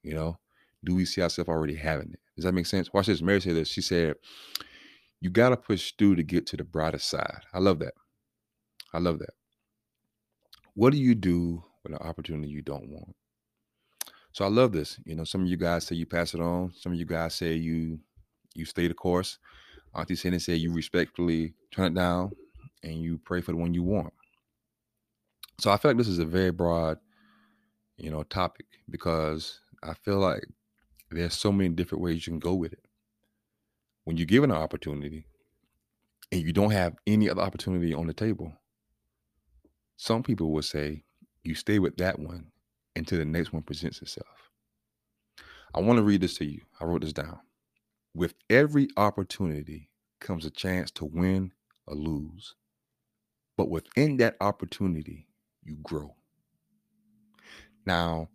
You 0.02 0.14
know, 0.14 0.38
do 0.84 0.94
we 0.94 1.04
see 1.04 1.22
ourselves 1.22 1.48
already 1.48 1.74
having 1.74 2.10
it? 2.12 2.20
Does 2.36 2.44
that 2.44 2.54
make 2.54 2.66
sense? 2.66 2.92
Watch 2.92 3.06
this. 3.06 3.22
Mary 3.22 3.40
said 3.40 3.56
this. 3.56 3.68
She 3.68 3.80
said, 3.80 4.16
You 5.20 5.30
gotta 5.30 5.56
push 5.56 5.92
through 5.98 6.16
to 6.16 6.22
get 6.22 6.46
to 6.48 6.56
the 6.56 6.64
brighter 6.64 6.98
side. 6.98 7.40
I 7.52 7.58
love 7.58 7.78
that. 7.80 7.94
I 8.92 8.98
love 8.98 9.18
that. 9.20 9.34
What 10.74 10.92
do 10.92 10.98
you 10.98 11.14
do 11.14 11.62
with 11.82 11.92
an 11.92 11.98
opportunity 11.98 12.48
you 12.48 12.62
don't 12.62 12.88
want? 12.88 13.14
So 14.32 14.44
I 14.44 14.48
love 14.48 14.72
this. 14.72 14.98
You 15.04 15.14
know, 15.14 15.24
some 15.24 15.42
of 15.42 15.48
you 15.48 15.56
guys 15.56 15.86
say 15.86 15.94
you 15.94 16.06
pass 16.06 16.34
it 16.34 16.40
on. 16.40 16.72
Some 16.76 16.92
of 16.92 16.98
you 16.98 17.04
guys 17.04 17.34
say 17.34 17.54
you 17.54 18.00
you 18.54 18.64
stay 18.64 18.88
the 18.88 18.94
course. 18.94 19.38
Auntie 19.94 20.16
Sandy 20.16 20.40
said 20.40 20.58
you 20.58 20.72
respectfully 20.72 21.54
turn 21.70 21.92
it 21.92 21.94
down 21.94 22.32
and 22.82 23.00
you 23.00 23.18
pray 23.18 23.40
for 23.40 23.52
the 23.52 23.58
one 23.58 23.74
you 23.74 23.84
want. 23.84 24.12
So 25.60 25.70
I 25.70 25.76
feel 25.76 25.90
like 25.92 25.98
this 25.98 26.08
is 26.08 26.18
a 26.18 26.24
very 26.24 26.50
broad, 26.50 26.98
you 27.96 28.10
know, 28.10 28.24
topic 28.24 28.66
because 28.90 29.60
I 29.84 29.94
feel 29.94 30.18
like 30.18 30.44
there's 31.10 31.34
so 31.34 31.52
many 31.52 31.70
different 31.70 32.02
ways 32.02 32.26
you 32.26 32.32
can 32.32 32.40
go 32.40 32.54
with 32.54 32.72
it. 32.72 32.84
When 34.04 34.16
you're 34.16 34.26
given 34.26 34.50
an 34.50 34.56
opportunity 34.56 35.26
and 36.30 36.42
you 36.42 36.52
don't 36.52 36.72
have 36.72 36.94
any 37.06 37.30
other 37.30 37.42
opportunity 37.42 37.94
on 37.94 38.06
the 38.06 38.14
table, 38.14 38.52
some 39.96 40.22
people 40.22 40.52
will 40.52 40.62
say 40.62 41.04
you 41.42 41.54
stay 41.54 41.78
with 41.78 41.96
that 41.98 42.18
one 42.18 42.50
until 42.96 43.18
the 43.18 43.24
next 43.24 43.52
one 43.52 43.62
presents 43.62 44.02
itself. 44.02 44.50
I 45.74 45.80
want 45.80 45.98
to 45.98 46.04
read 46.04 46.20
this 46.20 46.36
to 46.38 46.44
you. 46.44 46.60
I 46.80 46.84
wrote 46.84 47.02
this 47.02 47.12
down. 47.12 47.40
With 48.14 48.34
every 48.48 48.88
opportunity 48.96 49.90
comes 50.20 50.44
a 50.44 50.50
chance 50.50 50.90
to 50.92 51.04
win 51.04 51.52
or 51.86 51.96
lose. 51.96 52.54
But 53.56 53.70
within 53.70 54.16
that 54.18 54.36
opportunity, 54.40 55.26
you 55.62 55.76
grow. 55.82 56.14
Now, 57.86 58.28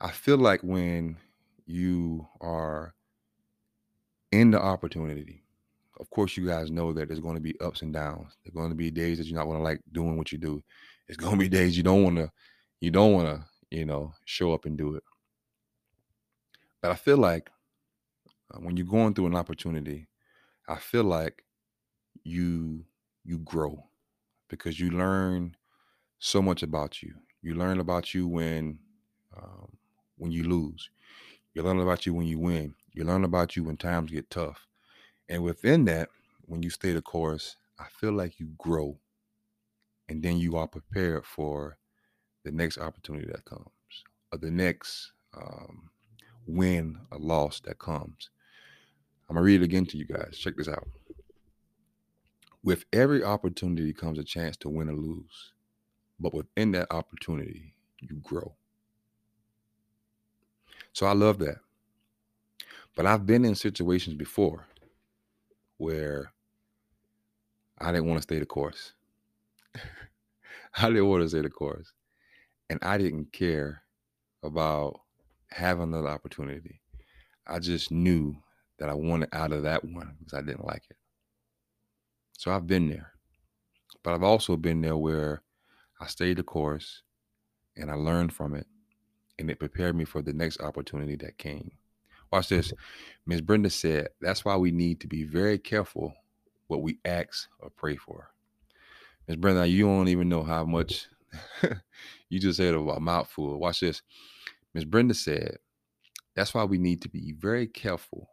I 0.00 0.10
feel 0.10 0.36
like 0.38 0.60
when 0.62 1.16
you 1.66 2.26
are 2.40 2.94
in 4.32 4.50
the 4.50 4.60
opportunity, 4.60 5.44
of 6.00 6.10
course, 6.10 6.36
you 6.36 6.46
guys 6.46 6.70
know 6.70 6.92
that 6.92 7.08
there's 7.08 7.20
going 7.20 7.36
to 7.36 7.40
be 7.40 7.58
ups 7.60 7.82
and 7.82 7.92
downs. 7.92 8.36
There's 8.42 8.54
going 8.54 8.70
to 8.70 8.74
be 8.74 8.90
days 8.90 9.18
that 9.18 9.26
you're 9.26 9.38
not 9.38 9.46
going 9.46 9.58
to 9.58 9.62
like 9.64 9.80
doing 9.92 10.16
what 10.16 10.32
you 10.32 10.38
do. 10.38 10.62
It's 11.08 11.16
going 11.16 11.32
to 11.34 11.38
be 11.38 11.48
days 11.48 11.76
you 11.76 11.82
don't 11.82 12.02
want 12.02 12.16
to, 12.16 12.30
you 12.80 12.90
don't 12.90 13.12
want 13.12 13.28
to 13.28 13.46
you 13.74 13.84
know, 13.84 14.12
show 14.24 14.54
up 14.54 14.66
and 14.66 14.78
do 14.78 14.94
it. 14.94 15.02
But 16.80 16.92
I 16.92 16.94
feel 16.94 17.16
like 17.16 17.50
uh, 18.52 18.58
when 18.58 18.76
you're 18.76 18.86
going 18.86 19.14
through 19.14 19.26
an 19.26 19.34
opportunity, 19.34 20.06
I 20.68 20.76
feel 20.76 21.04
like 21.04 21.44
you 22.22 22.84
you 23.24 23.38
grow 23.38 23.82
because 24.48 24.78
you 24.78 24.90
learn 24.90 25.56
so 26.20 26.40
much 26.40 26.62
about 26.62 27.02
you. 27.02 27.14
You 27.42 27.54
learn 27.54 27.80
about 27.80 28.14
you 28.14 28.28
when 28.28 28.78
um, 29.36 29.76
when 30.18 30.30
you 30.30 30.44
lose. 30.44 30.88
You 31.54 31.62
learn 31.62 31.78
about 31.78 32.04
you 32.04 32.12
when 32.12 32.26
you 32.26 32.40
win. 32.40 32.74
You 32.92 33.04
learn 33.04 33.24
about 33.24 33.54
you 33.54 33.62
when 33.62 33.76
times 33.76 34.10
get 34.10 34.28
tough. 34.28 34.66
And 35.28 35.44
within 35.44 35.84
that, 35.84 36.08
when 36.42 36.62
you 36.62 36.70
stay 36.70 36.92
the 36.92 37.00
course, 37.00 37.56
I 37.78 37.86
feel 37.88 38.12
like 38.12 38.40
you 38.40 38.48
grow. 38.58 38.98
And 40.08 40.22
then 40.22 40.38
you 40.38 40.56
are 40.56 40.66
prepared 40.66 41.24
for 41.24 41.78
the 42.44 42.50
next 42.50 42.78
opportunity 42.78 43.26
that 43.26 43.44
comes, 43.44 43.68
or 44.32 44.38
the 44.38 44.50
next 44.50 45.12
um, 45.34 45.90
win 46.46 46.98
or 47.10 47.18
loss 47.18 47.60
that 47.60 47.78
comes. 47.78 48.30
I'm 49.28 49.36
gonna 49.36 49.44
read 49.44 49.62
it 49.62 49.64
again 49.64 49.86
to 49.86 49.96
you 49.96 50.04
guys. 50.04 50.36
Check 50.36 50.56
this 50.56 50.68
out. 50.68 50.86
With 52.62 52.84
every 52.92 53.24
opportunity 53.24 53.92
comes 53.92 54.18
a 54.18 54.24
chance 54.24 54.56
to 54.58 54.68
win 54.68 54.90
or 54.90 54.94
lose, 54.94 55.52
but 56.20 56.34
within 56.34 56.72
that 56.72 56.92
opportunity, 56.92 57.74
you 58.00 58.16
grow. 58.22 58.54
So 60.94 61.06
I 61.06 61.12
love 61.12 61.38
that. 61.40 61.56
But 62.94 63.04
I've 63.04 63.26
been 63.26 63.44
in 63.44 63.56
situations 63.56 64.16
before 64.16 64.64
where 65.76 66.32
I 67.78 67.90
didn't 67.90 68.06
want 68.06 68.18
to 68.18 68.22
stay 68.22 68.38
the 68.38 68.46
course. 68.46 68.92
I 69.74 70.88
didn't 70.88 71.08
want 71.08 71.24
to 71.24 71.28
stay 71.28 71.40
the 71.40 71.50
course. 71.50 71.92
And 72.70 72.78
I 72.82 72.96
didn't 72.96 73.32
care 73.32 73.82
about 74.44 75.00
having 75.50 75.82
another 75.82 76.08
opportunity. 76.08 76.80
I 77.44 77.58
just 77.58 77.90
knew 77.90 78.36
that 78.78 78.88
I 78.88 78.94
wanted 78.94 79.30
out 79.32 79.52
of 79.52 79.64
that 79.64 79.84
one 79.84 80.14
because 80.20 80.34
I 80.38 80.42
didn't 80.42 80.64
like 80.64 80.84
it. 80.88 80.96
So 82.38 82.52
I've 82.52 82.68
been 82.68 82.88
there. 82.88 83.10
But 84.04 84.14
I've 84.14 84.22
also 84.22 84.56
been 84.56 84.80
there 84.80 84.96
where 84.96 85.42
I 86.00 86.06
stayed 86.06 86.36
the 86.36 86.44
course 86.44 87.02
and 87.76 87.90
I 87.90 87.94
learned 87.94 88.32
from 88.32 88.54
it 88.54 88.68
and 89.38 89.50
it 89.50 89.58
prepared 89.58 89.96
me 89.96 90.04
for 90.04 90.22
the 90.22 90.32
next 90.32 90.60
opportunity 90.60 91.16
that 91.16 91.38
came. 91.38 91.72
Watch 92.32 92.48
this. 92.48 92.68
Mm-hmm. 92.68 93.30
Ms. 93.30 93.40
Brenda 93.42 93.70
said, 93.70 94.08
that's 94.20 94.44
why 94.44 94.56
we 94.56 94.70
need 94.70 95.00
to 95.00 95.06
be 95.06 95.24
very 95.24 95.58
careful 95.58 96.14
what 96.66 96.82
we 96.82 96.98
ask 97.04 97.48
or 97.60 97.70
pray 97.70 97.96
for. 97.96 98.30
Ms. 99.28 99.36
Brenda, 99.36 99.66
you 99.66 99.84
don't 99.86 100.08
even 100.08 100.28
know 100.28 100.42
how 100.42 100.64
much 100.64 101.06
you 102.28 102.38
just 102.38 102.58
said 102.58 102.74
a 102.74 103.00
mouthful. 103.00 103.58
Watch 103.58 103.80
this. 103.80 104.02
Ms. 104.74 104.84
Brenda 104.84 105.14
said, 105.14 105.58
that's 106.34 106.52
why 106.54 106.64
we 106.64 106.78
need 106.78 107.02
to 107.02 107.08
be 107.08 107.32
very 107.32 107.66
careful 107.66 108.28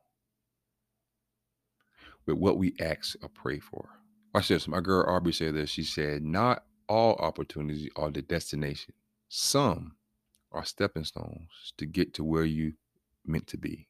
with 2.26 2.38
what 2.38 2.58
we 2.58 2.76
ask 2.80 3.16
or 3.22 3.30
pray 3.30 3.60
for. 3.60 3.89
Watch 4.34 4.47
this. 4.47 4.68
My 4.68 4.80
girl 4.80 5.06
Aubrey 5.08 5.34
said 5.34 5.56
this. 5.56 5.70
She 5.70 5.84
said, 5.84 6.24
Not 6.24 6.64
all 6.88 7.16
opportunities 7.16 7.89
are 7.95 8.10
the 8.10 8.22
destination. 8.22 8.93
Some 9.30 9.95
are 10.52 10.66
stepping 10.66 11.04
stones 11.04 11.74
to 11.78 11.86
get 11.86 12.14
to 12.16 12.24
where 12.24 12.43
you 12.45 12.74
meant 13.26 13.47
to 13.47 13.58
be. 13.58 13.88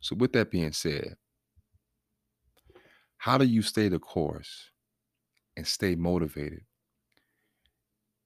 So, 0.00 0.16
with 0.16 0.32
that 0.32 0.50
being 0.50 0.72
said, 0.72 1.16
how 3.18 3.38
do 3.38 3.44
you 3.44 3.62
stay 3.62 3.88
the 3.88 4.00
course 4.00 4.70
and 5.56 5.66
stay 5.66 5.94
motivated 5.94 6.62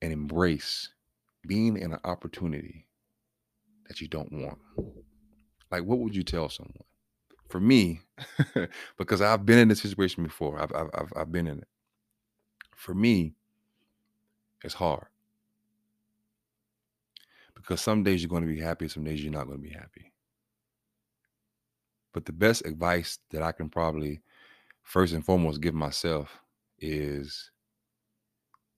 and 0.01 0.13
embrace 0.13 0.89
being 1.47 1.77
in 1.77 1.93
an 1.93 2.01
opportunity 2.05 2.87
that 3.89 4.01
you 4.01 4.09
don't 4.09 4.33
want? 4.33 4.59
Like, 5.71 5.85
what 5.85 5.99
would 5.99 6.17
you 6.17 6.23
tell 6.23 6.49
someone? 6.49 6.85
For 7.49 7.61
me, 7.61 8.01
because 8.99 9.21
I've 9.21 9.45
been 9.45 9.59
in 9.59 9.69
this 9.69 9.83
situation 9.83 10.25
before, 10.25 10.61
I've, 10.61 10.73
I've, 10.73 11.13
I've 11.15 11.33
been 11.33 11.47
in 11.47 11.59
it. 11.59 11.69
For 12.75 12.95
me, 12.95 13.35
it's 14.65 14.75
hard 14.75 15.07
because 17.67 17.81
some 17.81 18.05
days 18.05 18.23
you're 18.23 18.29
going 18.29 18.47
to 18.47 18.55
be 18.55 18.61
happy, 18.61 18.87
some 18.87 19.03
days 19.03 19.23
you're 19.23 19.33
not 19.33 19.47
going 19.47 19.59
to 19.59 19.69
be 19.69 19.75
happy. 19.75 20.13
But 22.13 22.25
the 22.25 22.33
best 22.33 22.65
advice 22.65 23.19
that 23.31 23.43
I 23.43 23.53
can 23.53 23.69
probably 23.69 24.21
first 24.83 25.13
and 25.13 25.25
foremost 25.25 25.61
give 25.61 25.75
myself 25.75 26.41
is 26.79 27.51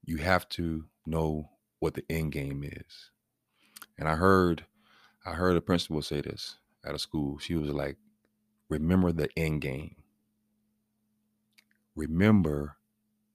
you 0.05 0.16
have 0.16 0.49
to 0.51 0.86
know 1.05 1.51
what 1.80 1.95
the 1.95 2.05
end 2.09 2.32
game 2.32 2.64
is. 2.64 3.11
And 3.99 4.09
I 4.09 4.14
heard 4.14 4.64
I 5.26 5.32
heard 5.32 5.57
a 5.57 5.61
principal 5.61 6.01
say 6.01 6.22
this 6.22 6.57
at 6.84 6.95
a 6.95 6.99
school. 6.99 7.39
She 7.39 7.55
was 7.55 7.70
like, 7.70 7.99
remember 8.70 9.12
the 9.12 9.28
end 9.36 9.61
game. 9.61 9.97
Remember 11.95 12.76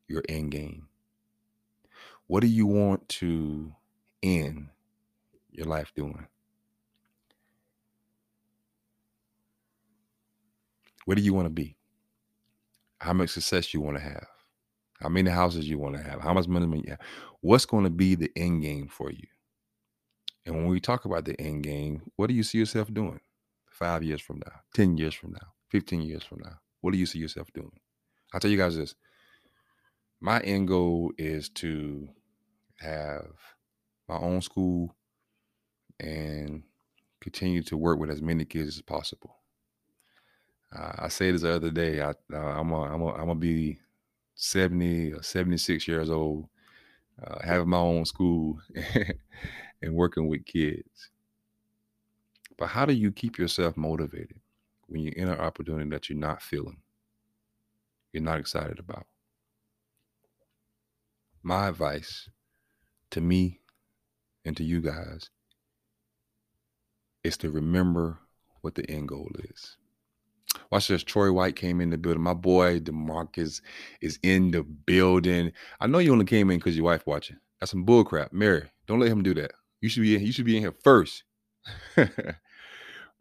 your 0.07 0.23
end 0.27 0.51
game. 0.51 0.87
What 2.25 2.39
do 2.39 2.47
you 2.47 2.65
want 2.65 3.07
to 3.09 3.75
end 4.23 4.69
your 5.55 5.67
life 5.67 5.91
doing? 5.95 6.27
Where 11.05 11.15
do 11.15 11.21
you 11.21 11.33
want 11.33 11.45
to 11.45 11.49
be? 11.49 11.75
How 12.99 13.13
much 13.13 13.31
success 13.31 13.73
you 13.73 13.81
want 13.81 13.97
to 13.97 14.03
have? 14.03 14.27
How 15.01 15.09
many 15.09 15.29
houses 15.29 15.67
you 15.67 15.77
want 15.77 15.97
to 15.97 16.01
have? 16.01 16.21
How 16.21 16.33
much 16.33 16.47
money 16.47 16.81
you 16.85 16.91
have? 16.91 16.99
What's 17.41 17.65
going 17.65 17.83
to 17.83 17.89
be 17.89 18.15
the 18.15 18.31
end 18.37 18.61
game 18.61 18.87
for 18.87 19.11
you? 19.11 19.27
And 20.45 20.55
when 20.55 20.67
we 20.67 20.79
talk 20.79 21.05
about 21.05 21.25
the 21.25 21.39
end 21.39 21.63
game, 21.63 22.01
what 22.15 22.27
do 22.27 22.33
you 22.33 22.43
see 22.43 22.57
yourself 22.57 22.93
doing 22.93 23.19
five 23.69 24.03
years 24.03 24.21
from 24.21 24.37
now, 24.45 24.61
10 24.75 24.97
years 24.97 25.13
from 25.13 25.31
now, 25.31 25.47
15 25.69 26.01
years 26.01 26.23
from 26.23 26.39
now? 26.43 26.57
What 26.81 26.91
do 26.91 26.97
you 26.97 27.05
see 27.05 27.19
yourself 27.19 27.51
doing? 27.53 27.71
I'll 28.33 28.39
tell 28.39 28.51
you 28.51 28.57
guys 28.57 28.77
this. 28.77 28.95
My 30.21 30.39
end 30.39 30.69
goal 30.69 31.11
is 31.17 31.49
to 31.49 32.07
have 32.79 33.27
my 34.07 34.17
own 34.17 34.41
school 34.41 34.95
and 35.99 36.63
continue 37.19 37.63
to 37.63 37.77
work 37.77 37.99
with 37.99 38.09
as 38.09 38.21
many 38.21 38.45
kids 38.45 38.75
as 38.75 38.81
possible. 38.81 39.37
Uh, 40.75 40.91
I 40.99 41.07
said 41.07 41.35
this 41.35 41.43
the 41.43 41.53
other 41.53 41.71
day. 41.71 42.01
I, 42.01 42.09
uh, 42.33 42.37
I'm 42.37 42.71
a, 42.71 42.81
I'm 42.81 43.01
a, 43.01 43.07
I'm 43.13 43.27
gonna 43.27 43.35
be 43.35 43.79
70 44.35 45.13
or 45.13 45.23
76 45.23 45.87
years 45.87 46.09
old, 46.09 46.47
uh, 47.23 47.39
having 47.43 47.69
my 47.69 47.77
own 47.77 48.05
school 48.05 48.59
and 49.81 49.93
working 49.93 50.27
with 50.27 50.45
kids. 50.45 51.09
But 52.57 52.67
how 52.67 52.85
do 52.85 52.93
you 52.93 53.11
keep 53.11 53.37
yourself 53.37 53.77
motivated 53.77 54.39
when 54.87 55.01
you're 55.01 55.13
in 55.13 55.29
an 55.29 55.39
opportunity 55.39 55.89
that 55.91 56.09
you're 56.09 56.17
not 56.17 56.41
feeling, 56.41 56.77
you're 58.11 58.23
not 58.23 58.39
excited 58.39 58.79
about? 58.79 59.05
My 61.41 61.67
advice 61.67 62.29
to 63.11 63.21
me 63.21 63.59
and 64.45 64.57
to 64.57 64.63
you 64.63 64.81
guys 64.81 65.29
is 67.23 67.37
to 67.37 67.49
remember 67.49 68.19
what 68.61 68.75
the 68.75 68.89
end 68.89 69.07
goal 69.07 69.29
is. 69.49 69.77
Watch 70.71 70.87
this. 70.87 71.03
Troy 71.03 71.31
White 71.31 71.55
came 71.55 71.81
in 71.81 71.89
the 71.89 71.97
building. 71.97 72.21
My 72.21 72.33
boy 72.33 72.79
Demarcus 72.79 73.61
is 74.01 74.19
in 74.23 74.51
the 74.51 74.63
building. 74.63 75.51
I 75.79 75.87
know 75.87 75.99
you 75.99 76.11
only 76.11 76.25
came 76.25 76.51
in 76.51 76.57
because 76.57 76.75
your 76.75 76.85
wife 76.85 77.07
watching. 77.07 77.37
That's 77.59 77.71
some 77.71 77.85
bullcrap. 77.85 78.33
Mary, 78.33 78.69
don't 78.87 78.99
let 78.99 79.09
him 79.09 79.23
do 79.23 79.33
that. 79.35 79.51
You 79.81 79.89
should 79.89 80.03
be 80.03 80.15
in, 80.15 80.21
you 80.21 80.31
should 80.31 80.45
be 80.45 80.57
in 80.57 80.63
here 80.63 80.75
first. 80.83 81.23
but 81.95 82.09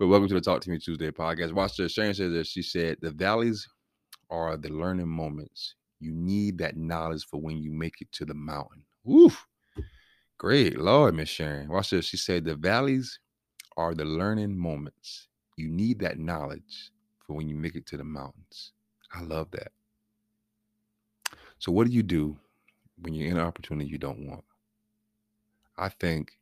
welcome 0.00 0.28
to 0.28 0.34
the 0.34 0.40
Talk 0.40 0.60
to 0.62 0.70
Me 0.70 0.78
Tuesday 0.78 1.10
podcast. 1.10 1.52
Watch 1.52 1.76
this. 1.76 1.92
Sharon 1.92 2.14
says 2.14 2.32
this. 2.32 2.48
She 2.48 2.62
said 2.62 2.98
the 3.00 3.12
valleys 3.12 3.68
are 4.30 4.56
the 4.56 4.70
learning 4.70 5.08
moments. 5.08 5.76
You 6.00 6.10
need 6.12 6.58
that 6.58 6.76
knowledge 6.76 7.26
for 7.26 7.40
when 7.40 7.58
you 7.58 7.70
make 7.72 8.00
it 8.00 8.10
to 8.12 8.24
the 8.24 8.34
mountain. 8.34 8.82
Woof. 9.04 9.46
Great 10.38 10.76
Lord, 10.76 11.14
Miss 11.14 11.28
Sharon. 11.28 11.68
Watch 11.68 11.90
this. 11.90 12.06
She 12.06 12.16
said 12.16 12.44
the 12.44 12.56
valleys 12.56 13.20
are 13.76 13.94
the 13.94 14.04
learning 14.04 14.56
moments. 14.56 15.28
You 15.56 15.68
need 15.68 15.98
that 16.00 16.18
knowledge 16.18 16.90
for 17.26 17.34
when 17.34 17.48
you 17.48 17.54
make 17.54 17.74
it 17.74 17.86
to 17.86 17.96
the 17.96 18.04
mountains. 18.04 18.72
I 19.12 19.22
love 19.22 19.50
that. 19.52 19.72
So, 21.58 21.70
what 21.72 21.86
do 21.86 21.92
you 21.92 22.02
do 22.02 22.36
when 23.00 23.14
you're 23.14 23.30
in 23.30 23.36
an 23.36 23.46
opportunity 23.46 23.88
you 23.88 23.98
don't 23.98 24.26
want? 24.26 24.44
I 25.76 25.88
think 25.88 26.32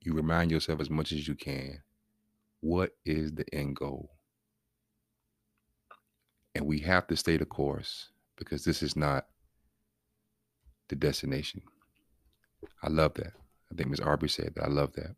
you 0.00 0.12
remind 0.12 0.50
yourself 0.50 0.80
as 0.80 0.90
much 0.90 1.12
as 1.12 1.26
you 1.26 1.34
can 1.34 1.82
what 2.60 2.96
is 3.04 3.32
the 3.32 3.44
end 3.54 3.76
goal? 3.76 4.10
And 6.54 6.66
we 6.66 6.80
have 6.80 7.06
to 7.08 7.16
stay 7.16 7.36
the 7.36 7.44
course 7.44 8.08
because 8.36 8.64
this 8.64 8.82
is 8.82 8.96
not 8.96 9.26
the 10.88 10.96
destination. 10.96 11.62
I 12.82 12.88
love 12.88 13.14
that. 13.14 13.32
I 13.70 13.74
think 13.76 13.90
Ms. 13.90 14.00
Aubrey 14.00 14.28
said 14.28 14.54
that. 14.56 14.64
I 14.64 14.68
love 14.68 14.92
that. 14.94 15.14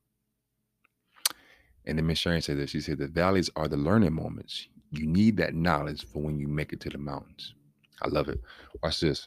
And 1.89 1.99
then 1.99 2.07
Miss 2.07 2.19
Sharon 2.19 2.43
said 2.43 2.59
this. 2.59 2.71
she 2.71 2.83
said 2.83 2.99
the 2.99 3.09
valleys 3.09 3.49
are 3.57 3.67
the 3.67 3.79
learning 3.79 4.13
moments. 4.13 4.69
You 4.91 5.07
need 5.07 5.39
that 5.39 5.55
knowledge 5.55 6.07
for 6.07 6.23
when 6.23 6.39
you 6.39 6.47
make 6.47 6.73
it 6.73 6.81
to 6.81 6.91
the 6.91 6.99
mountains. 6.99 7.55
I 8.03 8.09
love 8.09 8.29
it. 8.29 8.41
Watch 8.83 9.01
this. 9.01 9.27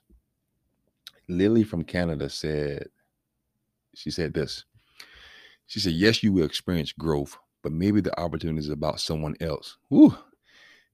Lily 1.28 1.64
from 1.64 1.84
Canada 1.84 2.30
said, 2.30 2.88
she 3.96 4.12
said 4.12 4.34
this. 4.34 4.64
She 5.66 5.80
said, 5.80 5.94
Yes, 5.94 6.22
you 6.24 6.34
will 6.34 6.46
experience 6.46 6.92
growth, 6.92 7.38
but 7.64 7.72
maybe 7.72 8.00
the 8.00 8.18
opportunity 8.20 8.60
is 8.60 8.70
about 8.70 9.00
someone 9.00 9.36
else. 9.42 9.78
Woo! 9.90 10.16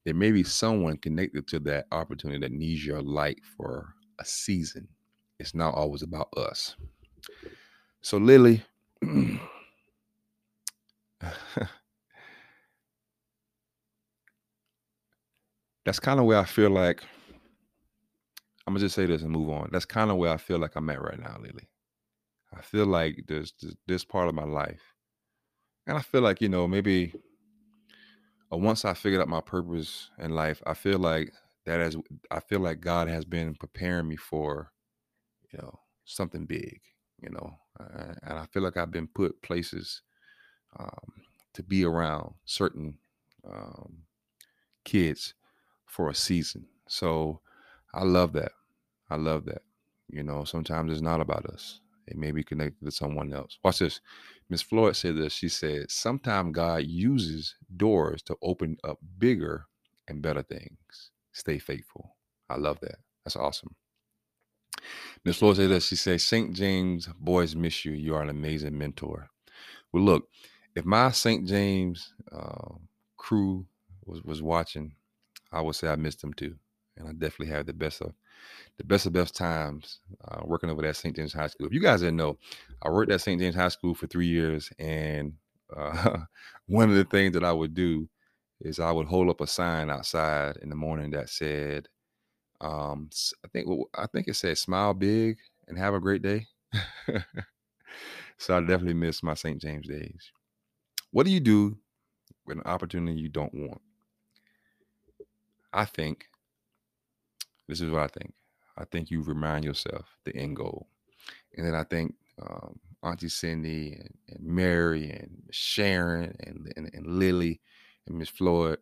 There 0.04 0.14
may 0.14 0.32
be 0.32 0.44
someone 0.44 0.96
connected 0.96 1.46
to 1.48 1.58
that 1.60 1.86
opportunity 1.92 2.40
that 2.40 2.52
needs 2.52 2.86
your 2.86 3.02
light 3.02 3.40
for 3.56 3.94
a 4.18 4.24
season. 4.24 4.88
It's 5.38 5.54
not 5.54 5.74
always 5.74 6.02
about 6.02 6.28
us. 6.36 6.76
So, 8.00 8.16
Lily, 8.16 8.62
that's 15.84 16.00
kind 16.00 16.20
of 16.20 16.26
where 16.26 16.38
I 16.38 16.44
feel 16.44 16.70
like 16.70 17.02
I'm 18.66 18.74
gonna 18.74 18.84
just 18.84 18.94
say 18.94 19.06
this 19.06 19.22
and 19.22 19.30
move 19.30 19.48
on. 19.50 19.70
That's 19.72 19.84
kind 19.84 20.10
of 20.10 20.16
where 20.18 20.32
I 20.32 20.36
feel 20.36 20.58
like 20.58 20.76
I'm 20.76 20.90
at 20.90 21.00
right 21.00 21.18
now, 21.18 21.36
Lily. 21.40 21.68
I 22.56 22.62
feel 22.62 22.86
like 22.86 23.24
there's 23.28 23.54
this, 23.86 24.04
part 24.04 24.28
of 24.28 24.34
my 24.34 24.44
life, 24.44 24.94
and 25.86 25.96
I 25.96 26.00
feel 26.02 26.20
like 26.22 26.40
you 26.40 26.48
know 26.48 26.68
maybe 26.68 27.12
uh, 28.52 28.56
once 28.56 28.84
I 28.84 28.94
figured 28.94 29.20
out 29.20 29.28
my 29.28 29.40
purpose 29.40 30.10
in 30.18 30.30
life, 30.30 30.62
I 30.66 30.74
feel 30.74 30.98
like 30.98 31.32
that 31.66 31.80
as 31.80 31.96
I 32.30 32.40
feel 32.40 32.60
like 32.60 32.80
God 32.80 33.08
has 33.08 33.24
been 33.24 33.54
preparing 33.54 34.08
me 34.08 34.16
for, 34.16 34.72
you 35.52 35.58
know, 35.60 35.78
something 36.04 36.46
big, 36.46 36.80
you 37.22 37.30
know, 37.30 37.56
uh, 37.80 38.14
and 38.22 38.38
I 38.38 38.46
feel 38.46 38.62
like 38.62 38.76
I've 38.76 38.90
been 38.92 39.08
put 39.08 39.42
places 39.42 40.02
um, 40.78 41.12
to 41.54 41.62
be 41.62 41.84
around 41.84 42.34
certain 42.44 42.98
um, 43.48 43.98
kids 44.84 45.34
for 45.86 46.10
a 46.10 46.14
season. 46.14 46.66
So 46.88 47.40
I 47.94 48.04
love 48.04 48.32
that. 48.34 48.52
I 49.10 49.16
love 49.16 49.44
that. 49.46 49.62
You 50.10 50.22
know, 50.22 50.44
sometimes 50.44 50.92
it's 50.92 51.00
not 51.02 51.20
about 51.20 51.46
us. 51.46 51.80
It 52.06 52.16
may 52.16 52.30
be 52.32 52.42
connected 52.42 52.84
to 52.84 52.90
someone 52.90 53.32
else. 53.34 53.58
Watch 53.62 53.80
this. 53.80 54.00
Miss 54.48 54.62
Floyd 54.62 54.96
said 54.96 55.16
this. 55.16 55.32
She 55.34 55.48
said, 55.48 55.90
Sometimes 55.90 56.54
God 56.54 56.84
uses 56.84 57.54
doors 57.76 58.22
to 58.22 58.36
open 58.42 58.78
up 58.84 58.98
bigger 59.18 59.66
and 60.08 60.22
better 60.22 60.42
things. 60.42 61.10
Stay 61.32 61.58
faithful. 61.58 62.16
I 62.48 62.56
love 62.56 62.80
that. 62.80 62.96
That's 63.24 63.36
awesome. 63.36 63.74
Miss 65.24 65.36
Floyd 65.38 65.56
said 65.56 65.70
this. 65.70 65.86
She 65.86 65.96
said, 65.96 66.20
St. 66.20 66.54
James 66.54 67.08
boys 67.18 67.54
miss 67.56 67.84
you. 67.84 67.92
You 67.92 68.14
are 68.14 68.22
an 68.22 68.30
amazing 68.30 68.78
mentor. 68.78 69.28
Well, 69.92 70.02
look, 70.04 70.28
if 70.74 70.84
my 70.84 71.10
St. 71.10 71.46
James 71.46 72.12
uh, 72.32 72.74
crew 73.16 73.66
was 74.04 74.22
was 74.22 74.42
watching, 74.42 74.94
I 75.52 75.60
would 75.60 75.74
say 75.74 75.88
I 75.88 75.96
missed 75.96 76.20
them 76.20 76.34
too, 76.34 76.56
and 76.96 77.08
I 77.08 77.12
definitely 77.12 77.48
had 77.54 77.66
the 77.66 77.72
best 77.72 78.00
of 78.02 78.12
the 78.78 78.84
best 78.84 79.06
of 79.06 79.12
best 79.12 79.36
times 79.36 80.00
uh, 80.26 80.40
working 80.44 80.70
over 80.70 80.84
at 80.86 80.96
St. 80.96 81.14
James 81.16 81.32
High 81.32 81.48
School. 81.48 81.66
If 81.66 81.72
you 81.72 81.80
guys 81.80 82.00
didn't 82.00 82.16
know, 82.16 82.38
I 82.82 82.90
worked 82.90 83.12
at 83.12 83.20
St. 83.20 83.40
James 83.40 83.54
High 83.56 83.68
School 83.68 83.94
for 83.94 84.06
three 84.06 84.28
years, 84.28 84.70
and 84.78 85.34
uh, 85.76 86.18
one 86.66 86.90
of 86.90 86.96
the 86.96 87.04
things 87.04 87.34
that 87.34 87.44
I 87.44 87.52
would 87.52 87.74
do 87.74 88.08
is 88.60 88.80
I 88.80 88.90
would 88.92 89.06
hold 89.06 89.28
up 89.28 89.40
a 89.40 89.46
sign 89.46 89.90
outside 89.90 90.56
in 90.62 90.68
the 90.68 90.76
morning 90.76 91.10
that 91.12 91.28
said, 91.30 91.88
um, 92.60 93.10
I 93.44 93.48
think 93.48 93.68
I 93.94 94.06
think 94.06 94.28
it 94.28 94.34
said 94.34 94.58
"Smile 94.58 94.94
big 94.94 95.38
and 95.68 95.78
have 95.78 95.94
a 95.94 96.00
great 96.00 96.22
day." 96.22 96.46
so 98.38 98.56
I 98.56 98.60
definitely 98.60 98.94
miss 98.94 99.22
my 99.22 99.34
St. 99.34 99.60
James 99.60 99.86
days. 99.88 100.32
What 101.10 101.26
do 101.26 101.32
you 101.32 101.40
do 101.40 101.76
with 102.46 102.58
an 102.58 102.62
opportunity 102.66 103.20
you 103.20 103.28
don't 103.28 103.54
want? 103.54 103.80
I 105.72 105.84
think 105.84 106.26
this 107.68 107.80
is 107.80 107.90
what 107.90 108.02
I 108.02 108.08
think. 108.08 108.32
I 108.76 108.84
think 108.84 109.10
you 109.10 109.22
remind 109.22 109.64
yourself 109.64 110.06
the 110.24 110.34
end 110.36 110.56
goal. 110.56 110.88
And 111.56 111.66
then 111.66 111.74
I 111.74 111.84
think 111.84 112.14
um, 112.40 112.78
Auntie 113.02 113.28
Cindy 113.28 113.94
and, 113.94 114.14
and, 114.28 114.44
Mary 114.44 115.10
and 115.10 115.42
Sharon 115.50 116.36
and, 116.40 116.72
and, 116.76 116.90
and 116.92 117.06
Lily 117.06 117.60
and 118.06 118.18
Miss 118.18 118.28
Floyd 118.28 118.78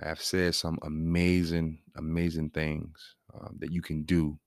have 0.00 0.20
said 0.20 0.54
some 0.54 0.78
amazing, 0.82 1.78
amazing 1.96 2.50
things 2.50 3.16
um, 3.34 3.56
that 3.58 3.72
you 3.72 3.82
can 3.82 4.02
do 4.02 4.38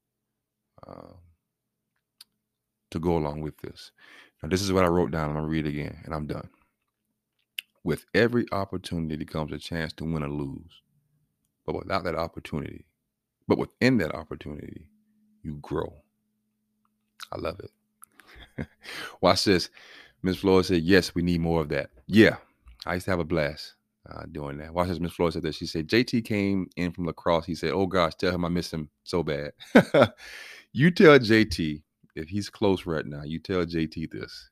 um, 0.88 1.16
to 2.92 3.00
go 3.00 3.18
along 3.18 3.42
with 3.42 3.58
this. 3.60 3.92
Now, 4.42 4.50
this 4.50 4.62
is 4.62 4.72
what 4.72 4.84
I 4.84 4.88
wrote 4.88 5.12
down. 5.12 5.30
I'm 5.30 5.36
going 5.36 5.46
to 5.46 5.50
read 5.50 5.66
it 5.66 5.70
again 5.70 6.02
and 6.06 6.14
I'm 6.14 6.28
done. 6.28 6.50
With 7.88 8.06
every 8.14 8.46
opportunity 8.52 9.24
comes 9.24 9.54
a 9.54 9.58
chance 9.58 9.94
to 9.94 10.04
win 10.04 10.22
or 10.22 10.28
lose. 10.28 10.82
But 11.66 11.76
without 11.76 12.04
that 12.04 12.16
opportunity, 12.16 12.84
but 13.48 13.58
within 13.58 13.98
that 14.00 14.14
opportunity, 14.14 14.90
you 15.42 15.54
grow. 15.62 15.94
I 17.32 17.38
love 17.38 17.62
it. 17.62 18.68
Watch 19.22 19.46
this. 19.46 19.70
Miss 20.22 20.36
Floyd 20.36 20.66
said, 20.66 20.84
Yes, 20.84 21.16
we 21.16 21.22
need 21.22 21.40
more 21.40 21.62
of 21.62 21.70
that. 21.70 21.92
Yeah, 22.08 22.36
I 22.86 22.96
used 22.96 23.06
to 23.06 23.12
have 23.12 23.22
a 23.22 23.24
blast 23.24 23.76
uh, 24.10 24.24
doing 24.34 24.58
that. 24.58 24.74
Watch 24.74 24.90
this. 24.90 25.00
Miss 25.00 25.14
Floyd 25.14 25.32
said 25.32 25.44
that. 25.44 25.56
She 25.56 25.66
said, 25.66 25.88
JT 25.88 26.26
came 26.26 26.68
in 26.76 26.92
from 26.92 27.06
lacrosse. 27.06 27.46
He 27.46 27.56
said, 27.56 27.72
Oh 27.72 27.88
gosh, 27.88 28.16
tell 28.16 28.36
him 28.36 28.44
I 28.44 28.50
miss 28.50 28.70
him 28.70 28.90
so 29.06 29.24
bad. 29.24 29.54
you 30.74 30.92
tell 30.92 31.18
JT, 31.20 31.84
if 32.18 32.28
he's 32.28 32.50
close 32.50 32.86
right 32.86 33.06
now, 33.06 33.24
you 33.24 33.40
tell 33.40 33.66
JT 33.66 34.12
this. 34.12 34.50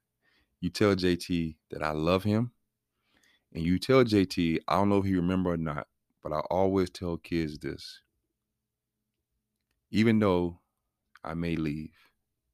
You 0.61 0.69
tell 0.69 0.95
JT 0.95 1.57
that 1.71 1.83
I 1.83 1.91
love 1.91 2.23
him. 2.23 2.51
And 3.55 3.65
you 3.65 3.79
tell 3.79 4.05
JT, 4.05 4.59
I 4.69 4.75
don't 4.75 4.89
know 4.89 4.99
if 4.99 5.05
he 5.05 5.15
remember 5.15 5.53
or 5.53 5.57
not, 5.57 5.87
but 6.23 6.33
I 6.33 6.41
always 6.51 6.91
tell 6.91 7.17
kids 7.17 7.59
this 7.59 8.01
even 9.91 10.19
though 10.19 10.59
I 11.23 11.33
may 11.35 11.55
leave, 11.55 11.91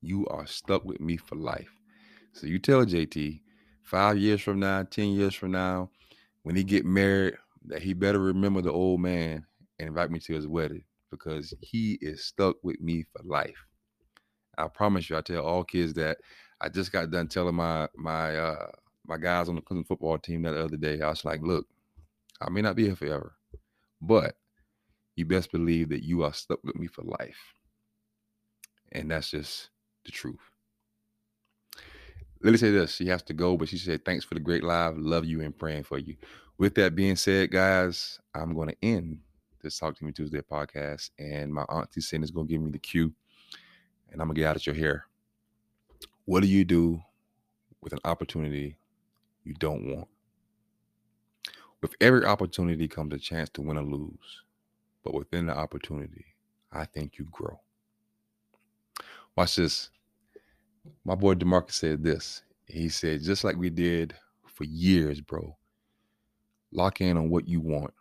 you 0.01 0.27
are 0.27 0.47
stuck 0.47 0.85
with 0.85 0.99
me 1.01 1.17
for 1.17 1.35
life. 1.35 1.71
So 2.33 2.47
you 2.47 2.59
tell 2.59 2.85
JT 2.85 3.41
five 3.83 4.17
years 4.17 4.41
from 4.41 4.59
now, 4.59 4.83
10 4.83 5.09
years 5.09 5.35
from 5.35 5.51
now, 5.51 5.89
when 6.43 6.55
he 6.55 6.63
get 6.63 6.85
married, 6.85 7.35
that 7.67 7.81
he 7.83 7.93
better 7.93 8.19
remember 8.19 8.61
the 8.61 8.71
old 8.71 9.01
man 9.01 9.45
and 9.79 9.89
invite 9.89 10.11
me 10.11 10.19
to 10.19 10.33
his 10.35 10.47
wedding 10.47 10.83
because 11.11 11.53
he 11.61 11.97
is 12.01 12.25
stuck 12.25 12.57
with 12.63 12.81
me 12.81 13.05
for 13.13 13.23
life. 13.25 13.65
I 14.57 14.67
promise 14.69 15.09
you, 15.09 15.17
I 15.17 15.21
tell 15.21 15.45
all 15.45 15.63
kids 15.65 15.93
that. 15.95 16.19
I 16.61 16.69
just 16.69 16.91
got 16.91 17.11
done 17.11 17.27
telling 17.27 17.55
my 17.55 17.89
my 17.97 18.37
uh 18.37 18.67
my 19.05 19.17
guys 19.17 19.49
on 19.49 19.55
the 19.55 19.61
Clemson 19.61 19.87
football 19.87 20.17
team 20.17 20.43
that 20.43 20.55
other 20.55 20.77
day. 20.77 21.01
I 21.01 21.09
was 21.09 21.25
like, 21.25 21.41
look, 21.41 21.67
I 22.39 22.49
may 22.49 22.61
not 22.61 22.75
be 22.75 22.85
here 22.85 22.95
forever, 22.95 23.33
but 24.01 24.35
you 25.15 25.25
best 25.25 25.51
believe 25.51 25.89
that 25.89 26.03
you 26.03 26.23
are 26.23 26.33
stuck 26.33 26.63
with 26.63 26.75
me 26.75 26.87
for 26.87 27.03
life. 27.03 27.53
And 28.91 29.11
that's 29.11 29.31
just 29.31 29.69
the 30.05 30.11
truth. 30.11 30.39
Lily 32.41 32.57
said 32.57 32.73
this. 32.73 32.95
She 32.95 33.07
has 33.07 33.21
to 33.23 33.33
go, 33.33 33.55
but 33.55 33.69
she 33.69 33.77
said, 33.77 34.03
Thanks 34.03 34.25
for 34.25 34.33
the 34.33 34.39
great 34.39 34.63
live. 34.63 34.97
Love 34.97 35.25
you 35.25 35.41
and 35.41 35.55
praying 35.55 35.83
for 35.83 35.99
you. 35.99 36.15
With 36.57 36.75
that 36.75 36.95
being 36.95 37.15
said, 37.15 37.51
guys, 37.51 38.19
I'm 38.33 38.53
going 38.53 38.69
to 38.69 38.77
end 38.81 39.19
this 39.61 39.77
Talk 39.77 39.95
to 39.97 40.05
Me 40.05 40.11
Tuesday 40.11 40.41
podcast. 40.41 41.11
And 41.19 41.53
my 41.53 41.63
auntie 41.63 42.01
Cindy 42.01 42.25
is 42.25 42.31
going 42.31 42.47
to 42.47 42.53
give 42.53 42.61
me 42.61 42.71
the 42.71 42.79
cue. 42.79 43.13
And 44.11 44.21
I'm 44.21 44.27
going 44.27 44.35
to 44.35 44.41
get 44.41 44.47
out 44.47 44.55
of 44.55 44.65
your 44.65 44.75
hair. 44.75 45.05
What 46.25 46.41
do 46.41 46.47
you 46.47 46.65
do 46.65 47.01
with 47.81 47.93
an 47.93 47.99
opportunity 48.05 48.77
you 49.43 49.53
don't 49.55 49.85
want? 49.85 50.07
With 51.81 51.95
every 51.99 52.25
opportunity 52.25 52.87
comes 52.87 53.13
a 53.13 53.17
chance 53.17 53.49
to 53.51 53.61
win 53.61 53.77
or 53.77 53.83
lose 53.83 54.43
but 55.03 55.13
within 55.13 55.47
the 55.47 55.57
opportunity, 55.57 56.25
I 56.71 56.85
think 56.85 57.17
you 57.17 57.27
grow. 57.31 57.59
Watch 59.35 59.55
this. 59.55 59.89
My 61.05 61.15
boy 61.15 61.35
DeMarcus 61.35 61.71
said 61.71 62.03
this. 62.03 62.43
He 62.65 62.89
said, 62.89 63.23
just 63.23 63.43
like 63.43 63.55
we 63.55 63.69
did 63.69 64.15
for 64.47 64.63
years, 64.63 65.21
bro, 65.21 65.57
lock 66.71 67.01
in 67.01 67.17
on 67.17 67.29
what 67.29 67.47
you 67.47 67.59
want, 67.59 67.93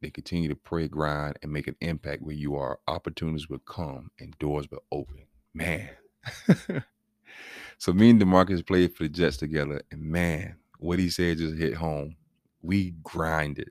then 0.00 0.10
continue 0.10 0.48
to 0.48 0.54
pray, 0.54 0.88
grind, 0.88 1.38
and 1.42 1.52
make 1.52 1.66
an 1.66 1.76
impact 1.80 2.22
where 2.22 2.34
you 2.34 2.56
are. 2.56 2.78
Opportunities 2.86 3.48
will 3.48 3.58
come 3.60 4.10
and 4.20 4.38
doors 4.38 4.70
will 4.70 4.84
open. 4.92 5.26
Man. 5.54 5.88
so 7.78 7.92
me 7.92 8.10
and 8.10 8.20
DeMarcus 8.20 8.66
played 8.66 8.94
for 8.94 9.04
the 9.04 9.08
Jets 9.08 9.36
together, 9.36 9.82
and 9.90 10.02
man, 10.02 10.56
what 10.78 10.98
he 10.98 11.10
said 11.10 11.38
just 11.38 11.56
hit 11.56 11.74
home. 11.74 12.16
We 12.62 12.94
grinded. 13.02 13.70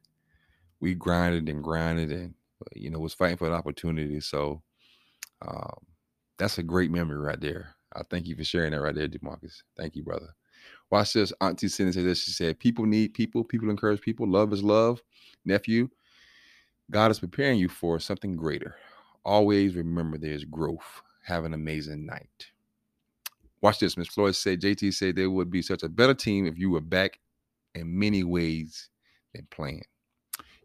We 0.80 0.94
grinded 0.96 1.50
and 1.50 1.64
grinded 1.64 2.12
and 2.12 2.34
you 2.74 2.90
know, 2.90 3.00
was 3.00 3.14
fighting 3.14 3.38
for 3.38 3.48
an 3.48 3.54
opportunity. 3.54 4.20
So 4.22 4.62
um, 5.46 5.78
that's 6.38 6.58
a 6.58 6.64
great 6.64 6.92
memory 6.92 7.18
right 7.18 7.40
there. 7.40 7.76
I 7.94 8.02
thank 8.10 8.28
you 8.28 8.36
for 8.36 8.44
sharing 8.44 8.72
that 8.72 8.82
right 8.82 8.96
there, 8.96 9.08
Demarcus. 9.08 9.62
Thank 9.78 9.96
you, 9.96 10.04
brother. 10.04 10.36
Watch 10.92 11.14
this. 11.14 11.34
Auntie 11.42 11.68
Cindy 11.68 11.94
said 11.94 12.06
this. 12.06 12.24
She 12.24 12.32
said, 12.32 12.60
People 12.60 12.86
need 12.86 13.14
people. 13.14 13.44
People 13.44 13.70
encourage 13.70 14.02
people. 14.02 14.28
Love 14.30 14.54
is 14.54 14.64
love. 14.64 15.02
Nephew, 15.46 15.90
God 16.92 17.12
is 17.12 17.20
preparing 17.20 17.60
you 17.60 17.70
for 17.70 18.00
something 18.00 18.36
greater. 18.36 18.76
Always 19.24 19.76
remember 19.76 20.18
there's 20.18 20.46
growth. 20.46 21.02
Have 21.24 21.46
an 21.46 21.54
amazing 21.54 22.06
night. 22.06 22.48
Watch 23.66 23.80
this. 23.80 23.98
Miss 23.98 24.10
Floyd 24.10 24.36
said, 24.36 24.62
JT 24.62 24.94
said 24.94 25.16
there 25.16 25.32
would 25.32 25.50
be 25.50 25.64
such 25.64 25.82
a 25.82 25.90
better 25.90 26.14
team 26.14 26.46
if 26.46 26.56
you 26.56 26.70
were 26.70 26.82
back 26.82 27.18
in 27.74 27.98
many 27.98 28.24
ways 28.24 28.90
than 29.34 29.48
playing. 29.50 29.86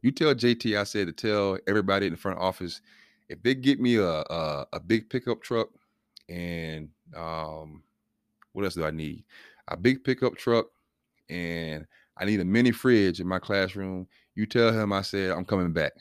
You 0.03 0.12
tell 0.12 0.34
JT 0.34 0.78
I 0.78 0.84
said 0.84 1.07
to 1.07 1.14
tell 1.14 1.59
everybody 1.66 2.05
in 2.05 2.12
the 2.12 2.18
front 2.18 2.38
office 2.38 2.82
if 3.30 3.42
they 3.42 3.55
get 3.55 3.80
me 3.80 3.96
a 3.96 4.07
a, 4.07 4.66
a 4.74 4.80
big 4.80 5.09
pickup 5.09 5.40
truck 5.40 5.70
and 6.28 6.90
um 7.16 7.82
what 8.53 8.66
else 8.66 8.74
do 8.74 8.84
I 8.84 8.90
need? 8.90 9.24
A 9.68 9.78
big 9.78 10.05
pickup 10.05 10.36
truck 10.36 10.66
and 11.30 11.86
I 12.18 12.26
need 12.26 12.40
a 12.40 12.44
mini 12.44 12.70
fridge 12.70 13.18
in 13.18 13.26
my 13.26 13.38
classroom. 13.38 14.09
You 14.34 14.44
tell 14.44 14.72
him 14.74 14.92
I 14.92 15.01
said 15.01 15.30
I'm 15.30 15.46
coming 15.46 15.72
back. 15.72 15.92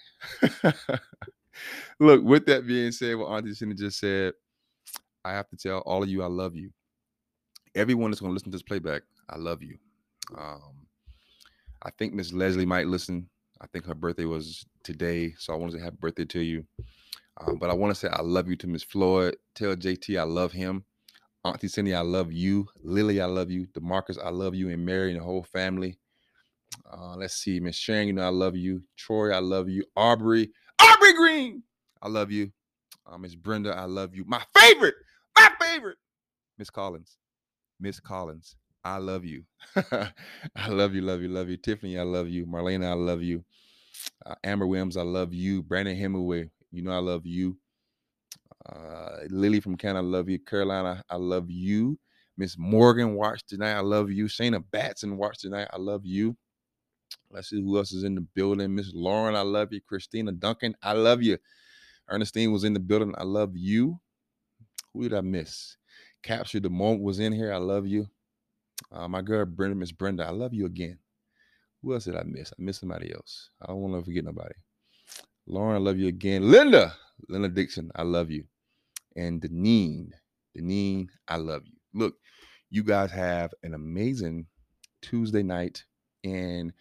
Look, 2.02 2.26
with 2.26 2.46
that 2.48 2.68
being 2.68 2.92
said, 2.92 3.16
what 3.16 3.28
Auntie 3.28 3.54
Cindy 3.54 3.76
just 3.76 4.02
said, 4.02 4.34
I 5.24 5.32
have 5.32 5.48
to 5.52 5.56
tell 5.56 5.80
all 5.80 6.04
of 6.04 6.10
you 6.10 6.24
I 6.24 6.28
love 6.28 6.58
you. 6.58 6.72
Everyone 7.76 8.12
that's 8.12 8.22
going 8.22 8.32
to 8.32 8.34
listen 8.34 8.52
to 8.52 8.56
this 8.56 8.64
playback, 8.64 9.04
I 9.30 9.38
love 9.38 9.62
you. 9.62 9.78
Um, 10.38 10.88
I 11.84 11.92
think 11.92 12.14
Miss 12.14 12.34
Leslie 12.34 12.66
might 12.66 12.88
listen. 12.88 13.30
I 13.62 13.68
think 13.68 13.86
her 13.86 13.94
birthday 13.94 14.26
was 14.26 14.66
today, 14.84 15.34
so 15.38 15.54
I 15.54 15.58
want 15.58 15.72
to 15.72 15.78
say 15.78 15.84
happy 15.84 15.98
birthday 16.00 16.26
to 16.26 16.40
you. 16.40 16.66
Um, 17.42 17.58
but 17.58 17.70
I 17.70 17.74
want 17.74 17.94
to 17.94 18.00
say 18.00 18.10
I 18.10 18.22
love 18.22 18.50
you 18.50 18.56
to 18.58 18.68
Miss 18.68 18.84
Floyd. 18.84 19.38
Tell 19.56 19.76
JT 19.76 20.20
I 20.20 20.24
love 20.24 20.52
him. 20.52 20.84
Auntie 21.46 21.70
Cindy, 21.70 21.94
I 21.94 22.02
love 22.02 22.34
you. 22.34 22.68
Lily, 22.84 23.22
I 23.22 23.26
love 23.26 23.50
you. 23.50 23.68
Demarcus, 23.68 24.18
I 24.24 24.30
love 24.30 24.56
you. 24.56 24.70
And 24.70 24.86
Mary 24.86 25.12
and 25.12 25.22
the 25.22 25.24
whole 25.24 25.44
family. 25.44 25.98
Uh, 26.92 27.16
let's 27.16 27.36
see, 27.36 27.60
Miss 27.60 27.76
Sharon, 27.76 28.08
you 28.08 28.14
know 28.14 28.24
I 28.24 28.30
love 28.30 28.56
you. 28.56 28.84
Troy, 28.98 29.32
I 29.32 29.40
love 29.40 29.70
you. 29.70 29.84
Aubrey, 29.96 30.52
Aubrey 30.82 31.14
Green, 31.14 31.64
I 32.02 32.08
love 32.08 32.32
you. 32.32 32.52
Uh, 33.06 33.18
Miss 33.18 33.36
Brenda, 33.36 33.76
I 33.76 33.86
love 33.86 34.16
you. 34.16 34.24
My 34.26 34.42
favorite, 34.56 34.96
my 35.38 35.50
favorite, 35.60 35.98
Miss 36.58 36.70
Collins, 36.70 37.18
Miss 37.80 38.00
Collins, 38.00 38.56
I 38.84 38.98
love 38.98 39.26
you. 39.26 39.44
I 39.76 40.68
love 40.68 40.94
you, 40.94 41.02
love 41.02 41.22
you, 41.22 41.30
love 41.30 41.50
you. 41.50 41.58
Tiffany, 41.58 41.98
I 41.98 42.04
love 42.04 42.28
you. 42.28 42.46
Marlena, 42.46 42.90
I 42.90 42.94
love 42.94 43.22
you. 43.22 43.44
Uh, 44.26 44.36
Amber 44.44 44.68
Williams, 44.68 44.98
I 44.98 45.04
love 45.04 45.34
you. 45.34 45.64
Brandon 45.64 45.96
Hemingway, 45.96 46.50
you 46.72 46.82
know 46.82 46.92
I 46.92 47.00
love 47.00 47.26
you. 47.26 47.58
Uh, 48.66 49.18
Lily 49.30 49.60
from 49.60 49.78
Canada, 49.78 50.00
I 50.00 50.10
love 50.10 50.30
you. 50.30 50.40
Carolina, 50.40 51.04
I 51.10 51.16
love 51.16 51.50
you. 51.50 51.98
Miss 52.38 52.58
Morgan 52.58 53.16
watched 53.16 53.50
tonight. 53.50 53.74
I 53.74 53.82
love 53.82 54.12
you. 54.12 54.26
Shayna 54.26 54.64
Batson 54.72 55.18
watched 55.18 55.42
tonight. 55.42 55.68
I 55.74 55.78
love 55.78 56.06
you. 56.06 56.38
Let's 57.32 57.50
see 57.50 57.62
who 57.62 57.78
else 57.78 57.92
is 57.92 58.04
in 58.04 58.16
the 58.16 58.22
building. 58.22 58.76
Miss 58.76 58.94
Lauren, 58.94 59.36
I 59.36 59.42
love 59.42 59.74
you. 59.74 59.82
Christina 59.82 60.32
Duncan, 60.32 60.76
I 60.82 60.94
love 60.94 61.22
you. 61.22 61.38
Ernestine 62.10 62.52
was 62.52 62.64
in 62.64 62.74
the 62.74 62.80
building. 62.80 63.14
I 63.18 63.24
love 63.24 63.52
you. 63.56 64.00
Who 64.94 65.04
did 65.04 65.14
I 65.14 65.22
miss? 65.22 65.78
Capture 66.24 66.60
the 66.60 66.70
moment 66.70 67.04
was 67.04 67.20
in 67.20 67.34
here. 67.34 67.54
I 67.54 67.58
love 67.58 67.88
you. 67.88 68.08
Uh, 68.92 69.08
my 69.08 69.22
girl 69.22 69.46
Brenda, 69.46 69.76
Miss 69.76 69.92
Brenda, 69.92 70.26
I 70.26 70.32
love 70.32 70.54
you 70.54 70.66
again. 70.66 70.98
Who 71.82 71.94
else 71.94 72.06
did 72.06 72.16
I 72.16 72.24
miss? 72.24 72.52
I 72.52 72.62
miss 72.62 72.80
somebody 72.80 73.14
else. 73.14 73.50
I 73.62 73.68
don't 73.68 73.82
want 73.82 73.96
to 73.96 74.06
forget 74.06 74.26
nobody. 74.26 74.56
Lauren, 75.48 75.76
I 75.76 75.80
love 75.80 75.98
you 75.98 76.08
again. 76.08 76.52
Linda, 76.52 76.94
Linda 77.28 77.50
Dixon, 77.50 77.92
I 77.96 78.04
love 78.04 78.30
you. 78.30 78.44
And 79.16 79.42
Deneen, 79.42 80.12
Deneen, 80.58 81.08
I 81.28 81.38
love 81.38 81.64
you. 81.66 81.74
Look, 81.94 82.16
you 82.70 82.84
guys 82.84 83.12
have 83.12 83.52
an 83.64 83.74
amazing 83.74 84.46
Tuesday 85.02 85.44
night. 85.44 85.84
And 86.24 86.74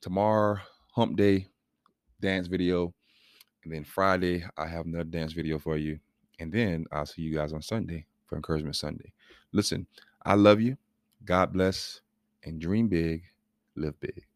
tomorrow, 0.00 0.58
hump 0.92 1.16
day 1.16 1.46
dance 2.20 2.46
video. 2.46 2.94
And 3.64 3.72
then 3.72 3.84
Friday, 3.84 4.44
I 4.56 4.66
have 4.66 4.86
another 4.86 5.04
dance 5.04 5.32
video 5.32 5.58
for 5.58 5.76
you. 5.76 5.98
And 6.40 6.52
then 6.52 6.86
I'll 6.90 7.06
see 7.06 7.22
you 7.22 7.34
guys 7.34 7.52
on 7.52 7.62
Sunday 7.62 8.06
for 8.28 8.36
Encouragement 8.36 8.76
Sunday. 8.76 9.12
Listen, 9.52 9.86
I 10.24 10.34
love 10.34 10.60
you. 10.60 10.76
God 11.24 11.52
bless. 11.52 12.00
And 12.44 12.60
dream 12.60 12.88
big, 12.88 13.22
live 13.74 13.98
big. 14.00 14.26